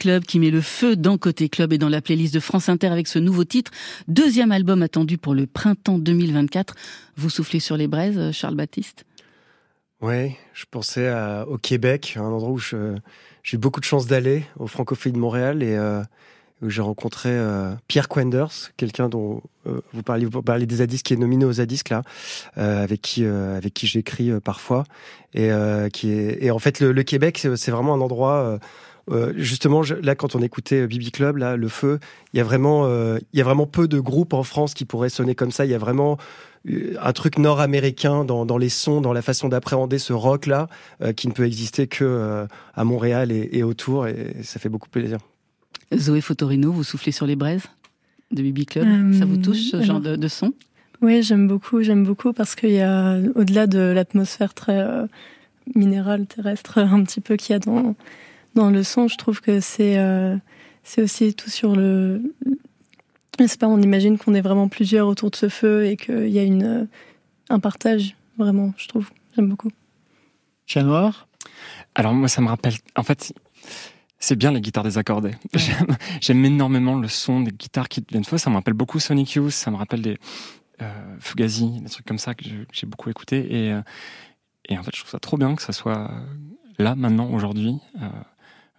Club 0.04 0.26
qui 0.26 0.38
met 0.38 0.50
le 0.50 0.60
feu 0.60 0.98
dans 0.98 1.18
Côté 1.18 1.48
Club 1.48 1.72
et 1.72 1.78
dans 1.78 1.88
la 1.88 2.02
playlist 2.02 2.34
de 2.34 2.42
France 2.42 2.68
Inter 2.68 2.88
avec 2.88 3.08
ce 3.08 3.20
nouveau 3.20 3.46
titre. 3.46 3.72
Deuxième 4.10 4.52
album 4.52 4.82
attendu 4.84 5.18
pour 5.18 5.34
le 5.34 5.48
printemps 5.48 5.98
2024. 5.98 6.76
Vous 7.16 7.30
soufflez 7.30 7.62
sur 7.62 7.78
les 7.78 7.88
braises, 7.88 8.34
Charles 8.34 8.56
Baptiste? 8.56 9.06
Ouais, 10.02 10.36
je 10.54 10.66
pensais 10.70 11.10
au 11.48 11.58
Québec, 11.58 12.16
un 12.18 12.24
endroit 12.24 12.50
où 12.50 12.58
j'ai 12.58 12.76
eu 13.54 13.58
beaucoup 13.58 13.80
de 13.80 13.86
chance 13.86 14.06
d'aller, 14.06 14.44
au 14.60 14.68
Francophonie 14.68 15.14
de 15.14 15.20
Montréal, 15.20 15.64
et 15.64 15.78
euh, 15.78 16.04
où 16.62 16.70
j'ai 16.70 16.82
rencontré 16.82 17.30
euh, 17.32 17.72
Pierre 17.88 18.10
Quenders, 18.10 18.72
quelqu'un 18.76 19.08
dont 19.08 19.42
euh, 19.68 19.80
vous 19.94 20.04
parliez 20.04 20.66
des 20.66 20.76
Zadisques, 20.76 21.06
qui 21.06 21.14
est 21.14 21.18
nominé 21.18 21.46
aux 21.46 21.54
Zadisques 21.54 21.92
là, 21.92 22.02
euh, 22.58 22.84
avec 22.84 23.02
qui 23.02 23.24
euh, 23.24 23.56
avec 23.56 23.74
qui 23.74 23.88
j'écris 23.88 24.32
euh, 24.32 24.42
parfois, 24.42 24.84
et 25.34 25.50
euh, 25.50 25.88
qui 25.88 26.12
est 26.12 26.52
en 26.52 26.60
fait 26.60 26.82
le, 26.82 27.04
Québec 27.04 27.48
c'est 27.56 27.72
vraiment 27.72 27.94
un 27.94 28.02
endroit. 28.02 28.60
Euh, 29.12 29.14
euh, 29.30 29.34
justement, 29.36 29.84
je- 29.84 29.96
là, 29.96 30.16
quand 30.16 30.36
on 30.36 30.42
écoutait 30.42 30.88
Bibi 30.88 31.12
Club, 31.12 31.38
là, 31.38 31.56
le 31.58 31.68
feu, 31.68 32.00
il 32.34 32.38
y 32.38 32.40
a 32.40 32.44
vraiment, 32.44 32.86
euh, 32.86 33.20
il 33.34 33.38
y 33.40 33.42
a 33.42 33.46
vraiment 33.46 33.66
peu 33.68 33.88
de 33.88 34.00
groupes 34.00 34.34
en 34.34 34.44
France 34.44 34.74
qui 34.74 34.86
pourraient 34.86 35.10
sonner 35.10 35.36
comme 35.36 35.52
ça. 35.52 35.66
Il 35.66 35.72
y 35.72 35.76
a 35.76 35.78
vraiment 35.78 36.18
euh, 36.70 36.96
un 37.02 37.12
truc 37.14 37.38
nord-américain 37.38 38.24
dans, 38.24 38.46
dans 38.46 38.58
les 38.58 38.70
sons, 38.70 39.02
dans 39.02 39.12
la 39.14 39.22
façon 39.22 39.50
d'appréhender 39.50 40.00
ce 40.00 40.14
rock-là, 40.14 40.68
euh, 41.02 41.12
qui 41.14 41.28
ne 41.28 41.34
peut 41.34 41.46
exister 41.46 41.88
que 41.88 42.06
euh, 42.06 42.46
à 42.76 42.84
Montréal 42.86 43.32
et, 43.32 43.50
et 43.52 43.64
autour, 43.64 44.08
et 44.08 44.36
ça 44.44 44.60
fait 44.60 44.70
beaucoup 44.70 44.90
plaisir. 44.90 45.18
Zoé 45.94 46.22
Fotorino, 46.22 46.72
vous 46.72 46.84
soufflez 46.84 47.12
sur 47.12 47.26
les 47.26 47.36
braises 47.36 47.66
de 48.32 48.42
Bibi 48.42 48.66
Club? 48.66 48.88
Euh, 48.88 49.20
Ça 49.20 49.26
vous 49.26 49.38
touche 49.38 49.70
ce 49.70 49.82
genre 49.82 50.00
de, 50.00 50.16
de 50.16 50.28
son? 50.28 50.54
Oui, 51.02 51.22
j'aime 51.22 51.48
beaucoup, 51.50 51.82
j'aime 51.84 52.06
beaucoup 52.06 52.32
parce 52.32 52.56
qu'il 52.56 52.72
y 52.72 52.80
a, 52.82 53.18
au-delà 53.36 53.68
de 53.68 53.80
l'atmosphère 53.80 54.54
très 54.54 54.80
euh, 54.80 55.06
minérale, 55.76 56.26
terrestre, 56.26 56.78
un 56.80 57.04
petit 57.04 57.20
peu 57.22 57.36
qu'il 57.36 57.52
y 57.54 57.56
a 57.56 57.60
dans, 57.60 57.94
dans 58.56 58.70
le 58.70 58.84
son, 58.84 59.08
je 59.08 59.18
trouve 59.18 59.42
que 59.42 59.60
c'est, 59.60 59.98
euh, 59.98 60.36
c'est 60.84 61.02
aussi 61.02 61.34
tout 61.34 61.50
sur 61.50 61.76
le. 61.76 62.22
Je 63.40 63.48
sais 63.48 63.58
pas, 63.58 63.68
on 63.68 63.82
imagine 63.82 64.18
qu'on 64.18 64.34
est 64.36 64.42
vraiment 64.42 64.68
plusieurs 64.68 65.08
autour 65.08 65.32
de 65.32 65.36
ce 65.36 65.50
feu 65.50 65.86
et 65.86 65.98
qu'il 65.98 66.30
y 66.30 66.38
a 66.40 66.44
une, 66.44 66.64
euh, 66.64 66.86
un 67.50 67.60
partage, 67.60 68.16
vraiment, 68.38 68.74
je 68.78 68.88
trouve. 68.88 69.10
J'aime 69.36 69.50
beaucoup. 69.50 69.72
Chat 70.68 70.84
noir? 70.84 71.28
Alors 71.96 72.14
moi, 72.14 72.28
ça 72.28 72.42
me 72.42 72.48
rappelle. 72.48 72.74
En 72.96 73.02
fait, 73.04 73.34
c'est 74.20 74.36
bien 74.36 74.52
les 74.52 74.62
guitares 74.62 74.84
désaccordées. 74.84 75.34
J'aime- 75.56 75.98
J'aime 76.22 76.46
énormément 76.46 76.96
le 77.00 77.08
son 77.08 77.42
des 77.42 77.52
guitares 77.52 77.90
qui 77.90 78.02
deviennent 78.02 78.24
fausses. 78.24 78.44
Ça 78.44 78.50
me 78.52 78.56
rappelle 78.56 78.76
beaucoup 78.76 79.00
Sonic 79.00 79.34
Youth. 79.34 79.52
Ça 79.52 79.72
me 79.72 79.76
rappelle 79.78 80.02
des 80.04 80.18
euh, 80.82 81.16
Fugazi, 81.20 81.82
des 81.82 81.90
trucs 81.90 82.06
comme 82.06 82.20
ça 82.20 82.34
que 82.36 82.46
je- 82.46 82.64
que 82.64 82.74
j'ai 82.74 82.88
beaucoup 82.88 83.10
écouté. 83.10 83.38
Et, 83.68 83.76
et 84.70 84.78
en 84.78 84.84
fait, 84.84 84.92
je 84.96 85.00
trouve 85.02 85.12
ça 85.12 85.20
trop 85.20 85.38
bien 85.38 85.56
que 85.56 85.62
ça 85.62 85.74
soit 85.74 86.12
là, 86.78 86.96
maintenant, 86.96 87.30
aujourd'hui. 87.32 87.78
euh, 88.02 88.08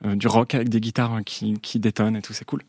du 0.05 0.27
rock 0.27 0.55
avec 0.55 0.69
des 0.69 0.81
guitares 0.81 1.21
qui, 1.25 1.55
qui 1.61 1.79
détonnent 1.81 2.17
et 2.17 2.23
tout, 2.23 2.33
c'est 2.33 2.45
cool. 2.45 2.63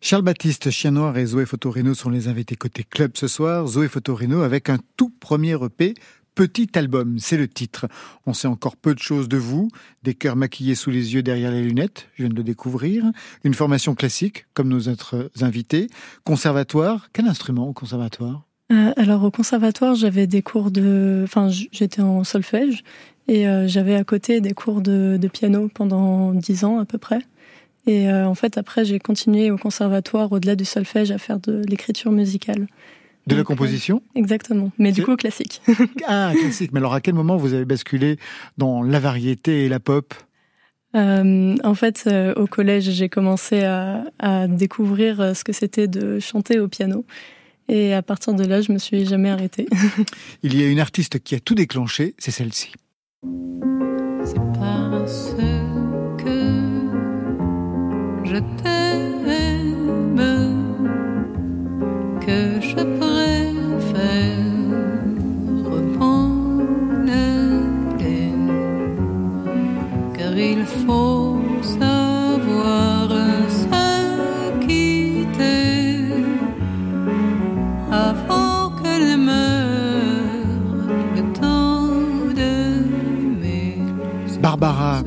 Charles 0.00 0.22
Baptiste, 0.22 0.70
Chien 0.70 0.90
Noir 0.90 1.16
et 1.16 1.26
Zoé 1.26 1.46
Fotorino 1.46 1.94
sont 1.94 2.10
les 2.10 2.28
invités 2.28 2.56
côté 2.56 2.84
club 2.84 3.12
ce 3.14 3.26
soir. 3.26 3.66
Zoé 3.66 3.88
Fotorino 3.88 4.42
avec 4.42 4.68
un 4.68 4.78
tout 4.96 5.10
premier 5.18 5.56
EP, 5.64 5.94
Petit 6.36 6.68
album, 6.74 7.18
c'est 7.18 7.38
le 7.38 7.48
titre. 7.48 7.86
On 8.26 8.34
sait 8.34 8.46
encore 8.46 8.76
peu 8.76 8.94
de 8.94 8.98
choses 8.98 9.26
de 9.26 9.38
vous. 9.38 9.70
Des 10.02 10.12
cœurs 10.12 10.36
maquillés 10.36 10.74
sous 10.74 10.90
les 10.90 11.14
yeux 11.14 11.22
derrière 11.22 11.50
les 11.50 11.62
lunettes, 11.62 12.08
je 12.12 12.24
viens 12.24 12.28
de 12.28 12.34
le 12.34 12.42
découvrir. 12.42 13.04
Une 13.42 13.54
formation 13.54 13.94
classique, 13.94 14.44
comme 14.52 14.68
nos 14.68 14.86
autres 14.88 15.30
invités. 15.40 15.86
Conservatoire, 16.24 17.08
quel 17.14 17.26
instrument 17.26 17.66
au 17.66 17.72
conservatoire? 17.72 18.42
Euh, 18.70 18.92
alors 18.98 19.24
au 19.24 19.30
conservatoire, 19.30 19.94
j'avais 19.94 20.26
des 20.26 20.42
cours 20.42 20.70
de, 20.70 21.22
enfin 21.24 21.48
j'étais 21.48 22.02
en 22.02 22.22
solfège 22.22 22.84
et 23.28 23.48
euh, 23.48 23.66
j'avais 23.66 23.94
à 23.94 24.04
côté 24.04 24.40
des 24.40 24.52
cours 24.52 24.80
de, 24.80 25.16
de 25.20 25.28
piano 25.28 25.68
pendant 25.72 26.32
dix 26.32 26.64
ans 26.64 26.78
à 26.78 26.84
peu 26.84 26.98
près. 26.98 27.20
Et 27.86 28.08
euh, 28.08 28.26
en 28.26 28.34
fait 28.34 28.58
après 28.58 28.84
j'ai 28.84 28.98
continué 28.98 29.50
au 29.50 29.58
conservatoire 29.58 30.32
au-delà 30.32 30.56
du 30.56 30.64
solfège 30.64 31.10
à 31.10 31.18
faire 31.18 31.38
de 31.38 31.62
l'écriture 31.68 32.12
musicale. 32.12 32.66
De 33.26 33.34
la 33.34 33.40
euh, 33.40 33.44
composition? 33.44 34.02
Exactement, 34.14 34.70
mais 34.78 34.92
du 34.92 35.02
coup 35.02 35.16
classique. 35.16 35.60
Ah, 36.06 36.32
classique. 36.38 36.72
Mais 36.72 36.78
alors 36.78 36.94
à 36.94 37.00
quel 37.00 37.14
moment 37.14 37.36
vous 37.36 37.54
avez 37.54 37.64
basculé 37.64 38.18
dans 38.58 38.82
la 38.82 39.00
variété 39.00 39.64
et 39.64 39.68
la 39.68 39.80
pop? 39.80 40.14
Euh, 40.96 41.56
en 41.62 41.74
fait, 41.74 42.04
euh, 42.06 42.34
au 42.34 42.46
collège, 42.46 42.90
j'ai 42.90 43.08
commencé 43.08 43.62
à, 43.62 44.04
à 44.18 44.48
découvrir 44.48 45.20
euh, 45.20 45.34
ce 45.34 45.44
que 45.44 45.52
c'était 45.52 45.88
de 45.88 46.18
chanter 46.20 46.58
au 46.58 46.68
piano. 46.68 47.04
Et 47.68 47.92
à 47.92 48.02
partir 48.02 48.32
de 48.34 48.44
là, 48.44 48.60
je 48.60 48.72
me 48.72 48.78
suis 48.78 49.04
jamais 49.04 49.28
arrêtée. 49.28 49.66
Il 50.42 50.58
y 50.58 50.64
a 50.64 50.68
une 50.68 50.80
artiste 50.80 51.18
qui 51.22 51.34
a 51.34 51.40
tout 51.40 51.54
déclenché, 51.54 52.14
c'est 52.18 52.30
celle-ci. 52.30 52.72
thank 53.26 53.82
you 53.82 53.95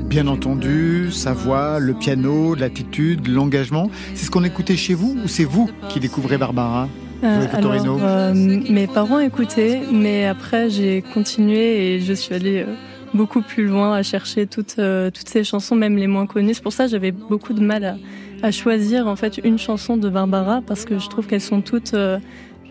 bien 0.10 0.26
entendu, 0.28 1.12
sa 1.12 1.34
voix, 1.34 1.80
le 1.80 1.94
piano, 1.94 2.56
l'attitude, 2.56 3.28
l'engagement. 3.28 3.92
C'est 4.16 4.26
ce 4.26 4.32
qu'on 4.32 4.44
écoutait 4.44 4.76
chez 4.76 4.96
vous 4.96 5.16
ou 5.24 5.28
c'est 5.28 5.44
vous 5.46 5.70
qui 5.90 6.00
découvrez 6.00 6.38
Barbara 6.38 6.90
Euh, 7.24 7.46
alors, 7.54 8.00
euh, 8.02 8.34
mes 8.34 8.88
parents 8.88 9.20
écoutaient, 9.20 9.82
mais 9.92 10.26
après 10.26 10.70
j'ai 10.70 11.04
continué 11.14 11.96
et 11.96 12.00
je 12.00 12.14
suis 12.14 12.34
allée 12.34 12.62
euh, 12.62 12.74
beaucoup 13.14 13.42
plus 13.42 13.66
loin 13.68 13.94
à 13.94 14.02
chercher 14.04 14.48
toutes, 14.48 14.78
euh, 14.80 15.12
toutes 15.12 15.30
ces 15.30 15.44
chansons, 15.44 15.76
même 15.76 15.96
les 15.98 16.08
moins 16.08 16.26
connues. 16.26 16.54
C'est 16.56 16.64
pour 16.64 16.74
ça 16.74 16.86
que 16.86 16.92
j'avais 16.92 17.12
beaucoup 17.12 17.54
de 17.54 17.62
mal 17.62 17.84
à, 17.84 17.96
à 18.42 18.52
choisir 18.52 19.06
en 19.06 19.16
fait 19.16 19.38
une 19.44 19.60
chanson 19.60 19.96
de 19.98 20.10
Barbara 20.10 20.62
parce 20.66 20.86
que 20.86 20.98
je 20.98 21.08
trouve 21.08 21.28
qu'elles 21.28 21.42
sont 21.54 21.62
toutes 21.62 21.96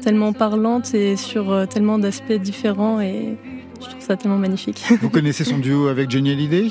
tellement 0.02 0.32
parlantes 0.32 0.92
et 0.94 1.16
sur 1.16 1.68
tellement 1.68 1.98
d'aspects 1.98 2.32
différents 2.32 3.00
et 3.00 3.36
je 3.80 3.86
trouve 3.90 4.00
ça 4.00 4.16
tellement 4.16 4.38
magnifique. 4.38 4.82
Vous 5.02 5.10
connaissez 5.10 5.44
son 5.44 5.58
duo 5.58 5.86
avec 5.88 6.10
Johnny 6.10 6.30
Hallyday? 6.32 6.70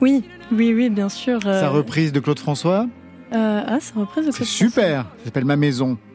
Oui, 0.00 0.24
oui, 0.52 0.72
oui, 0.74 0.90
bien 0.90 1.08
sûr. 1.08 1.38
euh, 1.46 1.60
Sa 1.60 1.68
reprise 1.70 2.12
de 2.12 2.20
Claude 2.20 2.38
François 2.38 2.86
euh, 3.32 3.62
ah, 3.64 3.78
sa 3.80 4.00
reprise 4.00 4.26
de 4.26 4.30
C'est 4.32 4.38
Claude 4.38 4.48
super 4.48 5.04
Ça 5.18 5.24
s'appelle 5.26 5.44
Ma 5.44 5.56
Maison. 5.56 5.96
François. 5.96 6.06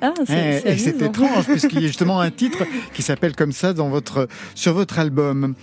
Ah, 0.00 0.12
c'est 0.26 0.32
Eh, 0.32 0.60
c'est 0.60 0.74
et 0.74 0.78
c'est 0.78 1.02
étrange 1.02 1.46
puisqu'il 1.48 1.80
y 1.80 1.84
a 1.84 1.86
justement 1.86 2.20
un 2.20 2.30
titre 2.30 2.64
qui 2.92 3.02
s'appelle 3.02 3.34
comme 3.34 3.52
ça 3.52 3.72
dans 3.72 3.88
votre, 3.88 4.28
sur 4.54 4.74
votre 4.74 4.98
album. 4.98 5.54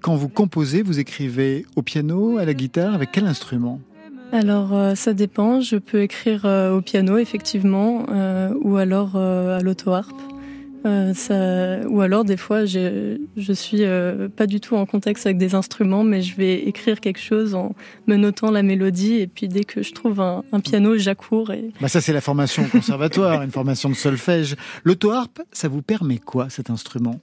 Quand 0.00 0.14
vous 0.16 0.28
composez, 0.28 0.82
vous 0.82 0.98
écrivez 0.98 1.64
au 1.76 1.82
piano, 1.82 2.38
à 2.38 2.44
la 2.44 2.54
guitare, 2.54 2.92
avec 2.94 3.10
quel 3.12 3.24
instrument? 3.26 3.80
Alors, 4.32 4.74
euh, 4.74 4.94
ça 4.94 5.12
dépend. 5.14 5.60
Je 5.60 5.76
peux 5.76 6.02
écrire 6.02 6.42
euh, 6.44 6.76
au 6.76 6.80
piano, 6.80 7.18
effectivement, 7.18 8.06
euh, 8.10 8.52
ou 8.62 8.76
alors 8.78 9.16
à 9.16 9.60
l'auto-harpe. 9.60 10.20
Euh, 10.84 11.14
ça... 11.14 11.86
Ou 11.88 12.00
alors, 12.00 12.24
des 12.24 12.36
fois, 12.36 12.64
je, 12.64 13.18
je 13.36 13.52
suis 13.52 13.84
euh, 13.84 14.28
pas 14.28 14.46
du 14.46 14.60
tout 14.60 14.76
en 14.76 14.86
contexte 14.86 15.26
avec 15.26 15.38
des 15.38 15.54
instruments, 15.54 16.02
mais 16.02 16.22
je 16.22 16.36
vais 16.36 16.54
écrire 16.60 17.00
quelque 17.00 17.20
chose 17.20 17.54
en 17.54 17.74
me 18.06 18.16
notant 18.16 18.50
la 18.50 18.62
mélodie, 18.62 19.14
et 19.14 19.26
puis 19.26 19.48
dès 19.48 19.64
que 19.64 19.82
je 19.82 19.92
trouve 19.92 20.20
un, 20.20 20.44
un 20.52 20.60
piano, 20.60 20.96
j'accours. 20.96 21.52
Et... 21.52 21.70
bah 21.80 21.88
Ça, 21.88 22.00
c'est 22.00 22.12
la 22.12 22.20
formation 22.20 22.64
conservatoire, 22.72 23.42
une 23.42 23.50
formation 23.50 23.88
de 23.88 23.94
solfège. 23.94 24.56
L'auto-harpe, 24.84 25.40
ça 25.52 25.68
vous 25.68 25.82
permet 25.82 26.18
quoi, 26.18 26.50
cet 26.50 26.70
instrument? 26.70 27.20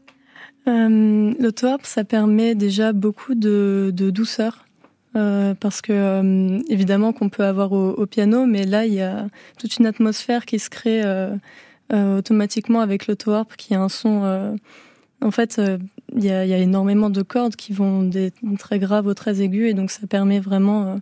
Euh, 0.68 1.34
L'auto-harpe, 1.39 1.86
ça 1.86 2.03
permet 2.03 2.55
déjà 2.55 2.93
beaucoup 2.93 3.36
de, 3.36 3.91
de 3.93 4.10
douceur. 4.10 4.66
Euh, 5.16 5.55
parce 5.55 5.82
que 5.82 5.91
euh, 5.91 6.60
évidemment 6.70 7.14
qu'on 7.14 7.30
peut 7.30 7.43
avoir 7.43 7.72
au, 7.72 7.89
au 7.89 8.05
piano, 8.05 8.45
mais 8.45 8.64
là 8.64 8.86
il 8.86 8.93
y 8.93 9.01
a 9.01 9.28
toute 9.57 9.78
une 9.78 9.88
atmosphère 9.88 10.45
qui 10.45 10.60
se 10.60 10.70
crée 10.70 11.01
euh, 11.03 11.36
automatiquement 11.94 12.82
avec 12.82 13.08
l'auto-harpe, 13.08 13.56
qui 13.58 13.74
a 13.76 13.82
un 13.82 13.90
son. 13.90 14.24
euh, 14.24 14.56
en 15.22 15.32
fait, 15.32 15.60
euh, 15.60 15.78
il 16.16 16.24
y, 16.24 16.30
a, 16.32 16.46
il 16.46 16.50
y 16.50 16.54
a 16.54 16.58
énormément 16.58 17.10
de 17.10 17.22
cordes 17.22 17.56
qui 17.56 17.74
vont 17.74 18.04
des 18.04 18.32
très 18.58 18.80
graves 18.80 19.06
aux 19.08 19.14
très 19.14 19.42
aigus, 19.42 19.70
et 19.70 19.74
donc 19.74 19.92
ça 19.92 20.08
permet 20.08 20.40
vraiment 20.40 20.86
euh, 20.88 20.96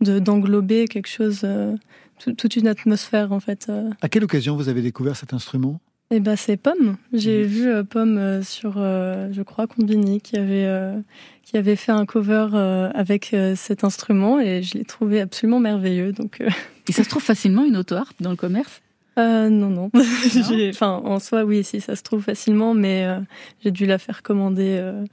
de 0.00 0.18
d'englober 0.18 0.86
quelque 0.86 1.08
chose, 1.08 1.40
euh, 1.44 1.74
tout- 2.18 2.32
toute 2.34 2.56
une 2.56 2.66
atmosphère 2.68 3.32
en 3.32 3.40
fait. 3.40 3.66
euh. 3.68 3.88
À 4.02 4.08
quelle 4.08 4.24
occasion 4.24 4.54
vous 4.56 4.68
avez 4.68 4.82
découvert 4.82 5.16
cet 5.16 5.32
instrument? 5.32 5.80
Eh 6.10 6.20
ben 6.20 6.36
c'est 6.36 6.58
Pomme. 6.58 6.96
J'ai 7.14 7.42
vu 7.44 7.66
euh, 7.66 7.82
Pomme 7.82 8.18
euh, 8.18 8.42
sur, 8.42 8.74
euh, 8.76 9.30
je 9.32 9.40
crois, 9.42 9.66
Combini, 9.66 10.20
qui 10.20 10.36
avait 10.36 10.66
euh, 10.66 11.00
qui 11.42 11.56
avait 11.56 11.76
fait 11.76 11.92
un 11.92 12.04
cover 12.04 12.48
euh, 12.52 12.90
avec 12.94 13.32
euh, 13.32 13.54
cet 13.56 13.82
instrument 13.84 14.38
et 14.38 14.62
je 14.62 14.74
l'ai 14.74 14.84
trouvé 14.84 15.22
absolument 15.22 15.60
merveilleux. 15.60 16.12
Donc 16.12 16.42
euh, 16.42 16.50
Et 16.88 16.92
ça 16.92 17.02
se 17.02 17.08
trouve 17.08 17.22
facilement 17.22 17.64
une 17.64 17.76
auto-harpe 17.78 18.20
dans 18.20 18.30
le 18.30 18.36
commerce? 18.36 18.82
Euh, 19.18 19.48
non 19.48 19.70
non. 19.70 19.90
Enfin 20.70 21.00
en 21.04 21.18
soi 21.18 21.44
oui 21.44 21.64
si 21.64 21.80
ça 21.80 21.96
se 21.96 22.02
trouve 22.02 22.22
facilement, 22.22 22.74
mais 22.74 23.04
euh, 23.04 23.20
j'ai 23.62 23.70
dû 23.70 23.86
la 23.86 23.98
faire 23.98 24.22
commander 24.22 24.78
euh, 24.80 25.04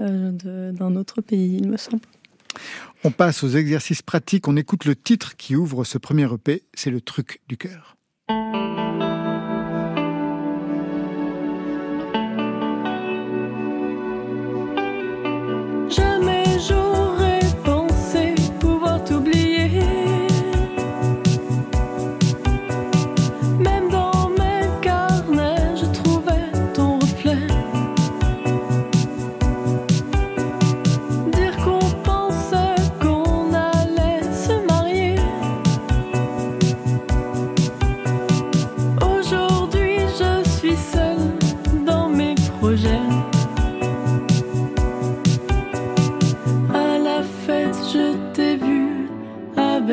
euh, 0.00 0.72
d'un 0.72 0.96
autre 0.96 1.20
pays 1.20 1.58
il 1.60 1.68
me 1.68 1.76
semble. 1.76 2.02
On 3.04 3.10
passe 3.10 3.44
aux 3.44 3.50
exercices 3.50 4.02
pratiques. 4.02 4.48
On 4.48 4.56
écoute 4.56 4.84
le 4.84 4.96
titre 4.96 5.36
qui 5.36 5.54
ouvre 5.54 5.84
ce 5.84 5.98
premier 5.98 6.32
EP. 6.32 6.64
C'est 6.74 6.90
le 6.90 7.00
truc 7.00 7.40
du 7.48 7.56
cœur. 7.56 7.96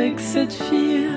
Avec 0.06 0.20
cette 0.20 0.54
fille. 0.54 1.15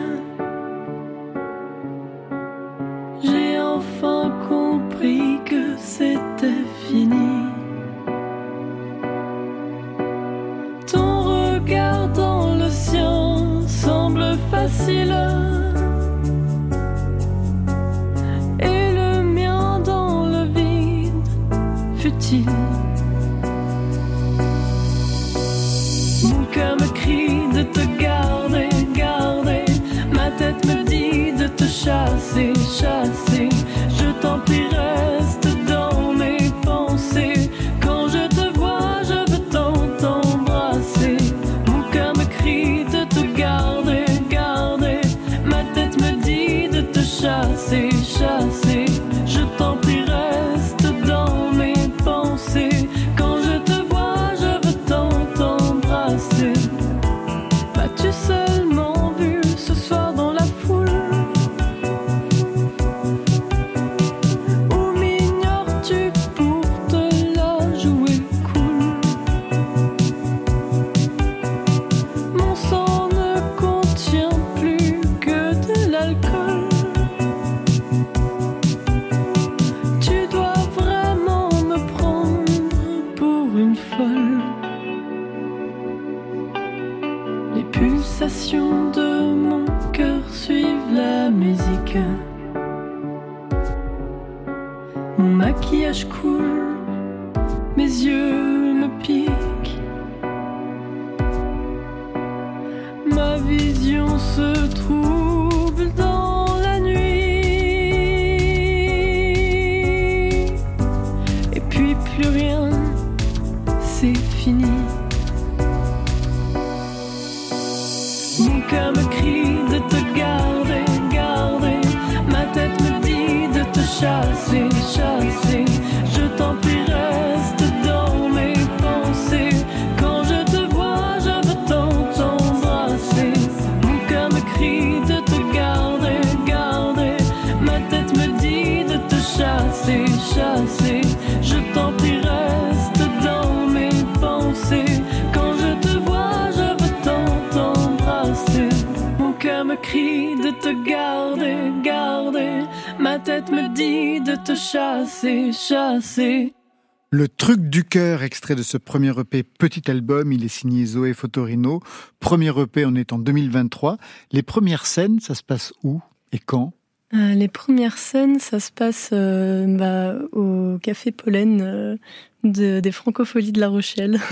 De 158.54 158.62
ce 158.62 158.76
premier 158.78 159.12
EP 159.18 159.42
Petit 159.42 159.90
Album, 159.90 160.32
il 160.32 160.44
est 160.44 160.48
signé 160.48 160.84
Zoé 160.86 161.12
Fotorino. 161.14 161.80
Premier 162.20 162.52
EP, 162.60 162.84
on 162.86 162.94
est 162.94 163.12
en 163.12 163.18
2023. 163.18 163.98
Les 164.32 164.42
premières 164.42 164.86
scènes, 164.86 165.20
ça 165.20 165.34
se 165.34 165.42
passe 165.42 165.72
où 165.84 166.00
et 166.32 166.38
quand? 166.38 166.72
Euh, 167.14 167.34
les 167.34 167.48
premières 167.48 167.96
scènes, 167.96 168.38
ça 168.38 168.60
se 168.60 168.70
passe 168.70 169.10
euh, 169.12 169.66
bah, 169.78 170.16
au 170.32 170.78
Café 170.82 171.10
Pollen 171.10 171.60
euh, 171.62 171.96
de- 172.44 172.80
des 172.80 172.92
Francopholies 172.92 173.52
de 173.52 173.60
La 173.60 173.68
Rochelle, 173.68 174.18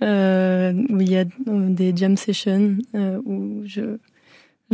où 0.00 1.00
il 1.00 1.08
y 1.10 1.16
a 1.16 1.24
des 1.46 1.96
jam 1.96 2.16
sessions 2.16 2.76
où 2.94 3.62
je, 3.66 3.98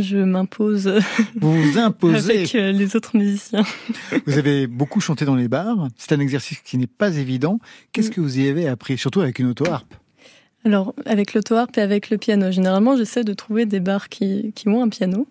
je 0.01 0.17
m'impose 0.17 0.91
Vous 1.39 1.53
vous 1.61 1.77
imposez. 1.77 2.37
avec 2.39 2.55
euh, 2.55 2.71
les 2.71 2.95
autres 2.95 3.15
musiciens. 3.17 3.63
Vous 4.25 4.37
avez 4.37 4.67
beaucoup 4.67 4.99
chanté 5.01 5.25
dans 5.25 5.35
les 5.35 5.47
bars. 5.47 5.87
C'est 5.97 6.13
un 6.13 6.19
exercice 6.19 6.59
qui 6.59 6.77
n'est 6.77 6.87
pas 6.87 7.15
évident. 7.15 7.59
Qu'est-ce 7.91 8.09
Mm. 8.09 8.13
que 8.13 8.21
vous 8.21 8.39
y 8.39 8.47
avez 8.47 8.67
appris 8.67 8.97
Surtout 8.97 9.21
avec 9.21 9.39
une 9.39 9.47
auto-harpe? 9.47 9.93
Alors, 10.63 10.93
avec 11.05 11.33
l'auto-harpe 11.33 11.77
et 11.77 11.81
avec 11.81 12.09
le 12.11 12.17
piano, 12.17 12.51
généralement, 12.51 12.95
j'essaie 12.95 13.23
de 13.23 13.33
trouver 13.33 13.65
des 13.65 13.79
bars 13.79 14.09
qui, 14.09 14.51
qui 14.53 14.67
ont 14.69 14.83
un 14.83 14.89
piano. 14.89 15.27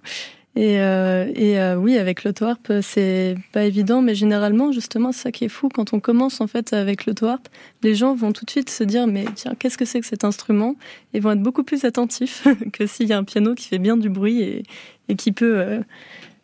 Et, 0.57 0.81
euh, 0.81 1.31
et 1.35 1.61
euh, 1.61 1.77
oui, 1.77 1.97
avec 1.97 2.25
l'auto-harpe, 2.25 2.73
c'est 2.83 3.37
pas 3.53 3.65
évident, 3.65 4.03
mais 4.03 4.17
généralement, 4.17 4.73
justement, 4.73 5.13
c'est 5.13 5.23
ça 5.23 5.33
qui 5.33 5.45
est 5.45 5.49
fou. 5.49 5.69
Quand 5.69 5.93
on 5.93 6.01
commence 6.01 6.41
en 6.41 6.49
fait 6.49 6.73
avec 6.73 7.07
l'auto-harpe, 7.07 7.49
les 7.83 7.95
gens 7.95 8.15
vont 8.15 8.33
tout 8.33 8.45
de 8.45 8.51
suite 8.51 8.69
se 8.69 8.83
dire 8.83 9.07
mais 9.07 9.27
tiens, 9.35 9.55
qu'est-ce 9.59 9.79
que 9.79 9.85
c'est 9.85 10.01
que 10.01 10.07
cet 10.07 10.25
instrument? 10.25 10.75
Et 11.15 11.21
vont 11.21 11.31
être 11.33 11.43
beaucoup 11.43 11.63
plus 11.63 11.85
attentifs 11.85 12.49
que 12.73 12.87
s'il 12.87 13.07
y 13.07 13.13
a 13.13 13.19
un 13.19 13.25
piano 13.25 13.55
qui 13.55 13.69
fait 13.69 13.79
bien 13.79 13.97
du 13.97 14.11
bruit 14.11 14.43
et, 14.43 14.63
et 15.09 15.15
qui 15.15 15.31
peut 15.31 15.83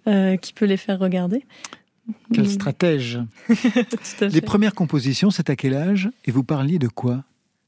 euh, 0.09 0.37
qui 0.37 0.53
peut 0.53 0.67
les 0.67 0.77
faire 0.77 1.01
regarder. 1.01 1.45
Quel 2.33 2.49
stratège. 2.49 3.19
Les 4.21 4.41
premières 4.41 4.75
compositions, 4.75 5.33
c'est 5.33 5.51
à 5.51 5.57
quel 5.57 5.75
âge? 5.75 6.11
Et 6.27 6.31
vous 6.31 6.45
parliez 6.45 6.79
de 6.79 6.87
quoi? 6.87 7.25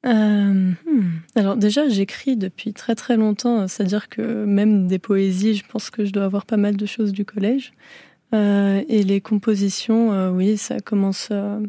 Euh, 0.06 0.72
hmm. 0.86 1.20
Alors 1.34 1.56
déjà, 1.56 1.88
j'écris 1.88 2.36
depuis 2.36 2.72
très 2.72 2.94
très 2.94 3.16
longtemps, 3.16 3.66
c'est-à-dire 3.66 4.08
que 4.08 4.44
même 4.44 4.86
des 4.86 4.98
poésies, 4.98 5.54
je 5.54 5.64
pense 5.66 5.90
que 5.90 6.04
je 6.04 6.12
dois 6.12 6.24
avoir 6.24 6.46
pas 6.46 6.56
mal 6.56 6.76
de 6.76 6.86
choses 6.86 7.12
du 7.12 7.24
collège. 7.24 7.72
Euh, 8.34 8.82
et 8.88 9.02
les 9.02 9.20
compositions, 9.20 10.12
euh, 10.12 10.30
oui, 10.30 10.58
ça 10.58 10.80
commence 10.80 11.28
euh, 11.30 11.60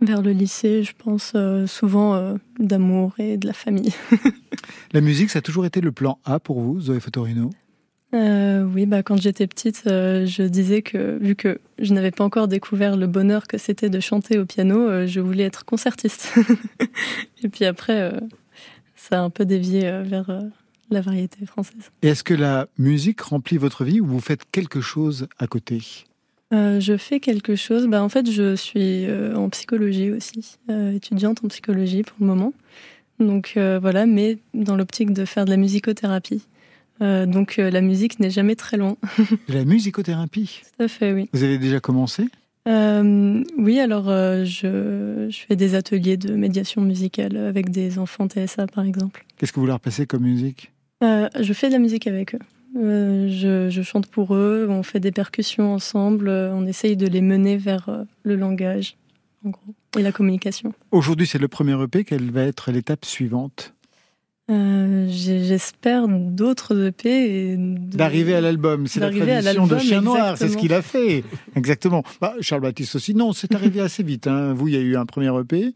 vers 0.00 0.22
le 0.22 0.32
lycée, 0.32 0.82
je 0.82 0.92
pense, 0.96 1.32
euh, 1.34 1.66
souvent 1.66 2.14
euh, 2.14 2.34
d'amour 2.58 3.14
et 3.18 3.36
de 3.36 3.46
la 3.46 3.52
famille. 3.52 3.92
La 4.92 5.00
musique, 5.00 5.30
ça 5.30 5.40
a 5.40 5.42
toujours 5.42 5.66
été 5.66 5.80
le 5.80 5.92
plan 5.92 6.18
A 6.24 6.38
pour 6.38 6.60
vous, 6.60 6.80
Zoé 6.80 7.00
Fotorino? 7.00 7.50
Euh, 8.14 8.62
oui, 8.62 8.86
bah, 8.86 9.02
quand 9.02 9.20
j'étais 9.20 9.46
petite, 9.46 9.84
euh, 9.86 10.24
je 10.24 10.44
disais 10.44 10.82
que 10.82 11.18
vu 11.18 11.34
que 11.34 11.58
je 11.80 11.92
n'avais 11.92 12.12
pas 12.12 12.22
encore 12.22 12.46
découvert 12.46 12.96
le 12.96 13.08
bonheur 13.08 13.48
que 13.48 13.58
c'était 13.58 13.90
de 13.90 13.98
chanter 13.98 14.38
au 14.38 14.46
piano, 14.46 14.78
euh, 14.78 15.06
je 15.06 15.20
voulais 15.20 15.42
être 15.42 15.64
concertiste. 15.64 16.32
Et 17.42 17.48
puis 17.48 17.64
après, 17.64 18.12
ça 18.94 19.20
a 19.20 19.22
un 19.22 19.30
peu 19.30 19.44
dévié 19.44 19.82
vers 20.04 20.42
la 20.90 21.00
variété 21.00 21.44
française. 21.44 21.90
Et 22.02 22.08
est-ce 22.08 22.22
que 22.22 22.34
la 22.34 22.68
musique 22.78 23.20
remplit 23.20 23.58
votre 23.58 23.84
vie 23.84 24.00
ou 24.00 24.06
vous 24.06 24.20
faites 24.20 24.42
quelque 24.50 24.80
chose 24.80 25.26
à 25.38 25.46
côté? 25.46 25.82
Je 26.52 26.96
fais 26.96 27.18
quelque 27.18 27.56
chose. 27.56 27.88
Bah, 27.88 28.02
en 28.02 28.08
fait, 28.08 28.30
je 28.30 28.54
suis 28.54 29.06
en 29.34 29.50
psychologie 29.50 30.10
aussi, 30.10 30.56
étudiante 30.94 31.44
en 31.44 31.48
psychologie 31.48 32.02
pour 32.02 32.16
le 32.20 32.26
moment. 32.26 32.54
Donc 33.18 33.54
voilà, 33.56 34.06
mais 34.06 34.38
dans 34.54 34.76
l'optique 34.76 35.12
de 35.12 35.26
faire 35.26 35.44
de 35.44 35.50
la 35.50 35.58
musicothérapie. 35.58 36.42
Euh, 37.00 37.26
donc 37.26 37.58
euh, 37.58 37.70
la 37.70 37.80
musique 37.80 38.20
n'est 38.20 38.30
jamais 38.30 38.56
très 38.56 38.76
loin. 38.76 38.96
La 39.48 39.64
musicothérapie 39.64 40.62
Tout 40.78 40.84
à 40.84 40.88
fait, 40.88 41.12
oui. 41.12 41.28
Vous 41.32 41.42
avez 41.42 41.58
déjà 41.58 41.80
commencé 41.80 42.28
Euh, 42.68 43.42
oui, 43.58 43.80
alors 43.80 44.06
je, 44.06 45.26
je 45.28 45.38
fais 45.46 45.56
des 45.56 45.74
ateliers 45.74 46.16
de 46.16 46.34
médiation 46.34 46.82
musicale 46.82 47.36
avec 47.36 47.70
des 47.70 47.98
enfants 47.98 48.28
TSA, 48.28 48.66
par 48.68 48.84
exemple. 48.84 49.24
Qu'est-ce 49.36 49.52
que 49.52 49.60
vous 49.60 49.66
leur 49.66 49.80
passez 49.80 50.06
comme 50.06 50.22
musique 50.22 50.70
je 51.38 51.52
fais 51.52 51.66
de 51.68 51.72
la 51.72 51.80
musique 51.80 52.06
avec 52.06 52.34
eux. 52.34 52.38
Je, 52.74 53.68
je 53.70 53.82
chante 53.82 54.06
pour 54.06 54.34
eux, 54.34 54.66
on 54.70 54.82
fait 54.82 55.00
des 55.00 55.12
percussions 55.12 55.74
ensemble, 55.74 56.30
on 56.30 56.64
essaye 56.66 56.96
de 56.96 57.06
les 57.06 57.20
mener 57.20 57.58
vers 57.58 58.06
le 58.22 58.36
langage, 58.36 58.96
en 59.44 59.50
gros, 59.50 59.74
et 59.98 60.02
la 60.02 60.12
communication. 60.12 60.72
Aujourd'hui, 60.92 61.26
c'est 61.26 61.38
le 61.38 61.48
premier 61.48 61.78
EP. 61.82 62.04
Quelle 62.04 62.30
va 62.30 62.44
être 62.44 62.72
l'étape 62.72 63.04
suivante? 63.04 63.74
Euh, 64.50 65.06
J'espère 65.08 66.06
d'autres 66.08 66.88
EP 66.88 67.56
D'arriver 67.58 68.34
à 68.34 68.40
l'album. 68.42 68.86
C'est 68.86 69.00
la 69.00 69.10
tradition 69.10 69.66
de 69.66 69.78
Chien 69.78 70.02
Noir. 70.02 70.36
C'est 70.36 70.48
ce 70.48 70.56
qu'il 70.56 70.72
a 70.74 70.82
fait. 70.82 71.24
Exactement. 71.56 72.02
Bah, 72.20 72.34
Charles 72.40 72.60
Baptiste 72.62 72.94
aussi. 72.96 73.14
Non, 73.14 73.32
c'est 73.32 73.54
arrivé 73.54 73.80
assez 73.80 74.02
vite. 74.02 74.26
hein. 74.26 74.52
Vous, 74.52 74.68
il 74.68 74.74
y 74.74 74.76
a 74.76 74.80
eu 74.80 74.96
un 74.96 75.06
premier 75.06 75.30
EP. 75.40 75.72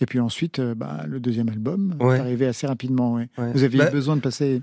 Et 0.00 0.06
puis 0.06 0.20
ensuite, 0.20 0.58
euh, 0.60 0.74
bah, 0.74 1.04
le 1.08 1.18
deuxième 1.20 1.48
album 1.48 1.94
Ouais. 2.00 2.16
est 2.16 2.20
arrivé 2.20 2.46
assez 2.46 2.66
rapidement. 2.66 3.14
ouais. 3.14 3.28
Ouais. 3.38 3.52
Vous 3.52 3.62
aviez 3.64 3.78
Bah, 3.80 3.88
eu 3.88 3.92
besoin 3.92 4.16
de 4.16 4.20
passer. 4.20 4.62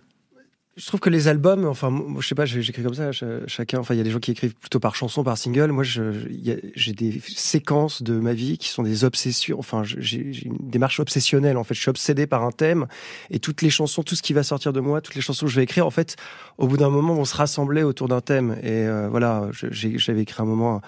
Je 0.78 0.86
trouve 0.88 1.00
que 1.00 1.10
les 1.10 1.30
albums, 1.30 1.66
enfin, 1.68 1.90
moi, 1.90 2.20
je 2.22 2.28
sais 2.28 2.36
pas, 2.36 2.44
j'écris 2.46 2.84
comme 2.84 2.94
ça. 2.94 3.14
ch- 3.14 3.24
Chacun, 3.48 3.80
enfin, 3.80 3.94
il 3.94 3.98
y 3.98 4.02
a 4.02 4.04
des 4.04 4.12
gens 4.12 4.20
qui 4.20 4.32
écrivent 4.32 4.56
plutôt 4.56 4.82
par 4.82 4.94
chanson, 4.94 5.24
par 5.24 5.38
single. 5.38 5.72
Moi, 5.72 5.86
j'ai 5.86 6.92
des 6.94 7.22
séquences 7.34 8.04
de 8.04 8.20
ma 8.20 8.34
vie 8.34 8.58
qui 8.58 8.68
sont 8.68 8.84
des 8.84 9.06
obsessions. 9.06 9.58
Enfin, 9.58 9.84
j'ai 9.86 10.18
une 10.44 10.58
démarche 10.70 11.00
obsessionnelle. 11.00 11.56
En 11.56 11.64
fait, 11.64 11.76
je 11.76 11.80
suis 11.80 11.90
obsédé 11.90 12.28
par 12.28 12.44
un 12.44 12.52
thème 12.52 12.88
et 13.30 13.40
toutes 13.40 13.62
les 13.62 13.70
chansons, 13.70 14.04
tout 14.04 14.16
ce 14.16 14.22
qui 14.22 14.34
va 14.34 14.44
sortir 14.44 14.74
de 14.74 14.82
moi, 14.82 15.00
toutes 15.00 15.16
les 15.16 15.22
chansons 15.22 15.46
que 15.46 15.52
je 15.52 15.56
vais 15.56 15.64
écrire, 15.64 15.88
en 15.88 15.92
fait, 15.92 16.18
au 16.58 16.68
bout 16.68 16.76
d'un 16.76 16.90
moment, 16.90 17.14
vont 17.16 17.24
se 17.26 17.36
rassembler 17.38 17.84
autour 17.84 18.10
d'un 18.10 18.20
thème. 18.20 18.58
Et 18.62 18.86
euh, 18.86 19.08
voilà, 19.10 19.48
j'avais 19.54 20.22
écrit 20.24 20.42
un 20.42 20.46
moment 20.46 20.82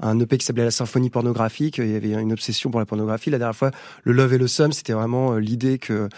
un 0.00 0.18
EP 0.18 0.38
qui 0.38 0.44
s'appelait 0.44 0.64
La 0.64 0.72
Symphonie 0.72 1.08
pornographique. 1.08 1.78
Il 1.78 1.88
y 1.88 1.94
avait 1.94 2.10
une 2.20 2.32
obsession 2.32 2.68
pour 2.68 2.80
la 2.80 2.86
pornographie. 2.86 3.30
La 3.30 3.38
dernière 3.38 3.54
fois, 3.54 3.70
le 4.02 4.12
Love 4.12 4.32
et 4.34 4.38
le 4.38 4.48
Sum, 4.48 4.72
c'était 4.72 4.92
vraiment 4.92 5.34
euh, 5.34 5.38
l'idée 5.38 5.78
que, 5.78 6.08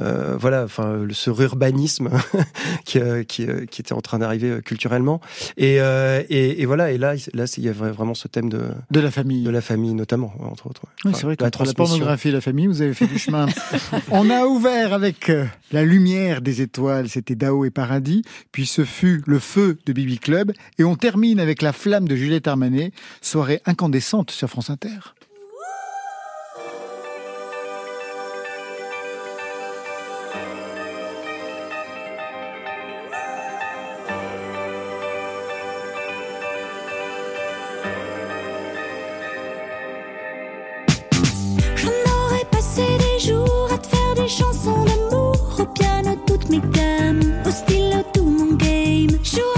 euh, 0.00 0.36
voilà, 0.38 0.64
enfin, 0.64 0.96
le- 0.96 1.14
ce 1.14 1.30
urbanisme 1.30 2.10
qui, 2.84 2.98
euh, 2.98 3.22
qui, 3.24 3.46
euh, 3.46 3.64
qui 3.66 3.80
était 3.80 3.92
en 3.92 4.00
train 4.00 4.18
d'arriver 4.18 4.60
culturellement. 4.64 5.20
Et, 5.56 5.80
euh, 5.80 6.22
et, 6.28 6.60
et 6.62 6.66
voilà, 6.66 6.90
et 6.92 6.98
là, 6.98 7.14
il- 7.14 7.22
là, 7.34 7.44
il 7.56 7.64
y 7.64 7.68
a 7.68 7.72
vraiment 7.72 8.14
ce 8.14 8.28
thème 8.28 8.48
de, 8.48 8.62
de 8.90 9.00
la 9.00 9.10
famille. 9.10 9.42
De 9.44 9.50
la 9.50 9.60
famille, 9.60 9.94
notamment, 9.94 10.32
entre 10.40 10.66
autres. 10.68 10.82
ouais. 10.84 10.90
Oui, 11.06 11.10
Enfin, 11.10 11.18
c'est 11.18 11.26
vrai 11.26 11.32
la 11.32 11.36
qu'entre 11.36 11.64
la 11.64 11.72
transmission. 11.72 11.84
pornographie 11.98 12.28
et 12.28 12.32
la 12.32 12.40
famille, 12.40 12.66
vous 12.66 12.82
avez 12.82 12.94
fait 12.94 13.06
du 13.06 13.18
chemin. 13.18 13.46
On 14.10 14.28
a 14.30 14.46
ouvert 14.46 14.92
avec 14.92 15.30
la 15.72 15.84
lumière 15.84 16.40
des 16.42 16.62
étoiles, 16.62 17.08
c'était 17.08 17.34
Dao 17.34 17.64
et 17.64 17.70
Paradis, 17.70 18.22
puis 18.52 18.66
ce 18.66 18.84
fut 18.84 19.22
le 19.26 19.38
feu 19.38 19.78
de 19.86 19.92
Bibi 19.92 20.18
Club, 20.18 20.52
et 20.78 20.84
on 20.84 20.94
termine 20.96 21.40
avec 21.40 21.62
la 21.62 21.72
flamme 21.72 22.06
de 22.08 22.14
Juliette 22.16 22.46
Armanet, 22.48 22.92
soirée 23.22 23.60
incandescente 23.66 24.30
sur 24.30 24.48
France 24.48 24.70
Inter. 24.70 24.88
Sure. 49.22 49.55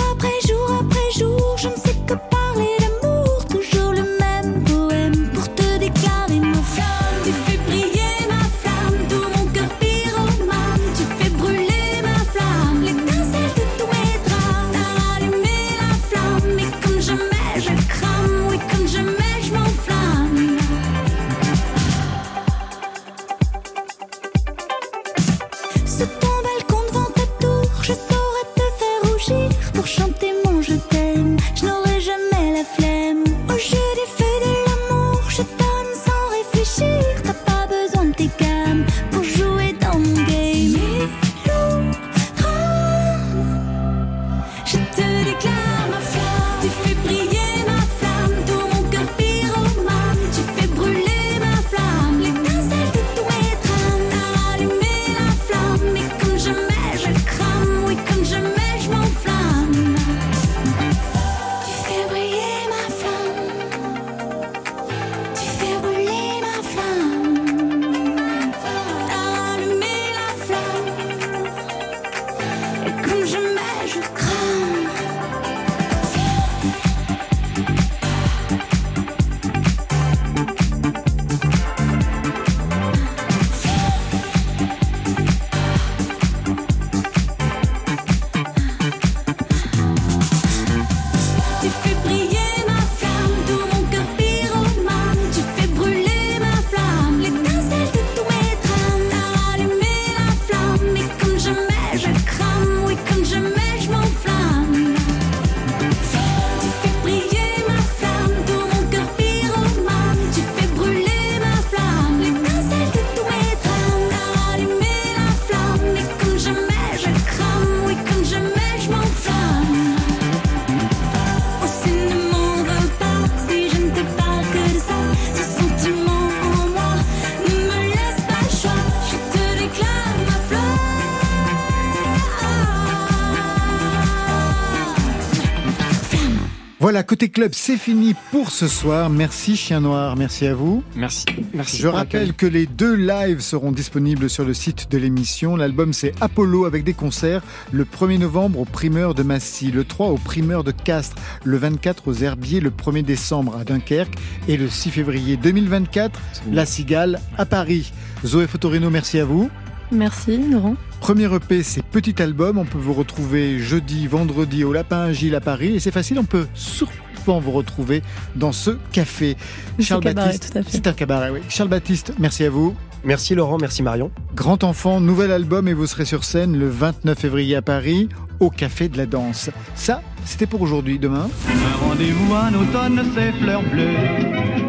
Voilà, 136.88 137.02
côté 137.02 137.28
club, 137.28 137.50
c'est 137.52 137.76
fini 137.76 138.14
pour 138.30 138.50
ce 138.50 138.66
soir. 138.66 139.10
Merci 139.10 139.58
Chien 139.58 139.80
Noir, 139.80 140.16
merci 140.16 140.46
à 140.46 140.54
vous. 140.54 140.82
Merci. 140.96 141.26
Merci. 141.52 141.82
Je 141.82 141.86
rappelle 141.86 142.32
que 142.32 142.46
les 142.46 142.64
deux 142.64 142.94
lives 142.94 143.40
seront 143.40 143.72
disponibles 143.72 144.30
sur 144.30 144.46
le 144.46 144.54
site 144.54 144.90
de 144.90 144.96
l'émission. 144.96 145.54
L'album 145.54 145.92
c'est 145.92 146.14
Apollo 146.22 146.64
avec 146.64 146.84
des 146.84 146.94
concerts 146.94 147.42
le 147.72 147.84
1er 147.84 148.16
novembre 148.16 148.60
au 148.60 148.64
primeur 148.64 149.14
de 149.14 149.22
Massy, 149.22 149.70
le 149.70 149.84
3 149.84 150.06
au 150.06 150.16
primeur 150.16 150.64
de 150.64 150.70
Castres, 150.70 151.20
le 151.44 151.58
24 151.58 152.08
aux 152.08 152.14
Herbiers, 152.14 152.60
le 152.60 152.70
1er 152.70 153.02
décembre 153.02 153.58
à 153.58 153.64
Dunkerque 153.64 154.14
et 154.48 154.56
le 154.56 154.70
6 154.70 154.90
février 154.90 155.36
2024, 155.36 156.18
La 156.50 156.64
Cigale 156.64 157.20
à 157.36 157.44
Paris. 157.44 157.92
Zoé 158.24 158.46
Fotorino, 158.46 158.88
merci 158.88 159.18
à 159.18 159.26
vous. 159.26 159.50
Merci, 159.90 160.38
Laurent. 160.50 160.76
Premier 161.00 161.32
EP, 161.34 161.62
c'est 161.62 161.82
Petit 161.82 162.20
Album. 162.22 162.58
On 162.58 162.64
peut 162.64 162.78
vous 162.78 162.92
retrouver 162.92 163.58
jeudi, 163.58 164.06
vendredi 164.06 164.64
au 164.64 164.72
Lapin 164.72 165.00
à 165.00 165.12
Gilles 165.12 165.34
à 165.34 165.40
Paris. 165.40 165.76
Et 165.76 165.80
c'est 165.80 165.90
facile, 165.90 166.18
on 166.18 166.24
peut 166.24 166.46
souvent 166.54 167.40
vous 167.40 167.52
retrouver 167.52 168.02
dans 168.36 168.52
ce 168.52 168.72
café. 168.92 169.36
C'est 169.78 169.94
un 169.94 170.00
cabaret, 170.00 170.38
tout 170.38 170.58
à 170.58 170.62
fait. 170.62 170.70
C'est 170.70 170.86
un 170.86 170.92
cabaret, 170.92 171.30
oui. 171.30 171.40
Charles 171.48 171.70
Baptiste, 171.70 172.12
merci 172.18 172.44
à 172.44 172.50
vous. 172.50 172.74
Merci 173.04 173.34
Laurent, 173.34 173.58
merci 173.60 173.82
Marion. 173.82 174.10
Grand 174.34 174.64
enfant, 174.64 175.00
nouvel 175.00 175.30
album 175.30 175.68
et 175.68 175.72
vous 175.72 175.86
serez 175.86 176.04
sur 176.04 176.24
scène 176.24 176.58
le 176.58 176.68
29 176.68 177.16
février 177.18 177.54
à 177.54 177.62
Paris 177.62 178.08
au 178.40 178.50
Café 178.50 178.88
de 178.88 178.98
la 178.98 179.06
Danse. 179.06 179.50
Ça, 179.76 180.02
c'était 180.24 180.46
pour 180.46 180.62
aujourd'hui. 180.62 180.98
Demain, 180.98 181.28
Un 181.48 181.86
rendez-vous 181.86 182.34
en 182.34 182.52
automne, 182.54 183.04
c'est 183.14 183.32
fleurs 183.32 183.62
bleues. 183.62 183.94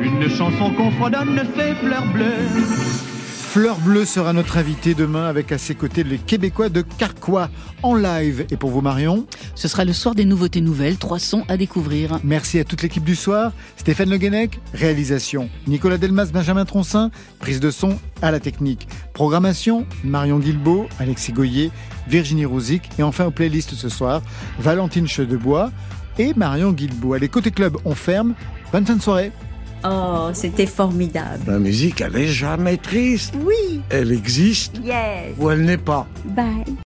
Une 0.01 0.29
chanson 0.29 0.71
qu'on 0.73 0.91
fredonne, 0.91 1.41
c'est 1.57 1.73
fleurs 1.75 2.05
bleues. 2.13 3.08
Fleur 3.49 3.79
Bleue 3.79 4.05
sera 4.05 4.31
notre 4.31 4.57
invité 4.57 4.93
demain 4.93 5.25
avec 5.25 5.51
à 5.51 5.57
ses 5.57 5.73
côtés 5.73 6.03
les 6.03 6.19
Québécois 6.19 6.69
de 6.69 6.83
Carquois 6.83 7.49
en 7.81 7.95
live. 7.95 8.45
Et 8.51 8.57
pour 8.57 8.69
vous 8.69 8.81
Marion 8.81 9.25
Ce 9.55 9.67
sera 9.67 9.85
le 9.85 9.91
soir 9.91 10.13
des 10.13 10.23
nouveautés 10.23 10.61
nouvelles, 10.61 10.97
trois 10.97 11.17
sons 11.17 11.45
à 11.47 11.57
découvrir. 11.57 12.19
Merci 12.23 12.59
à 12.59 12.63
toute 12.63 12.83
l'équipe 12.83 13.03
du 13.03 13.15
soir. 13.15 13.51
Stéphane 13.75 14.11
Le 14.11 14.17
Guenec, 14.17 14.59
réalisation. 14.75 15.49
Nicolas 15.65 15.97
Delmas, 15.97 16.27
Benjamin 16.31 16.63
Troncin, 16.63 17.09
prise 17.39 17.59
de 17.59 17.71
son 17.71 17.97
à 18.21 18.29
la 18.29 18.39
technique. 18.39 18.87
Programmation, 19.13 19.87
Marion 20.03 20.37
Guilbeault, 20.37 20.87
Alexis 20.99 21.33
Goyer, 21.33 21.71
Virginie 22.07 22.45
Rouzic. 22.45 22.87
Et 22.99 23.03
enfin 23.03 23.25
aux 23.25 23.31
playlists 23.31 23.73
ce 23.73 23.89
soir, 23.89 24.21
Valentine 24.59 25.07
Chedebois 25.07 25.71
et 26.19 26.35
Marion 26.35 26.71
Guilbeault. 26.71 27.15
Allez, 27.15 27.29
côté 27.29 27.49
club, 27.49 27.77
on 27.83 27.95
ferme. 27.95 28.35
Bonne 28.71 28.85
fin 28.85 28.95
de 28.95 29.01
soirée. 29.01 29.31
Oh, 29.85 30.29
c'était 30.33 30.65
formidable. 30.65 31.39
La 31.47 31.57
musique, 31.59 32.01
elle 32.01 32.15
est 32.17 32.27
jamais 32.27 32.77
triste. 32.77 33.33
Oui. 33.45 33.81
Elle 33.89 34.11
existe 34.11 34.77
Yes. 34.83 35.35
ou 35.39 35.49
elle 35.49 35.61
n'est 35.63 35.77
pas. 35.77 36.05
Bye. 36.25 36.65